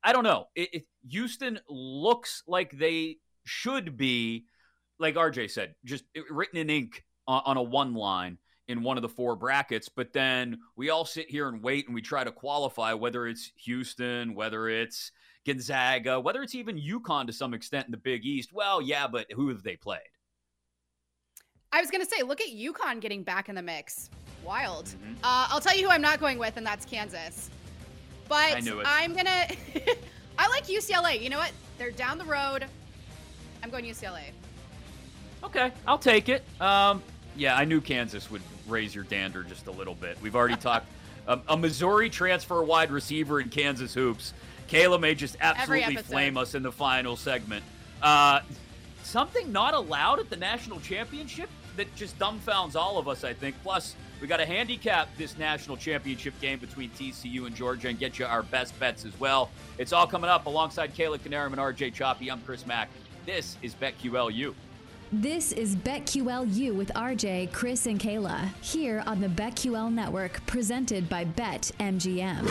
I 0.03 0.12
don't 0.12 0.25
know. 0.25 0.47
It, 0.55 0.75
it, 0.75 0.83
Houston 1.11 1.59
looks 1.68 2.42
like 2.47 2.73
they 2.73 3.18
should 3.44 3.97
be, 3.97 4.44
like 4.99 5.14
RJ 5.14 5.51
said, 5.51 5.75
just 5.85 6.05
written 6.31 6.59
in 6.59 6.70
ink 6.70 7.05
on, 7.27 7.42
on 7.47 7.57
a 7.57 7.62
one 7.62 7.94
line 7.94 8.38
in 8.68 8.83
one 8.83 8.96
of 8.96 9.03
the 9.03 9.09
four 9.09 9.37
brackets, 9.37 9.88
but 9.88 10.12
then 10.12 10.59
we 10.77 10.90
all 10.90 11.05
sit 11.05 11.29
here 11.29 11.48
and 11.48 11.62
wait 11.62 11.87
and 11.87 11.94
we 11.94 12.00
try 12.00 12.24
to 12.24 12.33
qualify 12.33 12.94
whether 12.94 13.27
it's 13.27 13.53
Houston, 13.57 14.35
whether 14.35 14.68
it's 14.68 15.12
Gonzaga, 15.46 16.18
whether 16.18 16.42
it's 16.42 16.55
even 16.55 16.79
UConn 16.79 17.27
to 17.27 17.33
some 17.33 17.53
extent 17.53 17.87
in 17.87 17.90
the 17.90 17.98
Big 17.98 18.24
East. 18.24 18.53
Well, 18.53 18.81
yeah, 18.81 19.07
but 19.07 19.31
who 19.33 19.48
have 19.48 19.62
they 19.62 19.77
played? 19.77 20.00
I 21.72 21.81
was 21.81 21.90
going 21.90 22.05
to 22.05 22.09
say, 22.09 22.22
look 22.22 22.40
at 22.40 22.48
UConn 22.48 23.00
getting 23.00 23.22
back 23.22 23.48
in 23.48 23.55
the 23.55 23.62
mix. 23.62 24.09
Wild. 24.44 24.87
Mm-hmm. 24.87 25.14
Uh, 25.22 25.48
I'll 25.50 25.61
tell 25.61 25.77
you 25.77 25.87
who 25.87 25.90
I'm 25.90 26.03
not 26.03 26.20
going 26.20 26.38
with, 26.38 26.57
and 26.57 26.66
that's 26.66 26.85
Kansas. 26.85 27.50
But 28.29 28.57
I'm 28.87 29.12
going 29.12 29.27
to. 29.27 29.96
I 30.38 30.48
like 30.48 30.66
UCLA. 30.66 31.20
You 31.20 31.31
know 31.31 31.38
what? 31.38 31.53
They're 31.79 31.90
down 31.90 32.16
the 32.18 32.24
road. 32.24 32.64
I'm 33.62 33.70
going 33.70 33.85
UCLA. 33.85 34.22
Okay, 35.42 35.72
I'll 35.87 35.98
take 35.98 36.29
it. 36.29 36.42
Um, 36.61 37.03
yeah, 37.37 37.57
I 37.57 37.64
knew 37.64 37.81
Kansas 37.81 38.31
would 38.31 38.42
raise 38.66 38.94
your 38.94 39.05
dander 39.05 39.42
just 39.42 39.66
a 39.66 39.70
little 39.70 39.94
bit. 39.94 40.18
We've 40.22 40.37
already 40.37 40.57
talked 40.57 40.87
um, 41.29 41.42
a 41.48 41.57
Missouri 41.57 42.11
transfer 42.11 42.62
wide 42.62 42.90
receiver 42.90 43.40
in 43.40 43.48
Kansas 43.48 43.94
hoops. 43.94 44.35
Kayla 44.68 45.00
may 45.00 45.14
just 45.14 45.37
absolutely 45.40 45.96
flame 45.96 46.37
us 46.37 46.55
in 46.55 46.62
the 46.62 46.72
final 46.72 47.16
segment. 47.16 47.64
Uh, 48.03 48.40
something 49.03 49.53
not 49.53 49.74
allowed 49.74 50.18
at 50.18 50.31
the 50.31 50.37
national 50.37 50.81
championship 50.81 51.48
that 51.77 51.94
just 51.96 52.18
dumbfounds 52.18 52.77
all 52.77 52.98
of 52.98 53.09
us, 53.09 53.24
I 53.24 53.33
think. 53.33 53.57
Plus, 53.62 53.94
we 54.20 54.29
got 54.29 54.38
to 54.38 54.46
handicap 54.46 55.09
this 55.18 55.37
national 55.37 55.77
championship 55.77 56.38
game 56.40 56.59
between 56.59 56.90
TCU 56.90 57.46
and 57.46 57.55
Georgia 57.55 57.88
and 57.88 57.98
get 57.98 58.18
you 58.18 58.27
our 58.27 58.42
best 58.42 58.79
bets 58.81 59.05
as 59.05 59.18
well. 59.20 59.50
It's 59.79 59.92
all 59.92 60.07
coming 60.07 60.31
up 60.31 60.46
alongside 60.46 60.94
Kayla 60.94 61.18
Knierim 61.18 61.48
and 61.48 61.57
RJ 61.57 61.94
Choppy. 61.94 62.31
I'm 62.31 62.40
Chris 62.42 62.66
Mack. 62.66 62.88
This 63.27 63.57
is 63.62 63.74
BetQLU. 63.74 64.55
This 65.20 65.53
is 65.53 65.77
BetQLU 65.77 66.74
with 66.74 66.92
RJ, 66.94 67.53
Chris, 67.53 67.87
and 67.87 68.00
Kayla 68.00 68.53
here 68.62 69.00
on 69.07 69.20
the 69.20 69.29
BetQL 69.29 69.92
Network, 69.92 70.44
presented 70.44 71.09
by 71.09 71.24
BetMGM. 71.24 72.44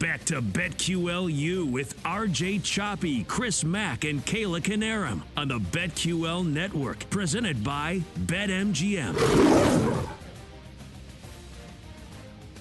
Back 0.00 0.24
to 0.24 0.42
BetQLU 0.42 1.70
with 1.70 2.02
RJ 2.02 2.64
Choppy, 2.64 3.22
Chris 3.22 3.62
Mack, 3.62 4.02
and 4.02 4.26
Kayla 4.26 4.60
Knierim 4.60 5.22
on 5.36 5.46
the 5.46 5.60
BetQL 5.60 6.44
Network, 6.44 7.08
presented 7.10 7.62
by 7.62 8.00
BetMGM. 8.26 10.16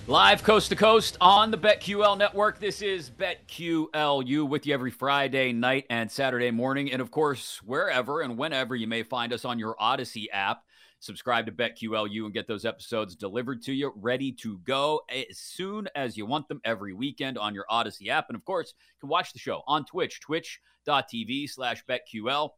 Live 0.09 0.41
coast 0.41 0.69
to 0.69 0.75
coast 0.75 1.17
on 1.21 1.51
the 1.51 1.57
BetQL 1.57 2.17
network. 2.17 2.57
This 2.59 2.81
is 2.81 3.11
BetQLU 3.11 4.49
with 4.49 4.65
you 4.65 4.73
every 4.73 4.89
Friday 4.89 5.53
night 5.53 5.85
and 5.91 6.09
Saturday 6.09 6.49
morning. 6.49 6.91
And 6.91 6.99
of 6.99 7.11
course, 7.11 7.61
wherever 7.63 8.21
and 8.21 8.35
whenever 8.35 8.75
you 8.75 8.87
may 8.87 9.03
find 9.03 9.31
us 9.31 9.45
on 9.45 9.59
your 9.59 9.75
Audacy 9.79 10.25
app, 10.33 10.63
subscribe 10.99 11.45
to 11.45 11.51
BetQLU 11.51 12.25
and 12.25 12.33
get 12.33 12.47
those 12.47 12.65
episodes 12.65 13.15
delivered 13.15 13.61
to 13.65 13.71
you, 13.71 13.93
ready 13.97 14.31
to 14.31 14.57
go 14.63 15.01
as 15.11 15.37
soon 15.37 15.87
as 15.93 16.17
you 16.17 16.25
want 16.25 16.47
them 16.47 16.59
every 16.65 16.93
weekend 16.93 17.37
on 17.37 17.53
your 17.53 17.65
Audacy 17.69 18.07
app. 18.07 18.29
And 18.29 18.35
of 18.35 18.43
course, 18.43 18.73
you 18.79 19.01
can 19.01 19.09
watch 19.09 19.31
the 19.31 19.37
show 19.37 19.61
on 19.67 19.85
Twitch, 19.85 20.21
twitch.tv 20.21 21.51
slash 21.51 21.83
BetQL 21.87 22.49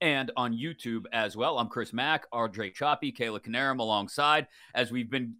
and 0.00 0.32
on 0.36 0.52
YouTube 0.52 1.04
as 1.12 1.36
well. 1.36 1.58
I'm 1.60 1.68
Chris 1.68 1.92
Mack, 1.92 2.28
RJ 2.32 2.74
Choppy, 2.74 3.12
Kayla 3.12 3.40
Knierim 3.40 3.78
alongside 3.78 4.48
as 4.74 4.90
we've 4.90 5.08
been 5.10 5.36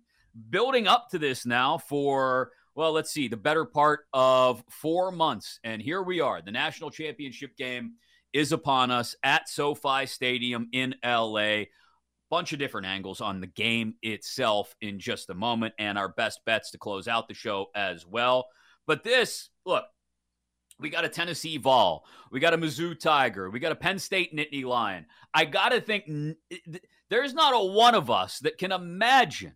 building 0.51 0.87
up 0.87 1.09
to 1.11 1.18
this 1.18 1.46
now 1.46 1.79
for, 1.79 2.51
well, 2.75 2.92
let's 2.92 3.11
see, 3.11 3.29
the 3.29 3.37
better 3.37 3.64
part 3.64 4.01
of 4.12 4.62
four 4.68 5.11
months. 5.11 5.61
And 5.64 5.81
here 5.81 6.03
we 6.03 6.20
are. 6.20 6.42
The 6.42 6.53
national 6.53 6.90
championship 6.90 7.57
game 7.57 7.94
is 8.33 8.53
upon 8.53 8.90
us 8.90 9.16
at 9.22 9.49
SoFi 9.49 10.07
Stadium 10.07 10.68
in 10.72 10.94
LA. 11.05 11.64
Bunch 12.29 12.53
of 12.53 12.59
different 12.59 12.87
angles 12.87 13.20
on 13.20 13.40
the 13.40 13.46
game 13.46 13.94
itself 14.03 14.75
in 14.81 14.99
just 14.99 15.31
a 15.31 15.35
moment, 15.35 15.75
and 15.79 15.96
our 15.96 16.09
best 16.09 16.40
bets 16.44 16.72
to 16.72 16.79
close 16.79 17.07
out 17.07 17.29
the 17.29 17.35
show 17.35 17.66
as 17.75 18.05
well. 18.05 18.46
But 18.87 19.05
this, 19.05 19.49
look, 19.64 19.85
we 20.79 20.90
got 20.90 21.05
a 21.05 21.09
Tennessee 21.09 21.57
Vol. 21.57 22.05
We 22.31 22.40
got 22.40 22.53
a 22.53 22.59
Mizzou 22.59 22.99
Tiger. 22.99 23.49
We 23.49 23.61
got 23.61 23.72
a 23.72 23.77
Penn 23.77 23.99
State 23.99 24.35
Nittany 24.35 24.64
Lion. 24.64 25.07
I 25.33 25.44
got 25.44 25.70
to 25.70 25.81
think 25.81 26.37
there's 27.09 27.33
not 27.33 27.55
a 27.55 27.72
one 27.72 27.94
of 27.94 28.11
us 28.11 28.40
that 28.40 28.59
can 28.59 28.72
imagine 28.72 29.55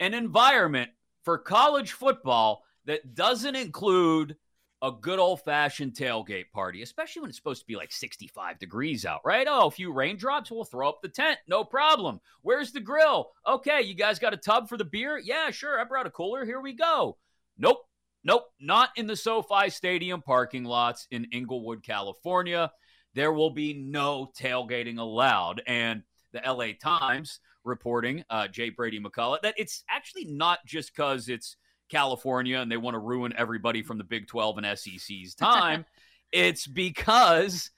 an 0.00 0.14
environment 0.14 0.90
for 1.22 1.38
college 1.38 1.92
football 1.92 2.64
that 2.86 3.14
doesn't 3.14 3.54
include 3.54 4.36
a 4.82 4.90
good 4.90 5.18
old 5.18 5.42
fashioned 5.42 5.92
tailgate 5.92 6.50
party, 6.52 6.80
especially 6.80 7.20
when 7.20 7.28
it's 7.28 7.36
supposed 7.36 7.60
to 7.60 7.66
be 7.66 7.76
like 7.76 7.92
65 7.92 8.58
degrees 8.58 9.04
out, 9.04 9.20
right? 9.24 9.46
Oh, 9.48 9.66
a 9.66 9.70
few 9.70 9.92
raindrops, 9.92 10.50
we'll 10.50 10.64
throw 10.64 10.88
up 10.88 11.02
the 11.02 11.08
tent. 11.08 11.38
No 11.46 11.64
problem. 11.64 12.20
Where's 12.40 12.72
the 12.72 12.80
grill? 12.80 13.30
Okay, 13.46 13.82
you 13.82 13.94
guys 13.94 14.18
got 14.18 14.32
a 14.32 14.38
tub 14.38 14.68
for 14.68 14.78
the 14.78 14.84
beer? 14.84 15.18
Yeah, 15.18 15.50
sure. 15.50 15.78
I 15.78 15.84
brought 15.84 16.06
a 16.06 16.10
cooler. 16.10 16.46
Here 16.46 16.60
we 16.60 16.72
go. 16.72 17.18
Nope. 17.58 17.84
Nope. 18.24 18.46
Not 18.58 18.90
in 18.96 19.06
the 19.06 19.16
SoFi 19.16 19.68
Stadium 19.68 20.22
parking 20.22 20.64
lots 20.64 21.06
in 21.10 21.26
Inglewood, 21.30 21.82
California. 21.82 22.72
There 23.14 23.32
will 23.32 23.50
be 23.50 23.74
no 23.74 24.30
tailgating 24.38 24.98
allowed. 24.98 25.62
And 25.66 26.04
the 26.32 26.40
LA 26.40 26.68
Times 26.80 27.40
reporting, 27.64 28.24
uh, 28.30 28.48
Jay 28.48 28.70
Brady 28.70 29.00
McCollough, 29.00 29.42
that 29.42 29.54
it's 29.56 29.84
actually 29.88 30.24
not 30.26 30.58
just 30.66 30.94
because 30.94 31.28
it's 31.28 31.56
California 31.90 32.58
and 32.58 32.70
they 32.70 32.76
want 32.76 32.94
to 32.94 32.98
ruin 32.98 33.32
everybody 33.36 33.82
from 33.82 33.98
the 33.98 34.04
Big 34.04 34.26
12 34.26 34.58
and 34.58 34.78
SEC's 34.78 35.34
time. 35.38 35.84
it's 36.32 36.66
because 36.66 37.70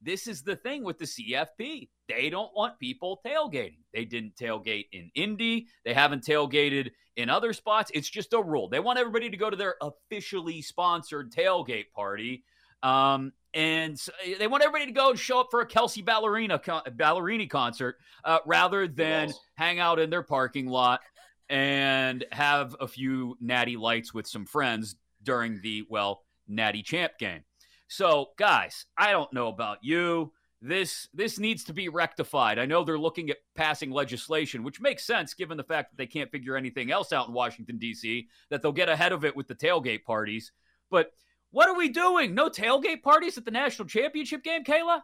this 0.00 0.26
is 0.26 0.42
the 0.42 0.56
thing 0.56 0.84
with 0.84 0.98
the 0.98 1.04
CFP. 1.04 1.88
They 2.08 2.30
don't 2.30 2.54
want 2.54 2.78
people 2.78 3.20
tailgating. 3.26 3.80
They 3.92 4.04
didn't 4.04 4.36
tailgate 4.36 4.86
in 4.92 5.10
Indy. 5.14 5.66
They 5.84 5.92
haven't 5.92 6.24
tailgated 6.24 6.90
in 7.16 7.28
other 7.28 7.52
spots. 7.52 7.90
It's 7.94 8.08
just 8.08 8.32
a 8.32 8.40
rule. 8.40 8.68
They 8.68 8.80
want 8.80 8.98
everybody 8.98 9.28
to 9.28 9.36
go 9.36 9.50
to 9.50 9.56
their 9.56 9.74
officially 9.82 10.62
sponsored 10.62 11.32
tailgate 11.32 11.90
party. 11.94 12.44
Um, 12.82 13.32
and 13.54 14.00
eh, 14.24 14.34
they 14.38 14.46
want 14.46 14.62
everybody 14.62 14.86
to 14.86 14.92
go 14.92 15.10
and 15.10 15.18
show 15.18 15.40
up 15.40 15.48
for 15.50 15.60
a 15.60 15.66
Kelsey 15.66 16.02
Ballerina 16.02 16.58
con- 16.58 16.82
Ballerini 16.96 17.48
concert 17.48 17.96
uh, 18.24 18.38
rather 18.46 18.86
than 18.86 19.28
yes. 19.28 19.38
hang 19.54 19.80
out 19.80 19.98
in 19.98 20.10
their 20.10 20.22
parking 20.22 20.66
lot 20.66 21.00
and 21.48 22.24
have 22.30 22.76
a 22.80 22.86
few 22.86 23.36
natty 23.40 23.76
lights 23.76 24.12
with 24.12 24.26
some 24.26 24.44
friends 24.44 24.96
during 25.22 25.60
the 25.62 25.84
well 25.88 26.24
natty 26.46 26.82
champ 26.82 27.12
game. 27.18 27.42
So, 27.88 28.30
guys, 28.36 28.84
I 28.96 29.12
don't 29.12 29.32
know 29.32 29.48
about 29.48 29.78
you. 29.82 30.32
this 30.60 31.08
this 31.14 31.38
needs 31.38 31.64
to 31.64 31.72
be 31.72 31.88
rectified. 31.88 32.58
I 32.58 32.66
know 32.66 32.84
they're 32.84 32.98
looking 32.98 33.30
at 33.30 33.38
passing 33.54 33.90
legislation, 33.90 34.62
which 34.62 34.80
makes 34.80 35.04
sense 35.04 35.32
given 35.32 35.56
the 35.56 35.64
fact 35.64 35.90
that 35.90 35.96
they 35.96 36.06
can't 36.06 36.30
figure 36.30 36.56
anything 36.56 36.90
else 36.90 37.12
out 37.12 37.28
in 37.28 37.34
Washington 37.34 37.78
D.C. 37.78 38.28
That 38.50 38.60
they'll 38.60 38.72
get 38.72 38.90
ahead 38.90 39.12
of 39.12 39.24
it 39.24 39.34
with 39.34 39.48
the 39.48 39.54
tailgate 39.54 40.04
parties. 40.04 40.52
But 40.90 41.12
what 41.50 41.68
are 41.68 41.76
we 41.76 41.88
doing? 41.88 42.34
No 42.34 42.50
tailgate 42.50 43.02
parties 43.02 43.38
at 43.38 43.44
the 43.44 43.50
national 43.50 43.88
championship 43.88 44.42
game, 44.42 44.64
Kayla? 44.64 45.00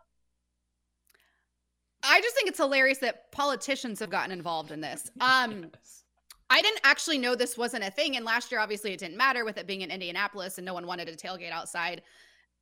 I 2.02 2.20
just 2.20 2.34
think 2.34 2.48
it's 2.48 2.58
hilarious 2.58 2.98
that 2.98 3.32
politicians 3.32 4.00
have 4.00 4.10
gotten 4.10 4.30
involved 4.30 4.70
in 4.70 4.80
this. 4.80 5.10
Um, 5.20 5.70
yes. 5.72 6.04
I 6.50 6.60
didn't 6.60 6.80
actually 6.84 7.16
know 7.18 7.34
this 7.34 7.56
wasn't 7.56 7.84
a 7.84 7.90
thing, 7.90 8.16
and 8.16 8.24
last 8.24 8.52
year 8.52 8.60
obviously 8.60 8.92
it 8.92 9.00
didn't 9.00 9.16
matter 9.16 9.44
with 9.44 9.56
it 9.56 9.66
being 9.66 9.80
in 9.80 9.90
Indianapolis 9.90 10.58
and 10.58 10.64
no 10.64 10.74
one 10.74 10.86
wanted 10.86 11.08
a 11.08 11.16
tailgate 11.16 11.50
outside. 11.50 12.02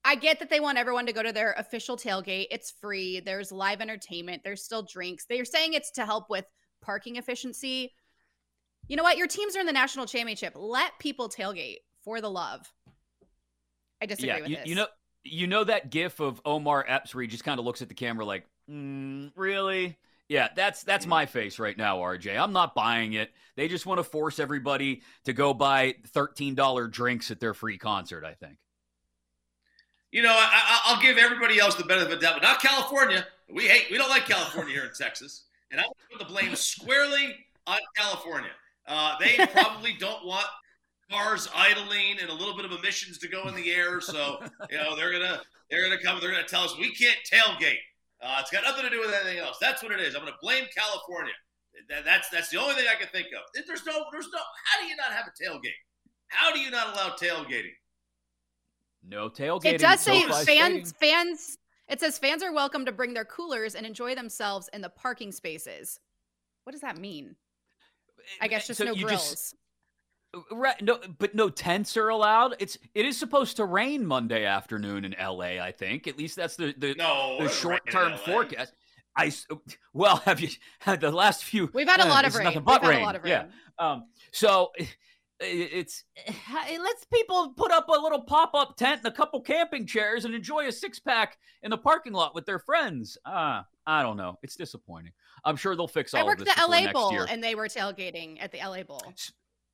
I 0.05 0.15
get 0.15 0.39
that 0.39 0.51
they 0.51 0.61
want 0.61 0.79
everyone 0.79 1.07
to 1.07 1.13
go 1.13 1.23
to 1.23 1.33
their 1.33 1.53
official 1.59 1.97
tailgate. 1.97 2.47
It's 2.51 2.71
free. 2.71 3.21
There's 3.21 3.53
live 3.53 3.81
entertainment. 3.81 4.43
There's 4.45 4.63
still 4.63 4.83
drinks. 4.83 5.27
They're 5.27 5.45
saying 5.45 5.75
it's 5.75 5.91
to 5.93 6.07
help 6.07 6.31
with 6.31 6.45
parking 6.81 7.17
efficiency. 7.17 7.93
You 8.89 8.97
know 8.97 9.05
what? 9.05 9.17
Your 9.17 9.29
teams 9.29 9.57
are 9.57 9.61
in 9.61 9.67
the 9.67 9.73
national 9.73 10.07
championship. 10.07 10.55
Let 10.57 10.99
people 10.99 11.29
tailgate 11.29 11.79
for 12.03 12.21
the 12.21 12.31
love. 12.31 12.73
I 14.03 14.07
disagree 14.07 14.29
yeah, 14.29 14.41
with 14.41 14.49
you, 14.49 14.57
this. 14.57 14.67
You 14.67 14.75
know, 14.75 14.87
you 15.25 15.47
know 15.47 15.65
that 15.65 15.91
gif 15.91 16.21
of 16.21 16.41
Omar 16.45 16.85
Epps 16.89 17.15
where 17.15 17.23
he 17.23 17.29
just 17.29 17.45
kind 17.45 17.59
of 17.59 17.65
looks 17.65 17.83
at 17.83 17.89
the 17.89 17.95
camera 17.95 18.25
like, 18.25 18.45
mm, 18.71 19.31
really? 19.37 19.97
Yeah, 20.29 20.49
that's 20.57 20.83
that's 20.83 21.07
my 21.07 21.27
face 21.27 21.59
right 21.59 21.77
now, 21.77 21.99
RJ. 21.99 22.39
I'm 22.39 22.53
not 22.53 22.75
buying 22.75 23.13
it. 23.13 23.31
They 23.55 23.69
just 23.69 23.87
want 23.87 23.99
to 23.99 24.05
force 24.05 24.39
everybody 24.39 25.03
to 25.25 25.33
go 25.33 25.53
buy 25.53 25.95
$13 26.15 26.91
drinks 26.91 27.31
at 27.31 27.39
their 27.39 27.55
free 27.55 27.77
concert, 27.77 28.25
I 28.25 28.33
think 28.33 28.57
you 30.13 30.21
know, 30.21 30.35
I, 30.37 30.93
will 30.95 31.03
give 31.03 31.17
everybody 31.17 31.59
else 31.59 31.75
the 31.75 31.85
benefit 31.85 32.13
of 32.13 32.21
the 32.21 32.27
doubt, 32.27 32.35
but 32.35 32.43
not 32.43 32.61
California. 32.61 33.27
We 33.51 33.67
hate, 33.67 33.87
we 33.91 33.97
don't 33.97 34.11
like 34.11 34.27
California 34.27 34.75
here 34.75 34.85
in 34.85 34.91
Texas, 34.97 35.45
and 35.71 35.81
I'm 35.81 35.87
going 35.87 35.95
to 36.11 36.19
put 36.19 36.29
the 36.29 36.33
blame 36.33 36.55
squarely 36.55 37.35
on 37.67 37.79
California. 37.97 38.51
Uh, 38.87 39.17
they 39.19 39.47
probably 39.53 39.95
don't 39.99 40.25
want 40.25 40.47
cars 41.11 41.49
idling 41.55 42.19
and 42.21 42.31
a 42.31 42.35
little 42.35 42.57
bit 42.57 42.65
of 42.65 42.73
emissions 42.73 43.19
to 43.19 43.29
go 43.29 43.49
in 43.49 43.55
the 43.55 43.71
air, 43.71 44.01
so 44.01 44.39
you 44.71 44.79
know 44.79 44.97
they're 44.97 45.13
gonna 45.13 45.41
they're 45.71 45.83
gonna 45.83 46.03
come. 46.03 46.19
They're 46.21 46.31
gonna 46.31 46.47
tell 46.47 46.63
us 46.63 46.77
we 46.79 46.95
can't 46.95 47.19
tailgate. 47.31 47.79
Uh, 48.23 48.39
it's 48.41 48.51
got 48.51 48.63
nothing 48.63 48.85
to 48.85 48.91
do 48.91 49.01
with 49.01 49.13
anything 49.13 49.39
else. 49.39 49.59
That's 49.61 49.83
what 49.83 49.91
it 49.91 50.01
is. 50.01 50.15
I'm 50.15 50.21
going 50.21 50.33
to 50.33 50.39
blame 50.41 50.65
California. 50.77 51.33
That, 51.89 52.05
that's 52.05 52.29
that's 52.29 52.51
the 52.51 52.59
only 52.59 52.75
thing 52.77 52.87
I 52.89 52.95
can 52.95 53.09
think 53.09 53.27
of. 53.29 53.43
There's 53.67 53.85
no 53.85 54.05
there's 54.13 54.29
no. 54.33 54.39
How 54.39 54.81
do 54.81 54.87
you 54.87 54.95
not 54.95 55.13
have 55.13 55.27
a 55.27 55.31
tailgate? 55.31 55.71
How 56.29 56.53
do 56.53 56.61
you 56.61 56.71
not 56.71 56.95
allow 56.95 57.17
tailgating? 57.17 57.73
No 59.07 59.29
tailgating. 59.29 59.75
It 59.75 59.81
does 59.81 60.01
say 60.01 60.23
fans. 60.45 60.93
Fans. 60.93 61.59
It 61.89 61.99
says 61.99 62.17
fans 62.17 62.43
are 62.43 62.53
welcome 62.53 62.87
to 62.87 62.93
bring 62.93 63.13
their 63.13 63.25
coolers 63.25 63.75
and 63.75 63.85
enjoy 63.85 64.15
themselves 64.15 64.71
in 64.73 64.83
the 64.83 64.89
parking 64.89 65.33
spaces. 65.33 65.99
What 66.65 66.73
does 66.73 66.83
that 66.83 66.99
mean? 66.99 67.35
I 68.41 68.47
guess 68.47 68.69
just 68.69 68.79
so 68.79 68.85
no 68.85 68.95
grills. 68.95 69.31
Just, 69.31 69.57
right, 70.51 70.81
no, 70.83 70.99
but 71.19 71.35
no 71.35 71.49
tents 71.49 71.97
are 71.97 72.09
allowed. 72.09 72.57
It's 72.59 72.79
it 72.95 73.07
is 73.07 73.17
supposed 73.17 73.57
to 73.57 73.65
rain 73.65 74.07
Monday 74.07 74.45
afternoon 74.45 75.05
in 75.05 75.15
L.A. 75.15 75.61
I 75.61 75.73
think 75.73 76.07
at 76.07 76.19
least 76.19 76.37
that's 76.37 76.57
the 76.57 76.75
the, 76.77 76.95
no, 76.95 77.39
the 77.41 77.49
short 77.49 77.83
term 77.91 78.17
forecast. 78.19 78.73
I 79.17 79.33
well 79.93 80.17
have 80.19 80.41
you 80.41 80.49
had 80.81 81.01
the 81.03 81.11
last 81.11 81.45
few? 81.45 81.71
We've 81.75 81.89
had 81.89 82.01
a 82.01 82.07
lot 82.07 82.25
of 82.25 82.35
rain. 82.35 82.45
Nothing 82.45 82.63
but 82.63 82.83
rain. 82.83 82.93
Had 82.93 83.03
a 83.03 83.05
lot 83.05 83.17
of 83.17 83.25
rain. 83.25 83.33
Yeah. 83.33 83.47
Um. 83.79 84.05
So 84.33 84.73
it's 85.41 86.05
let's 86.47 87.05
people 87.13 87.53
put 87.57 87.73
up 87.73 87.89
a 87.89 87.93
little 87.93 88.23
pop-up 88.23 88.77
tent 88.77 89.01
and 89.05 89.13
a 89.13 89.17
couple 89.17 89.41
camping 89.41 89.87
chairs 89.87 90.25
and 90.25 90.35
enjoy 90.35 90.67
a 90.69 90.73
six-pack 90.73 91.37
in 91.63 91.71
the 91.71 91.79
parking 91.79 92.13
lot 92.13 92.35
with 92.35 92.47
their 92.47 92.59
friends. 92.59 93.19
Ah, 93.27 93.61
uh, 93.61 93.63
I 93.87 94.03
don't 94.03 94.17
know. 94.17 94.39
It's 94.43 94.57
disappointing. 94.57 95.13
I'm 95.45 95.57
sure 95.57 95.75
they'll 95.75 95.89
fix 95.89 96.15
all 96.15 96.21
I 96.21 96.25
worked 96.25 96.41
of 96.41 96.47
this 96.47 96.55
the 96.55 96.67
LA 96.67 96.93
Bowl 96.93 97.13
year. 97.13 97.27
and 97.29 97.43
they 97.43 97.55
were 97.55 97.67
tailgating 97.67 98.41
at 98.41 98.53
the 98.53 98.59
LA 98.59 98.85
Bowl. 98.85 99.03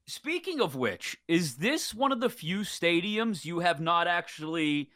Speaking 0.09 0.63
of 0.63 0.75
which, 0.75 1.19
is 1.29 1.57
this 1.57 1.95
one 1.95 2.13
of 2.13 2.21
the 2.21 2.31
few 2.31 2.61
stadiums 2.61 3.45
you 3.45 3.59
have 3.59 3.79
not 3.79 4.07
actually 4.07 4.89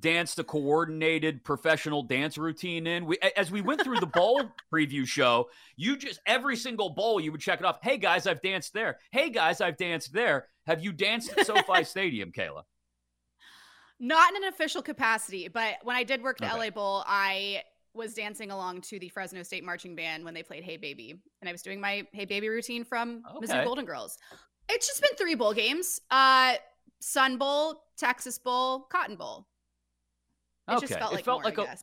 danced 0.00 0.40
a 0.40 0.44
coordinated 0.44 1.44
professional 1.44 2.02
dance 2.02 2.36
routine 2.36 2.84
in. 2.88 3.06
We, 3.06 3.16
as 3.36 3.52
we 3.52 3.60
went 3.60 3.84
through 3.84 4.00
the 4.00 4.06
bowl 4.06 4.42
preview 4.72 5.06
show, 5.06 5.50
you 5.76 5.96
just 5.96 6.20
every 6.26 6.56
single 6.56 6.90
bowl 6.90 7.20
you 7.20 7.30
would 7.30 7.40
check 7.40 7.60
it 7.60 7.64
off. 7.64 7.78
Hey 7.80 7.96
guys, 7.96 8.26
I've 8.26 8.42
danced 8.42 8.74
there. 8.74 8.98
Hey 9.12 9.30
guys, 9.30 9.60
I've 9.60 9.76
danced 9.76 10.12
there. 10.12 10.48
Have 10.66 10.82
you 10.82 10.92
danced 10.92 11.30
at 11.38 11.46
SoFi 11.46 11.84
Stadium, 11.84 12.32
Kayla? 12.32 12.64
Not 14.00 14.34
in 14.34 14.42
an 14.42 14.48
official 14.48 14.82
capacity, 14.82 15.46
but 15.46 15.76
when 15.84 15.94
I 15.94 16.02
did 16.02 16.24
work 16.24 16.38
the 16.38 16.52
okay. 16.52 16.58
LA 16.58 16.70
Bowl, 16.70 17.04
I 17.06 17.62
was 17.94 18.14
dancing 18.14 18.50
along 18.50 18.82
to 18.82 18.98
the 18.98 19.08
Fresno 19.08 19.42
State 19.44 19.64
marching 19.64 19.94
band 19.94 20.24
when 20.24 20.34
they 20.34 20.42
played 20.42 20.64
Hey 20.64 20.76
Baby, 20.76 21.14
and 21.40 21.48
I 21.48 21.52
was 21.52 21.62
doing 21.62 21.80
my 21.80 22.04
Hey 22.12 22.24
Baby 22.24 22.48
routine 22.48 22.84
from 22.84 23.22
okay. 23.30 23.38
Missouri 23.40 23.64
Golden 23.64 23.84
Girls. 23.84 24.18
It's 24.68 24.86
just 24.86 25.00
been 25.00 25.16
three 25.16 25.34
bowl 25.34 25.54
games: 25.54 26.00
uh, 26.10 26.54
Sun 27.00 27.38
Bowl, 27.38 27.82
Texas 27.96 28.38
Bowl, 28.38 28.80
Cotton 28.90 29.16
Bowl. 29.16 29.46
It 30.68 30.72
okay. 30.72 30.86
just 30.86 30.98
felt 30.98 31.12
like 31.12 31.20
it 31.20 31.24
felt 31.24 31.42
more, 31.42 31.44
like 31.44 31.58
a, 31.58 31.76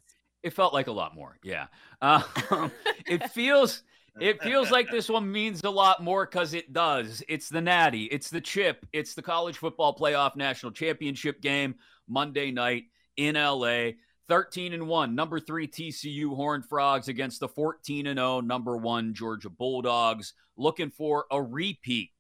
it 0.44 0.54
felt 0.54 0.74
like 0.74 0.88
a 0.88 0.92
lot 0.92 1.16
more. 1.16 1.38
Yeah. 1.44 1.68
Um, 2.02 2.24
it 3.08 3.32
feels 3.32 3.84
it 4.20 4.42
feels 4.44 4.70
like 4.70 4.92
this 4.92 5.10
one 5.10 5.32
means 5.32 5.64
a 5.64 5.70
lot 5.70 6.04
more 6.04 6.26
because 6.26 6.54
it 6.54 6.72
does. 6.72 7.24
It's 7.28 7.50
the 7.50 7.62
Natty, 7.62 8.04
it's 8.06 8.30
the 8.30 8.42
chip, 8.42 8.86
it's 8.94 9.16
the 9.16 9.22
college 9.22 9.58
football 9.58 9.96
playoff 9.96 10.36
national 10.36 10.72
championship 10.72 11.42
game 11.42 11.76
Monday 12.08 12.52
night 12.52 12.84
in 13.18 13.36
LA. 13.36 13.92
13 14.30 14.72
and 14.74 14.88
1, 14.88 15.16
number 15.16 15.38
3 15.38 15.68
TCU 15.68 16.34
Horned 16.34 16.66
Frogs 16.66 17.10
against 17.10 17.42
the 17.42 17.48
14 17.48 18.08
and 18.08 18.18
0 18.18 18.40
number 18.40 18.78
1 18.78 19.14
Georgia 19.14 19.50
Bulldogs 19.50 20.34
looking 20.56 20.90
for 20.90 21.26
a 21.30 21.42
repeat. 21.42 22.12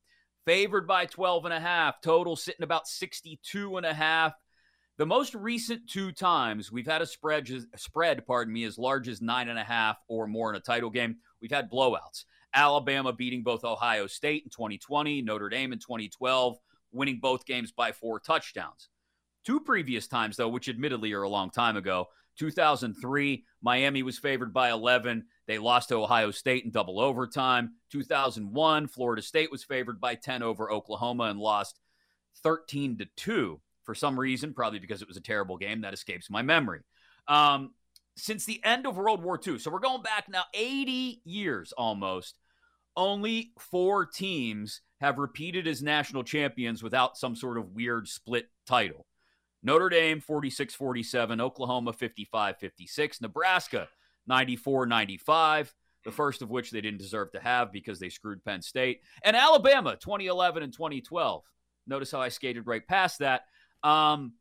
Favored 0.46 0.88
by 0.88 1.06
12 1.06 1.46
and 1.46 1.54
a 1.54 1.60
half, 1.60 2.02
total 2.02 2.36
sitting 2.36 2.64
about 2.64 2.88
62 2.88 3.78
and 3.78 3.86
a 3.86 3.94
half. 3.94 4.34
The 4.98 5.06
most 5.06 5.34
recent 5.34 5.89
two 5.89 6.12
times 6.12 6.72
we've 6.72 6.86
had 6.86 7.02
a 7.02 7.06
spread, 7.06 7.50
spread, 7.78 8.28
pardon 8.28 8.54
me, 8.54 8.66
as 8.66 8.78
large 8.78 9.08
as 9.08 9.22
nine 9.22 9.50
and 9.50 9.58
a 9.58 9.64
half 9.64 9.98
or 10.08 10.28
more 10.28 10.50
in 10.50 10.56
a 10.56 10.60
title 10.60 10.89
game, 10.89 11.18
we've 11.41 11.50
had 11.50 11.72
blowouts. 11.72 12.26
Alabama 12.54 13.14
beating 13.14 13.41
both 13.41 13.64
Ohio 13.64 14.06
State 14.06 14.44
in 14.44 14.50
2020, 14.50 15.22
Notre 15.22 15.50
Dame 15.50 15.74
in 15.74 15.80
2012, 15.80 16.58
winning 16.91 17.20
both 17.20 17.46
games 17.46 17.72
by 17.72 17.91
four 17.91 18.20
touchdowns. 18.20 18.89
Two 19.46 19.60
previous 19.60 20.08
times, 20.08 20.38
though, 20.38 20.50
which 20.50 20.70
admittedly 20.70 21.14
are 21.14 21.24
a 21.24 21.30
long 21.30 21.50
time 21.50 21.76
ago, 21.78 22.08
2003, 22.38 23.44
Miami 23.62 24.04
was 24.04 24.20
favored 24.20 24.54
by 24.54 24.72
11. 24.72 25.26
They 25.48 25.58
lost 25.58 25.89
to 25.89 25.96
Ohio 25.96 26.32
State 26.32 26.64
in 26.64 26.72
double 26.72 27.00
overtime. 27.00 27.74
2001, 27.91 28.88
Florida 28.88 29.22
State 29.22 29.52
was 29.52 29.64
favored 29.64 30.00
by 30.00 30.16
10 30.16 30.41
over 30.41 30.72
Oklahoma 30.72 31.26
and 31.26 31.39
lost 31.39 31.80
13 32.44 32.98
to 33.00 33.06
2 33.18 33.60
for 33.84 33.94
some 33.94 34.20
reason, 34.20 34.54
probably 34.54 34.80
because 34.80 35.02
it 35.02 35.08
was 35.08 35.18
a 35.18 35.22
terrible 35.22 35.58
game 35.58 35.82
that 35.82 35.94
escapes 35.94 36.30
my 36.30 36.41
memory. 36.41 36.82
Um, 37.28 37.74
since 38.16 38.46
the 38.46 38.64
end 38.64 38.86
of 38.86 38.96
World 38.96 39.24
War 39.24 39.39
II, 39.46 39.60
so 39.60 39.72
we're 39.72 39.80
going 39.80 40.02
back 40.02 40.30
now 40.30 40.44
80 40.54 41.22
years 41.26 41.74
almost, 41.74 42.38
only 42.96 43.52
four 43.60 44.06
teams 44.06 44.82
have 45.02 45.18
repeated 45.18 45.68
as 45.68 45.82
national 45.82 46.24
champions 46.24 46.84
without 46.84 47.18
some 47.18 47.36
sort 47.36 47.58
of 47.58 47.72
weird 47.72 48.08
split 48.08 48.50
title. 48.66 49.06
Notre 49.64 49.89
Dame 49.89 50.20
46 50.20 50.76
47, 50.76 51.41
Oklahoma 51.41 51.94
55 51.94 52.58
56, 52.58 53.22
Nebraska 53.22 53.88
94 54.28 54.86
95, 54.86 55.74
the 56.05 56.11
first 56.11 56.41
of 56.41 56.49
which 56.49 56.71
they 56.71 56.82
didn't 56.82 56.99
deserve 56.99 57.32
to 57.32 57.39
have 57.39 57.71
because 57.71 57.99
they 57.99 58.09
screwed 58.09 58.43
Penn 58.43 58.61
State, 58.61 59.01
and 59.24 59.36
Alabama 59.36 59.97
2011 59.99 60.63
and 60.63 60.74
2012. 60.74 61.43
Notice 61.88 62.11
how 62.11 62.21
I 62.21 62.30
skated 62.30 62.67
right 62.67 62.86
past 62.86 63.19
that. 63.19 63.43
Um, 63.84 64.34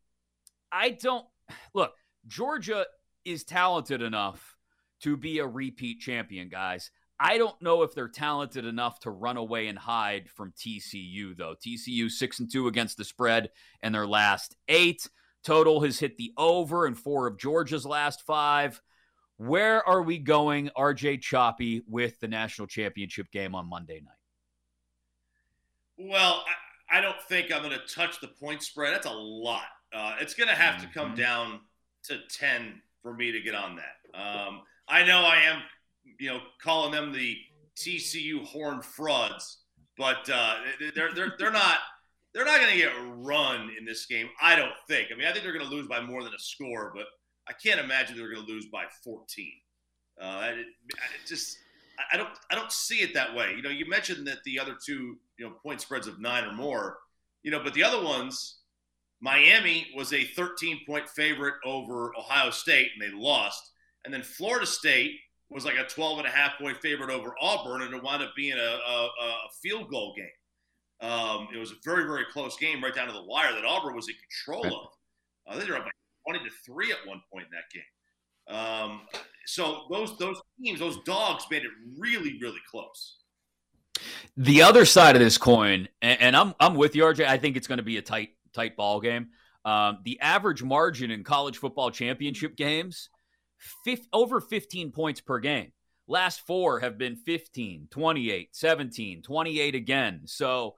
I 0.70 0.90
don't 0.90 1.26
look. 1.74 1.94
Georgia 2.26 2.86
is 3.24 3.44
talented 3.44 4.00
enough 4.00 4.56
to 5.00 5.16
be 5.16 5.38
a 5.38 5.46
repeat 5.46 6.00
champion, 6.00 6.48
guys. 6.48 6.90
I 7.18 7.38
don't 7.38 7.60
know 7.62 7.82
if 7.82 7.94
they're 7.94 8.08
talented 8.08 8.64
enough 8.64 8.98
to 9.00 9.10
run 9.10 9.36
away 9.36 9.68
and 9.68 9.78
hide 9.78 10.28
from 10.28 10.52
TCU, 10.52 11.36
though. 11.36 11.54
TCU 11.54 12.10
six 12.10 12.40
and 12.40 12.50
two 12.50 12.66
against 12.66 12.96
the 12.96 13.04
spread 13.04 13.50
in 13.82 13.92
their 13.92 14.06
last 14.06 14.56
eight. 14.68 15.08
Total 15.44 15.80
has 15.82 15.98
hit 15.98 16.16
the 16.16 16.32
over 16.36 16.86
in 16.86 16.94
four 16.94 17.26
of 17.26 17.38
Georgia's 17.38 17.86
last 17.86 18.22
five. 18.22 18.80
Where 19.42 19.86
are 19.88 20.02
we 20.02 20.18
going, 20.18 20.70
RJ 20.78 21.20
Choppy, 21.20 21.82
with 21.88 22.20
the 22.20 22.28
national 22.28 22.68
championship 22.68 23.28
game 23.32 23.56
on 23.56 23.68
Monday 23.68 24.00
night? 24.00 24.14
Well, 25.98 26.44
I 26.88 27.00
don't 27.00 27.20
think 27.22 27.52
I'm 27.52 27.60
going 27.62 27.76
to 27.76 27.92
touch 27.92 28.20
the 28.20 28.28
point 28.28 28.62
spread. 28.62 28.94
That's 28.94 29.08
a 29.08 29.10
lot. 29.10 29.64
Uh, 29.92 30.14
it's 30.20 30.34
going 30.34 30.48
to 30.48 30.54
have 30.54 30.80
to 30.80 30.86
come 30.94 31.08
mm-hmm. 31.08 31.22
down 31.22 31.60
to 32.04 32.18
10 32.30 32.80
for 33.02 33.14
me 33.14 33.32
to 33.32 33.40
get 33.40 33.56
on 33.56 33.76
that. 33.76 34.16
Um, 34.16 34.60
I 34.86 35.04
know 35.04 35.22
I 35.22 35.38
am, 35.38 35.60
you 36.20 36.28
know, 36.28 36.38
calling 36.62 36.92
them 36.92 37.12
the 37.12 37.36
TCU 37.74 38.44
horn 38.44 38.80
Frauds, 38.80 39.62
but 39.98 40.30
uh, 40.32 40.58
they're, 40.94 41.12
they're, 41.14 41.34
they're 41.36 41.50
not 41.50 41.78
they're 42.32 42.44
not 42.44 42.60
going 42.60 42.72
to 42.72 42.78
get 42.78 42.92
run 43.16 43.70
in 43.76 43.84
this 43.84 44.06
game. 44.06 44.28
I 44.40 44.54
don't 44.54 44.72
think. 44.88 45.08
I 45.12 45.16
mean, 45.16 45.26
I 45.26 45.32
think 45.32 45.42
they're 45.42 45.52
going 45.52 45.68
to 45.68 45.70
lose 45.70 45.88
by 45.88 46.00
more 46.00 46.22
than 46.22 46.32
a 46.32 46.38
score, 46.38 46.92
but 46.94 47.06
I 47.48 47.52
can't 47.52 47.80
imagine 47.80 48.16
they're 48.16 48.32
going 48.32 48.46
to 48.46 48.52
lose 48.52 48.66
by 48.66 48.84
14. 49.02 49.52
Uh, 50.20 50.48
it, 50.52 50.58
it 50.58 51.26
just 51.26 51.58
I 52.12 52.16
don't 52.16 52.30
I 52.50 52.54
don't 52.54 52.72
see 52.72 53.00
it 53.00 53.14
that 53.14 53.34
way. 53.34 53.54
You 53.56 53.62
know, 53.62 53.70
you 53.70 53.88
mentioned 53.88 54.26
that 54.26 54.42
the 54.44 54.58
other 54.58 54.76
two 54.84 55.18
you 55.38 55.46
know 55.46 55.52
point 55.62 55.80
spreads 55.80 56.06
of 56.06 56.20
nine 56.20 56.44
or 56.44 56.52
more. 56.52 56.98
You 57.42 57.50
know, 57.50 57.62
but 57.62 57.74
the 57.74 57.82
other 57.82 58.02
ones, 58.02 58.60
Miami 59.20 59.88
was 59.96 60.12
a 60.12 60.24
13 60.24 60.80
point 60.86 61.08
favorite 61.08 61.54
over 61.64 62.12
Ohio 62.16 62.50
State 62.50 62.90
and 62.94 63.02
they 63.02 63.14
lost, 63.14 63.72
and 64.04 64.12
then 64.12 64.22
Florida 64.22 64.66
State 64.66 65.12
was 65.50 65.64
like 65.64 65.76
a 65.76 65.84
12 65.84 66.18
and 66.18 66.26
a 66.26 66.30
half 66.30 66.58
point 66.58 66.78
favorite 66.78 67.10
over 67.10 67.34
Auburn, 67.40 67.82
and 67.82 67.94
it 67.94 68.02
wound 68.02 68.22
up 68.22 68.32
being 68.36 68.56
a, 68.56 68.78
a, 68.88 69.06
a 69.22 69.36
field 69.62 69.90
goal 69.90 70.14
game. 70.16 71.08
Um, 71.10 71.48
it 71.54 71.58
was 71.58 71.72
a 71.72 71.76
very, 71.84 72.04
very 72.04 72.24
close 72.32 72.56
game 72.56 72.82
right 72.82 72.94
down 72.94 73.08
to 73.08 73.12
the 73.12 73.24
wire 73.24 73.52
that 73.52 73.64
Auburn 73.64 73.94
was 73.94 74.08
in 74.08 74.14
control 74.14 74.66
of. 74.66 74.88
Uh, 75.46 75.58
they 75.58 75.68
were 75.68 75.76
up 75.76 75.84
like 75.84 75.92
20 76.26 76.44
to 76.44 76.50
3 76.64 76.92
at 76.92 77.06
one 77.06 77.22
point 77.32 77.46
in 77.46 77.50
that 77.52 77.68
game. 77.72 77.82
Um, 78.48 79.00
so 79.46 79.86
those 79.90 80.16
those 80.18 80.40
teams, 80.62 80.80
those 80.80 80.98
dogs 81.04 81.44
made 81.50 81.62
it 81.62 81.70
really, 81.98 82.38
really 82.40 82.60
close. 82.70 83.18
The 84.36 84.62
other 84.62 84.84
side 84.84 85.14
of 85.14 85.20
this 85.20 85.38
coin, 85.38 85.88
and, 86.00 86.20
and 86.20 86.36
I'm 86.36 86.54
I'm 86.58 86.74
with 86.74 86.96
you, 86.96 87.04
RJ. 87.04 87.26
I 87.26 87.38
think 87.38 87.56
it's 87.56 87.66
going 87.66 87.78
to 87.78 87.84
be 87.84 87.98
a 87.98 88.02
tight 88.02 88.30
tight 88.52 88.76
ball 88.76 89.00
game. 89.00 89.28
Um, 89.64 89.98
the 90.04 90.18
average 90.20 90.62
margin 90.62 91.10
in 91.10 91.22
college 91.22 91.58
football 91.58 91.90
championship 91.90 92.56
games, 92.56 93.08
over 94.12 94.40
15 94.40 94.90
points 94.90 95.20
per 95.20 95.38
game. 95.38 95.72
Last 96.08 96.40
four 96.46 96.80
have 96.80 96.98
been 96.98 97.14
15, 97.14 97.86
28, 97.90 98.48
17, 98.56 99.22
28 99.22 99.74
again. 99.74 100.22
So, 100.24 100.74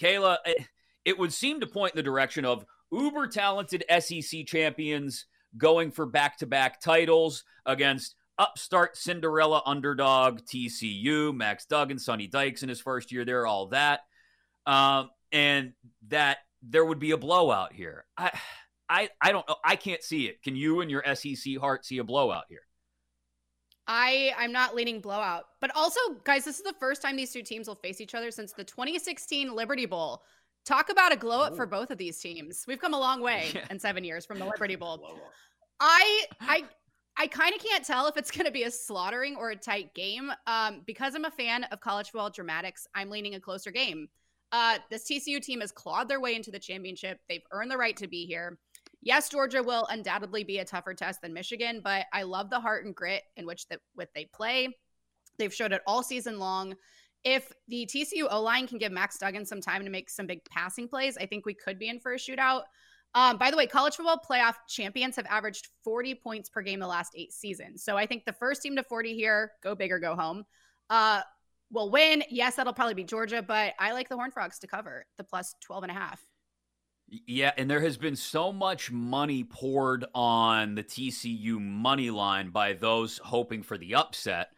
Kayla, 0.00 0.38
it, 0.46 0.64
it 1.04 1.18
would 1.18 1.32
seem 1.32 1.60
to 1.60 1.66
point 1.66 1.94
in 1.94 1.96
the 1.96 2.02
direction 2.04 2.44
of 2.44 2.64
uber 2.92 3.26
talented 3.26 3.84
SEC 4.00 4.46
champions 4.46 5.26
going 5.56 5.90
for 5.90 6.06
back 6.06 6.38
to 6.38 6.46
back 6.46 6.80
titles 6.80 7.44
against 7.66 8.14
upstart 8.38 8.96
Cinderella 8.96 9.62
underdog 9.66 10.40
TCU, 10.42 11.34
Max 11.34 11.66
Duggan, 11.66 11.98
Sonny 11.98 12.26
Dykes 12.26 12.62
in 12.62 12.68
his 12.68 12.80
first 12.80 13.10
year 13.10 13.24
there, 13.24 13.46
all 13.46 13.66
that. 13.68 14.00
Um, 14.66 15.10
and 15.32 15.72
that 16.08 16.38
there 16.62 16.84
would 16.84 16.98
be 16.98 17.10
a 17.12 17.16
blowout 17.16 17.72
here. 17.72 18.04
I, 18.16 18.38
I, 18.88 19.08
I 19.20 19.32
don't 19.32 19.48
know. 19.48 19.56
I 19.64 19.76
can't 19.76 20.02
see 20.02 20.26
it. 20.26 20.42
Can 20.42 20.56
you 20.56 20.80
and 20.80 20.90
your 20.90 21.02
SEC 21.14 21.58
heart 21.58 21.84
see 21.84 21.98
a 21.98 22.04
blowout 22.04 22.44
here? 22.48 22.60
I 23.90 24.34
I'm 24.36 24.52
not 24.52 24.74
leaning 24.74 25.00
blowout, 25.00 25.44
but 25.62 25.74
also 25.74 25.98
guys, 26.24 26.44
this 26.44 26.58
is 26.58 26.62
the 26.62 26.74
first 26.78 27.00
time 27.00 27.16
these 27.16 27.32
two 27.32 27.42
teams 27.42 27.66
will 27.66 27.74
face 27.74 28.02
each 28.02 28.14
other 28.14 28.30
since 28.30 28.52
the 28.52 28.64
2016 28.64 29.54
Liberty 29.54 29.86
Bowl. 29.86 30.22
Talk 30.64 30.90
about 30.90 31.12
a 31.12 31.16
glow 31.16 31.40
up 31.40 31.56
for 31.56 31.66
both 31.66 31.90
of 31.90 31.98
these 31.98 32.18
teams. 32.18 32.64
We've 32.66 32.80
come 32.80 32.94
a 32.94 32.98
long 32.98 33.22
way 33.22 33.50
yeah. 33.54 33.64
in 33.70 33.78
seven 33.78 34.04
years 34.04 34.26
from 34.26 34.38
the 34.38 34.44
Liberty 34.44 34.76
Bowl. 34.76 35.18
I 35.80 36.24
I 36.40 36.64
I 37.16 37.26
kind 37.26 37.54
of 37.54 37.60
can't 37.60 37.84
tell 37.84 38.06
if 38.06 38.16
it's 38.16 38.30
going 38.30 38.46
to 38.46 38.52
be 38.52 38.62
a 38.62 38.70
slaughtering 38.70 39.36
or 39.36 39.50
a 39.50 39.56
tight 39.56 39.92
game. 39.94 40.30
Um, 40.46 40.82
because 40.86 41.14
I'm 41.14 41.24
a 41.24 41.30
fan 41.30 41.64
of 41.64 41.80
college 41.80 42.10
football 42.10 42.30
dramatics, 42.30 42.86
I'm 42.94 43.10
leaning 43.10 43.34
a 43.34 43.40
closer 43.40 43.72
game. 43.72 44.08
Uh, 44.52 44.78
this 44.88 45.04
TCU 45.04 45.42
team 45.42 45.60
has 45.60 45.72
clawed 45.72 46.08
their 46.08 46.20
way 46.20 46.34
into 46.34 46.50
the 46.50 46.58
championship. 46.58 47.18
They've 47.28 47.42
earned 47.50 47.70
the 47.70 47.76
right 47.76 47.96
to 47.96 48.06
be 48.06 48.24
here. 48.24 48.58
Yes, 49.02 49.28
Georgia 49.28 49.62
will 49.62 49.86
undoubtedly 49.90 50.44
be 50.44 50.58
a 50.58 50.64
tougher 50.64 50.94
test 50.94 51.20
than 51.20 51.34
Michigan, 51.34 51.80
but 51.82 52.06
I 52.12 52.22
love 52.22 52.50
the 52.50 52.60
heart 52.60 52.84
and 52.84 52.94
grit 52.94 53.22
in 53.36 53.46
which 53.46 53.66
that 53.68 53.80
with 53.96 54.08
they 54.14 54.26
play. 54.32 54.68
They've 55.38 55.54
showed 55.54 55.72
it 55.72 55.82
all 55.86 56.02
season 56.02 56.38
long. 56.38 56.74
If 57.24 57.52
the 57.66 57.88
TCU 57.92 58.26
O 58.30 58.40
line 58.40 58.66
can 58.66 58.78
give 58.78 58.92
Max 58.92 59.18
Duggan 59.18 59.44
some 59.44 59.60
time 59.60 59.84
to 59.84 59.90
make 59.90 60.08
some 60.08 60.26
big 60.26 60.44
passing 60.44 60.88
plays, 60.88 61.16
I 61.16 61.26
think 61.26 61.46
we 61.46 61.54
could 61.54 61.78
be 61.78 61.88
in 61.88 62.00
for 62.00 62.12
a 62.12 62.16
shootout. 62.16 62.62
Um, 63.14 63.38
by 63.38 63.50
the 63.50 63.56
way, 63.56 63.66
college 63.66 63.96
football 63.96 64.20
playoff 64.28 64.54
champions 64.68 65.16
have 65.16 65.26
averaged 65.26 65.68
40 65.82 66.14
points 66.16 66.48
per 66.48 66.60
game 66.62 66.78
the 66.78 66.86
last 66.86 67.12
eight 67.16 67.32
seasons. 67.32 67.82
So 67.82 67.96
I 67.96 68.06
think 68.06 68.24
the 68.24 68.32
first 68.32 68.62
team 68.62 68.76
to 68.76 68.82
40 68.82 69.14
here, 69.14 69.52
go 69.62 69.74
big 69.74 69.90
or 69.90 69.98
go 69.98 70.14
home, 70.14 70.44
uh, 70.90 71.22
will 71.70 71.90
win. 71.90 72.22
Yes, 72.30 72.56
that'll 72.56 72.72
probably 72.72 72.94
be 72.94 73.04
Georgia, 73.04 73.42
but 73.42 73.74
I 73.78 73.92
like 73.92 74.08
the 74.08 74.16
Horn 74.16 74.30
Frogs 74.30 74.58
to 74.60 74.66
cover 74.66 75.06
the 75.16 75.24
plus 75.24 75.54
12 75.62 75.84
and 75.84 75.92
a 75.92 75.94
half. 75.94 76.20
Yeah, 77.26 77.52
and 77.56 77.70
there 77.70 77.80
has 77.80 77.96
been 77.96 78.16
so 78.16 78.52
much 78.52 78.90
money 78.90 79.42
poured 79.42 80.04
on 80.14 80.74
the 80.74 80.82
TCU 80.82 81.58
money 81.58 82.10
line 82.10 82.50
by 82.50 82.74
those 82.74 83.16
hoping 83.18 83.62
for 83.62 83.78
the 83.78 83.94
upset 83.94 84.50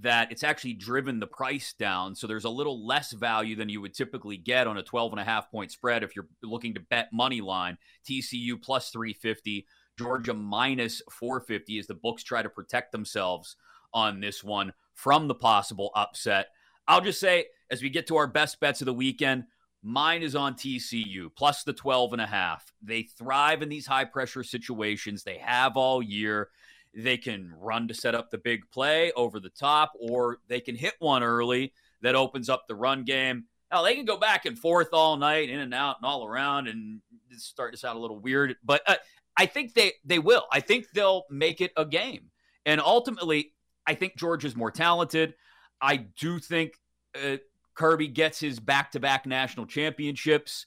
that 0.00 0.30
it's 0.30 0.44
actually 0.44 0.74
driven 0.74 1.20
the 1.20 1.26
price 1.26 1.72
down. 1.72 2.14
So 2.14 2.26
there's 2.26 2.44
a 2.44 2.50
little 2.50 2.86
less 2.86 3.12
value 3.12 3.56
than 3.56 3.70
you 3.70 3.80
would 3.80 3.94
typically 3.94 4.36
get 4.36 4.66
on 4.66 4.76
a 4.76 4.82
12 4.82 5.12
and 5.12 5.20
a 5.20 5.24
half 5.24 5.50
point 5.50 5.72
spread 5.72 6.02
if 6.02 6.14
you're 6.14 6.28
looking 6.42 6.74
to 6.74 6.80
bet 6.80 7.08
money 7.12 7.40
line. 7.40 7.78
TCU 8.08 8.60
plus 8.60 8.90
350, 8.90 9.66
Georgia 9.98 10.34
minus 10.34 11.00
450 11.10 11.78
as 11.78 11.86
the 11.86 11.94
books 11.94 12.22
try 12.22 12.42
to 12.42 12.50
protect 12.50 12.92
themselves 12.92 13.56
on 13.94 14.20
this 14.20 14.44
one 14.44 14.72
from 14.94 15.28
the 15.28 15.34
possible 15.34 15.90
upset. 15.94 16.48
I'll 16.86 17.00
just 17.00 17.18
say, 17.18 17.46
as 17.70 17.82
we 17.82 17.88
get 17.88 18.06
to 18.08 18.16
our 18.16 18.26
best 18.26 18.60
bets 18.60 18.82
of 18.82 18.86
the 18.86 18.92
weekend, 18.92 19.44
mine 19.82 20.22
is 20.22 20.36
on 20.36 20.54
TCU 20.54 21.30
plus 21.34 21.64
the 21.64 21.72
12 21.72 22.12
and 22.12 22.22
a 22.22 22.26
half. 22.26 22.72
They 22.82 23.02
thrive 23.02 23.62
in 23.62 23.70
these 23.70 23.86
high 23.86 24.04
pressure 24.04 24.44
situations, 24.44 25.22
they 25.22 25.38
have 25.38 25.76
all 25.76 26.02
year. 26.02 26.50
They 26.96 27.18
can 27.18 27.52
run 27.60 27.88
to 27.88 27.94
set 27.94 28.14
up 28.14 28.30
the 28.30 28.38
big 28.38 28.62
play 28.72 29.12
over 29.12 29.38
the 29.38 29.50
top, 29.50 29.92
or 30.00 30.38
they 30.48 30.60
can 30.60 30.74
hit 30.74 30.94
one 30.98 31.22
early 31.22 31.72
that 32.00 32.14
opens 32.14 32.48
up 32.48 32.66
the 32.66 32.74
run 32.74 33.04
game. 33.04 33.44
Now, 33.70 33.82
they 33.82 33.94
can 33.94 34.06
go 34.06 34.16
back 34.16 34.46
and 34.46 34.58
forth 34.58 34.88
all 34.92 35.16
night, 35.16 35.50
in 35.50 35.60
and 35.60 35.74
out 35.74 35.96
and 36.00 36.06
all 36.06 36.24
around, 36.24 36.68
and 36.68 37.00
starting 37.36 37.74
to 37.74 37.78
sound 37.78 37.98
a 37.98 38.00
little 38.00 38.18
weird, 38.18 38.56
but 38.64 38.80
uh, 38.86 38.94
I 39.36 39.46
think 39.46 39.74
they, 39.74 39.92
they 40.04 40.18
will. 40.18 40.46
I 40.50 40.60
think 40.60 40.86
they'll 40.94 41.24
make 41.30 41.60
it 41.60 41.72
a 41.76 41.84
game. 41.84 42.30
And 42.64 42.80
ultimately, 42.80 43.52
I 43.86 43.94
think 43.94 44.16
George 44.16 44.44
is 44.44 44.56
more 44.56 44.70
talented. 44.70 45.34
I 45.80 45.96
do 45.96 46.38
think 46.38 46.72
uh, 47.14 47.36
Kirby 47.74 48.08
gets 48.08 48.40
his 48.40 48.58
back 48.58 48.92
to 48.92 49.00
back 49.00 49.26
national 49.26 49.66
championships, 49.66 50.66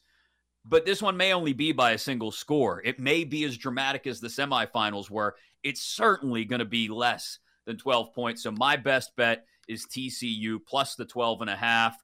but 0.66 0.86
this 0.86 1.02
one 1.02 1.18
may 1.18 1.34
only 1.34 1.54
be 1.54 1.72
by 1.72 1.92
a 1.92 1.98
single 1.98 2.32
score. 2.32 2.82
It 2.86 3.00
may 3.00 3.24
be 3.24 3.44
as 3.44 3.58
dramatic 3.58 4.06
as 4.06 4.20
the 4.20 4.28
semifinals 4.28 5.10
were 5.10 5.36
it's 5.64 5.82
certainly 5.82 6.46
going 6.46 6.60
to 6.60 6.66
be 6.66 6.88
less 6.88 7.40
than 7.66 7.78
12 7.78 8.14
points. 8.14 8.44
So 8.44 8.52
my 8.52 8.76
best 8.76 9.16
bet 9.16 9.46
is 9.68 9.86
TCU 9.86 10.60
plus 10.66 10.96
the 10.96 11.06
12 11.06 11.42
and 11.42 11.50
a 11.50 11.56
half. 11.56 11.96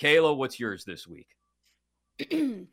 Kayla, 0.00 0.36
what's 0.36 0.58
yours 0.58 0.84
this 0.84 1.06
week? 1.06 1.28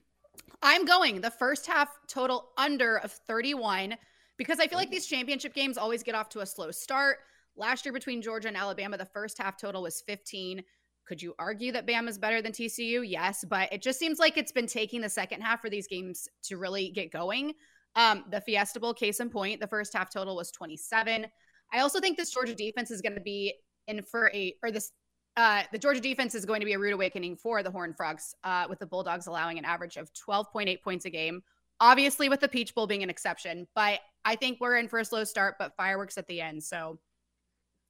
I'm 0.62 0.86
going 0.86 1.22
the 1.22 1.32
first 1.32 1.68
half 1.68 1.90
total 2.08 2.50
under 2.58 2.98
of 2.98 3.12
31 3.12 3.96
because 4.38 4.60
I 4.60 4.68
feel 4.68 4.78
like 4.78 4.92
these 4.92 5.06
championship 5.06 5.54
games 5.54 5.78
always 5.78 6.04
get 6.04 6.16
off 6.16 6.30
to 6.30 6.40
a 6.40 6.46
slow 6.46 6.72
start. 6.72 7.18
Last 7.56 7.86
year 7.86 7.94
between 7.94 8.22
Georgia 8.22 8.48
and 8.48 8.58
Alabama, 8.58 8.98
the 8.98 9.06
first 9.06 9.38
half 9.38 9.58
total 9.58 9.84
was 9.84 10.02
15. 10.02 10.64
Could 11.06 11.22
you 11.22 11.34
argue 11.40 11.72
that 11.72 11.88
Bama 11.88 12.10
is 12.10 12.18
better 12.18 12.42
than 12.42 12.52
TCU? 12.52 13.04
Yes, 13.06 13.44
but 13.48 13.72
it 13.74 13.82
just 13.82 14.00
seems 14.00 14.20
like 14.20 14.38
it's 14.38 14.52
been 14.52 14.68
taking 14.68 15.02
the 15.02 15.10
second 15.10 15.42
half 15.42 15.62
for 15.62 15.70
these 15.70 15.88
games 15.88 16.28
to 16.44 16.58
really 16.58 16.90
get 16.92 17.12
going. 17.12 17.54
Um, 18.00 18.24
the 18.32 18.40
Fiesta 18.40 18.80
Bowl, 18.80 18.94
case 18.94 19.20
in 19.20 19.30
point, 19.30 19.60
the 19.60 19.68
first 19.68 19.94
half 19.94 20.10
total 20.10 20.38
was 20.38 20.52
27. 20.52 21.28
I 21.74 21.80
also 21.80 22.00
think 22.00 22.16
this 22.16 22.32
Georgia 22.32 22.56
defense 22.56 22.92
is 22.92 23.02
going 23.02 23.16
to 23.16 23.22
be 23.22 23.54
in 23.88 24.02
for 24.04 24.32
a, 24.34 24.56
or 24.64 24.72
this, 24.72 24.94
uh, 25.36 25.64
the 25.74 25.78
Georgia 25.78 26.00
defense 26.00 26.34
is 26.34 26.46
going 26.46 26.62
to 26.62 26.66
be 26.66 26.72
a 26.72 26.80
rude 26.80 26.94
awakening 26.94 27.36
for 27.36 27.62
the 27.62 27.70
Horned 27.70 27.98
Frogs, 27.98 28.34
uh, 28.46 28.68
with 28.70 28.80
the 28.80 28.86
Bulldogs 28.86 29.28
allowing 29.28 29.60
an 29.60 29.66
average 29.66 29.98
of 29.98 30.10
12.8 30.14 30.82
points 30.82 31.04
a 31.04 31.10
game. 31.10 31.42
Obviously, 31.82 32.30
with 32.30 32.40
the 32.40 32.48
Peach 32.48 32.74
Bowl 32.74 32.88
being 32.88 33.04
an 33.04 33.10
exception, 33.10 33.68
but 33.76 34.00
I 34.24 34.38
think 34.38 34.62
we're 34.62 34.78
in 34.78 34.88
for 34.88 35.00
a 35.00 35.06
slow 35.06 35.26
start, 35.26 35.56
but 35.60 35.76
fireworks 35.76 36.18
at 36.18 36.28
the 36.28 36.40
end. 36.40 36.64
So, 36.64 37.00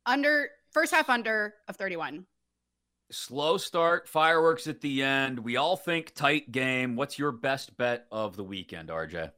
under 0.07 0.49
first 0.71 0.91
half 0.91 1.07
under 1.09 1.53
of 1.67 1.75
31. 1.75 2.25
Slow 3.11 3.57
start, 3.57 4.07
fireworks 4.07 4.65
at 4.65 4.81
the 4.81 5.03
end. 5.03 5.37
We 5.37 5.57
all 5.57 5.75
think 5.75 6.15
tight 6.15 6.51
game. 6.51 6.95
What's 6.95 7.19
your 7.19 7.31
best 7.31 7.77
bet 7.77 8.07
of 8.11 8.35
the 8.35 8.43
weekend, 8.43 8.89
RJ? 8.89 9.31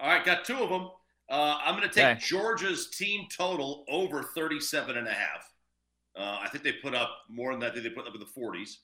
All 0.00 0.08
right, 0.08 0.24
got 0.24 0.44
two 0.44 0.56
of 0.56 0.70
them. 0.70 0.88
Uh, 1.28 1.58
I'm 1.64 1.76
going 1.76 1.88
to 1.88 1.94
take 1.94 2.04
okay. 2.04 2.20
Georgia's 2.20 2.90
team 2.90 3.26
total 3.30 3.84
over 3.88 4.22
37 4.22 4.96
and 4.96 5.06
a 5.06 5.12
half. 5.12 5.52
Uh, 6.16 6.38
I 6.42 6.48
think 6.48 6.64
they 6.64 6.72
put 6.72 6.94
up 6.94 7.10
more 7.28 7.52
than 7.52 7.60
that. 7.60 7.74
They 7.74 7.88
put 7.88 8.06
up 8.06 8.14
in 8.14 8.20
the 8.20 8.26
40s. 8.26 8.76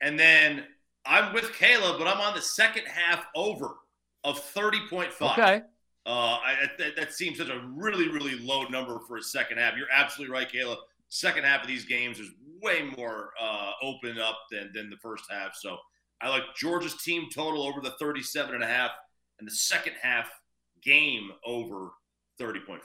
And 0.00 0.18
then 0.18 0.64
I'm 1.06 1.32
with 1.32 1.52
Kayla, 1.52 1.98
but 1.98 2.08
I'm 2.08 2.20
on 2.20 2.34
the 2.34 2.42
second 2.42 2.84
half 2.86 3.24
over 3.36 3.76
of 4.24 4.42
30.5. 4.52 5.32
Okay. 5.32 5.62
Uh, 6.04 6.10
I, 6.10 6.56
that, 6.78 6.96
that, 6.96 7.12
seems 7.12 7.38
such 7.38 7.48
a 7.48 7.62
really, 7.76 8.08
really 8.08 8.36
low 8.40 8.64
number 8.64 8.98
for 9.06 9.18
a 9.18 9.22
second 9.22 9.58
half. 9.58 9.76
You're 9.76 9.86
absolutely 9.92 10.34
right, 10.34 10.50
Kayla. 10.50 10.76
Second 11.08 11.44
half 11.44 11.62
of 11.62 11.68
these 11.68 11.84
games 11.84 12.18
is 12.18 12.30
way 12.60 12.90
more 12.96 13.30
uh, 13.40 13.72
open 13.82 14.18
up 14.18 14.38
than, 14.50 14.72
than 14.74 14.90
the 14.90 14.96
first 14.96 15.24
half. 15.30 15.54
So 15.54 15.76
I 16.20 16.28
like 16.28 16.42
Georgia's 16.56 17.00
team 17.02 17.28
total 17.32 17.62
over 17.62 17.80
the 17.80 17.92
37 18.00 18.54
and 18.54 18.64
a 18.64 18.66
half, 18.66 18.90
and 19.38 19.46
the 19.46 19.54
second 19.54 19.94
half 20.02 20.28
game 20.84 21.30
over 21.44 21.90
30.5. 22.40 22.80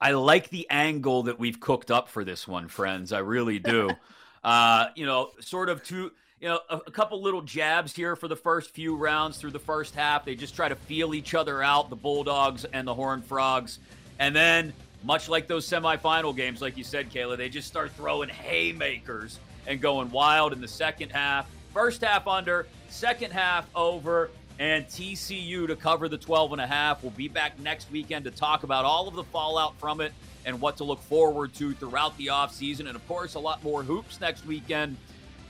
I 0.00 0.12
like 0.12 0.50
the 0.50 0.66
angle 0.70 1.24
that 1.24 1.38
we've 1.38 1.60
cooked 1.60 1.90
up 1.90 2.08
for 2.08 2.24
this 2.24 2.46
one, 2.46 2.68
friends. 2.68 3.12
I 3.12 3.20
really 3.20 3.58
do. 3.58 3.90
uh, 4.44 4.86
you 4.94 5.06
know, 5.06 5.30
sort 5.40 5.68
of 5.68 5.82
two 5.82 6.10
you 6.40 6.50
know, 6.50 6.60
a, 6.68 6.76
a, 6.76 6.90
couple 6.90 7.22
little 7.22 7.40
jabs 7.40 7.94
here 7.94 8.16
for 8.16 8.28
the 8.28 8.36
first 8.36 8.74
few 8.74 8.96
rounds 8.96 9.38
through 9.38 9.52
the 9.52 9.58
first 9.58 9.94
half. 9.94 10.26
They 10.26 10.34
just 10.34 10.54
try 10.54 10.68
to 10.68 10.74
feel 10.74 11.14
each 11.14 11.34
other 11.34 11.62
out, 11.62 11.88
the 11.88 11.96
Bulldogs 11.96 12.66
and 12.66 12.86
the 12.86 12.92
Horned 12.92 13.24
Frogs. 13.24 13.78
And 14.18 14.36
then, 14.36 14.74
much 15.04 15.30
like 15.30 15.46
those 15.48 15.66
semifinal 15.66 16.36
games, 16.36 16.60
like 16.60 16.76
you 16.76 16.84
said, 16.84 17.10
Kayla, 17.10 17.38
they 17.38 17.48
just 17.48 17.66
start 17.66 17.92
throwing 17.92 18.28
haymakers 18.28 19.38
and 19.66 19.80
going 19.80 20.10
wild 20.10 20.52
in 20.52 20.60
the 20.60 20.68
second 20.68 21.10
half. 21.10 21.48
First 21.72 22.02
half 22.04 22.26
under, 22.26 22.66
second 22.90 23.32
half 23.32 23.66
over, 23.74 24.30
and 24.58 24.86
TCU 24.86 25.66
to 25.66 25.76
cover 25.76 26.08
the 26.08 26.18
12 26.18 26.52
and 26.52 26.60
a 26.60 26.66
half. 26.66 27.02
We'll 27.02 27.12
be 27.12 27.28
back 27.28 27.58
next 27.58 27.90
weekend 27.90 28.24
to 28.24 28.30
talk 28.30 28.62
about 28.62 28.84
all 28.84 29.08
of 29.08 29.14
the 29.14 29.24
fallout 29.24 29.78
from 29.78 30.00
it 30.00 30.12
and 30.44 30.60
what 30.60 30.76
to 30.76 30.84
look 30.84 31.02
forward 31.02 31.54
to 31.54 31.72
throughout 31.74 32.16
the 32.18 32.28
offseason. 32.28 32.80
And 32.80 32.96
of 32.96 33.06
course, 33.08 33.34
a 33.34 33.40
lot 33.40 33.62
more 33.64 33.82
hoops 33.82 34.20
next 34.20 34.46
weekend 34.46 34.96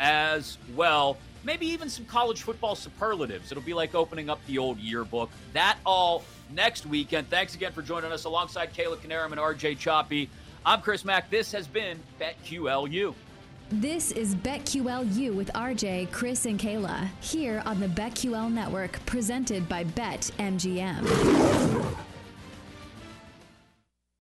as 0.01 0.59
well. 0.75 1.17
Maybe 1.45 1.67
even 1.67 1.91
some 1.91 2.07
college 2.07 2.43
football 2.43 2.75
superlatives. 2.75 3.53
It'll 3.53 3.63
be 3.63 3.75
like 3.75 3.95
opening 3.95 4.31
up 4.31 4.45
the 4.47 4.57
old 4.57 4.79
yearbook. 4.79 5.31
That 5.53 5.77
all 5.85 6.25
next 6.55 6.87
weekend. 6.87 7.29
Thanks 7.29 7.55
again 7.55 7.73
for 7.73 7.83
joining 7.83 8.13
us 8.13 8.25
alongside 8.25 8.73
Kayla 8.73 8.97
Knierim 8.97 9.33
and 9.33 9.41
RJ 9.41 9.79
Choppy. 9.79 10.31
I'm 10.65 10.81
Chris 10.81 11.05
Mack. 11.05 11.29
This 11.29 11.53
has 11.53 11.67
been 11.67 12.01
BetQLU. 12.19 13.15
This 13.71 14.13
is 14.13 14.35
BetQLU 14.37 15.35
with 15.35 15.51
RJ, 15.55 16.13
Chris, 16.13 16.45
and 16.45 16.61
Kayla 16.61 17.09
here 17.21 17.63
on 17.65 17.81
the 17.81 17.89
BetQL 17.89 18.53
network 18.53 19.05
presented 19.07 19.67
by 19.71 19.85
BetMGM. 19.85 21.03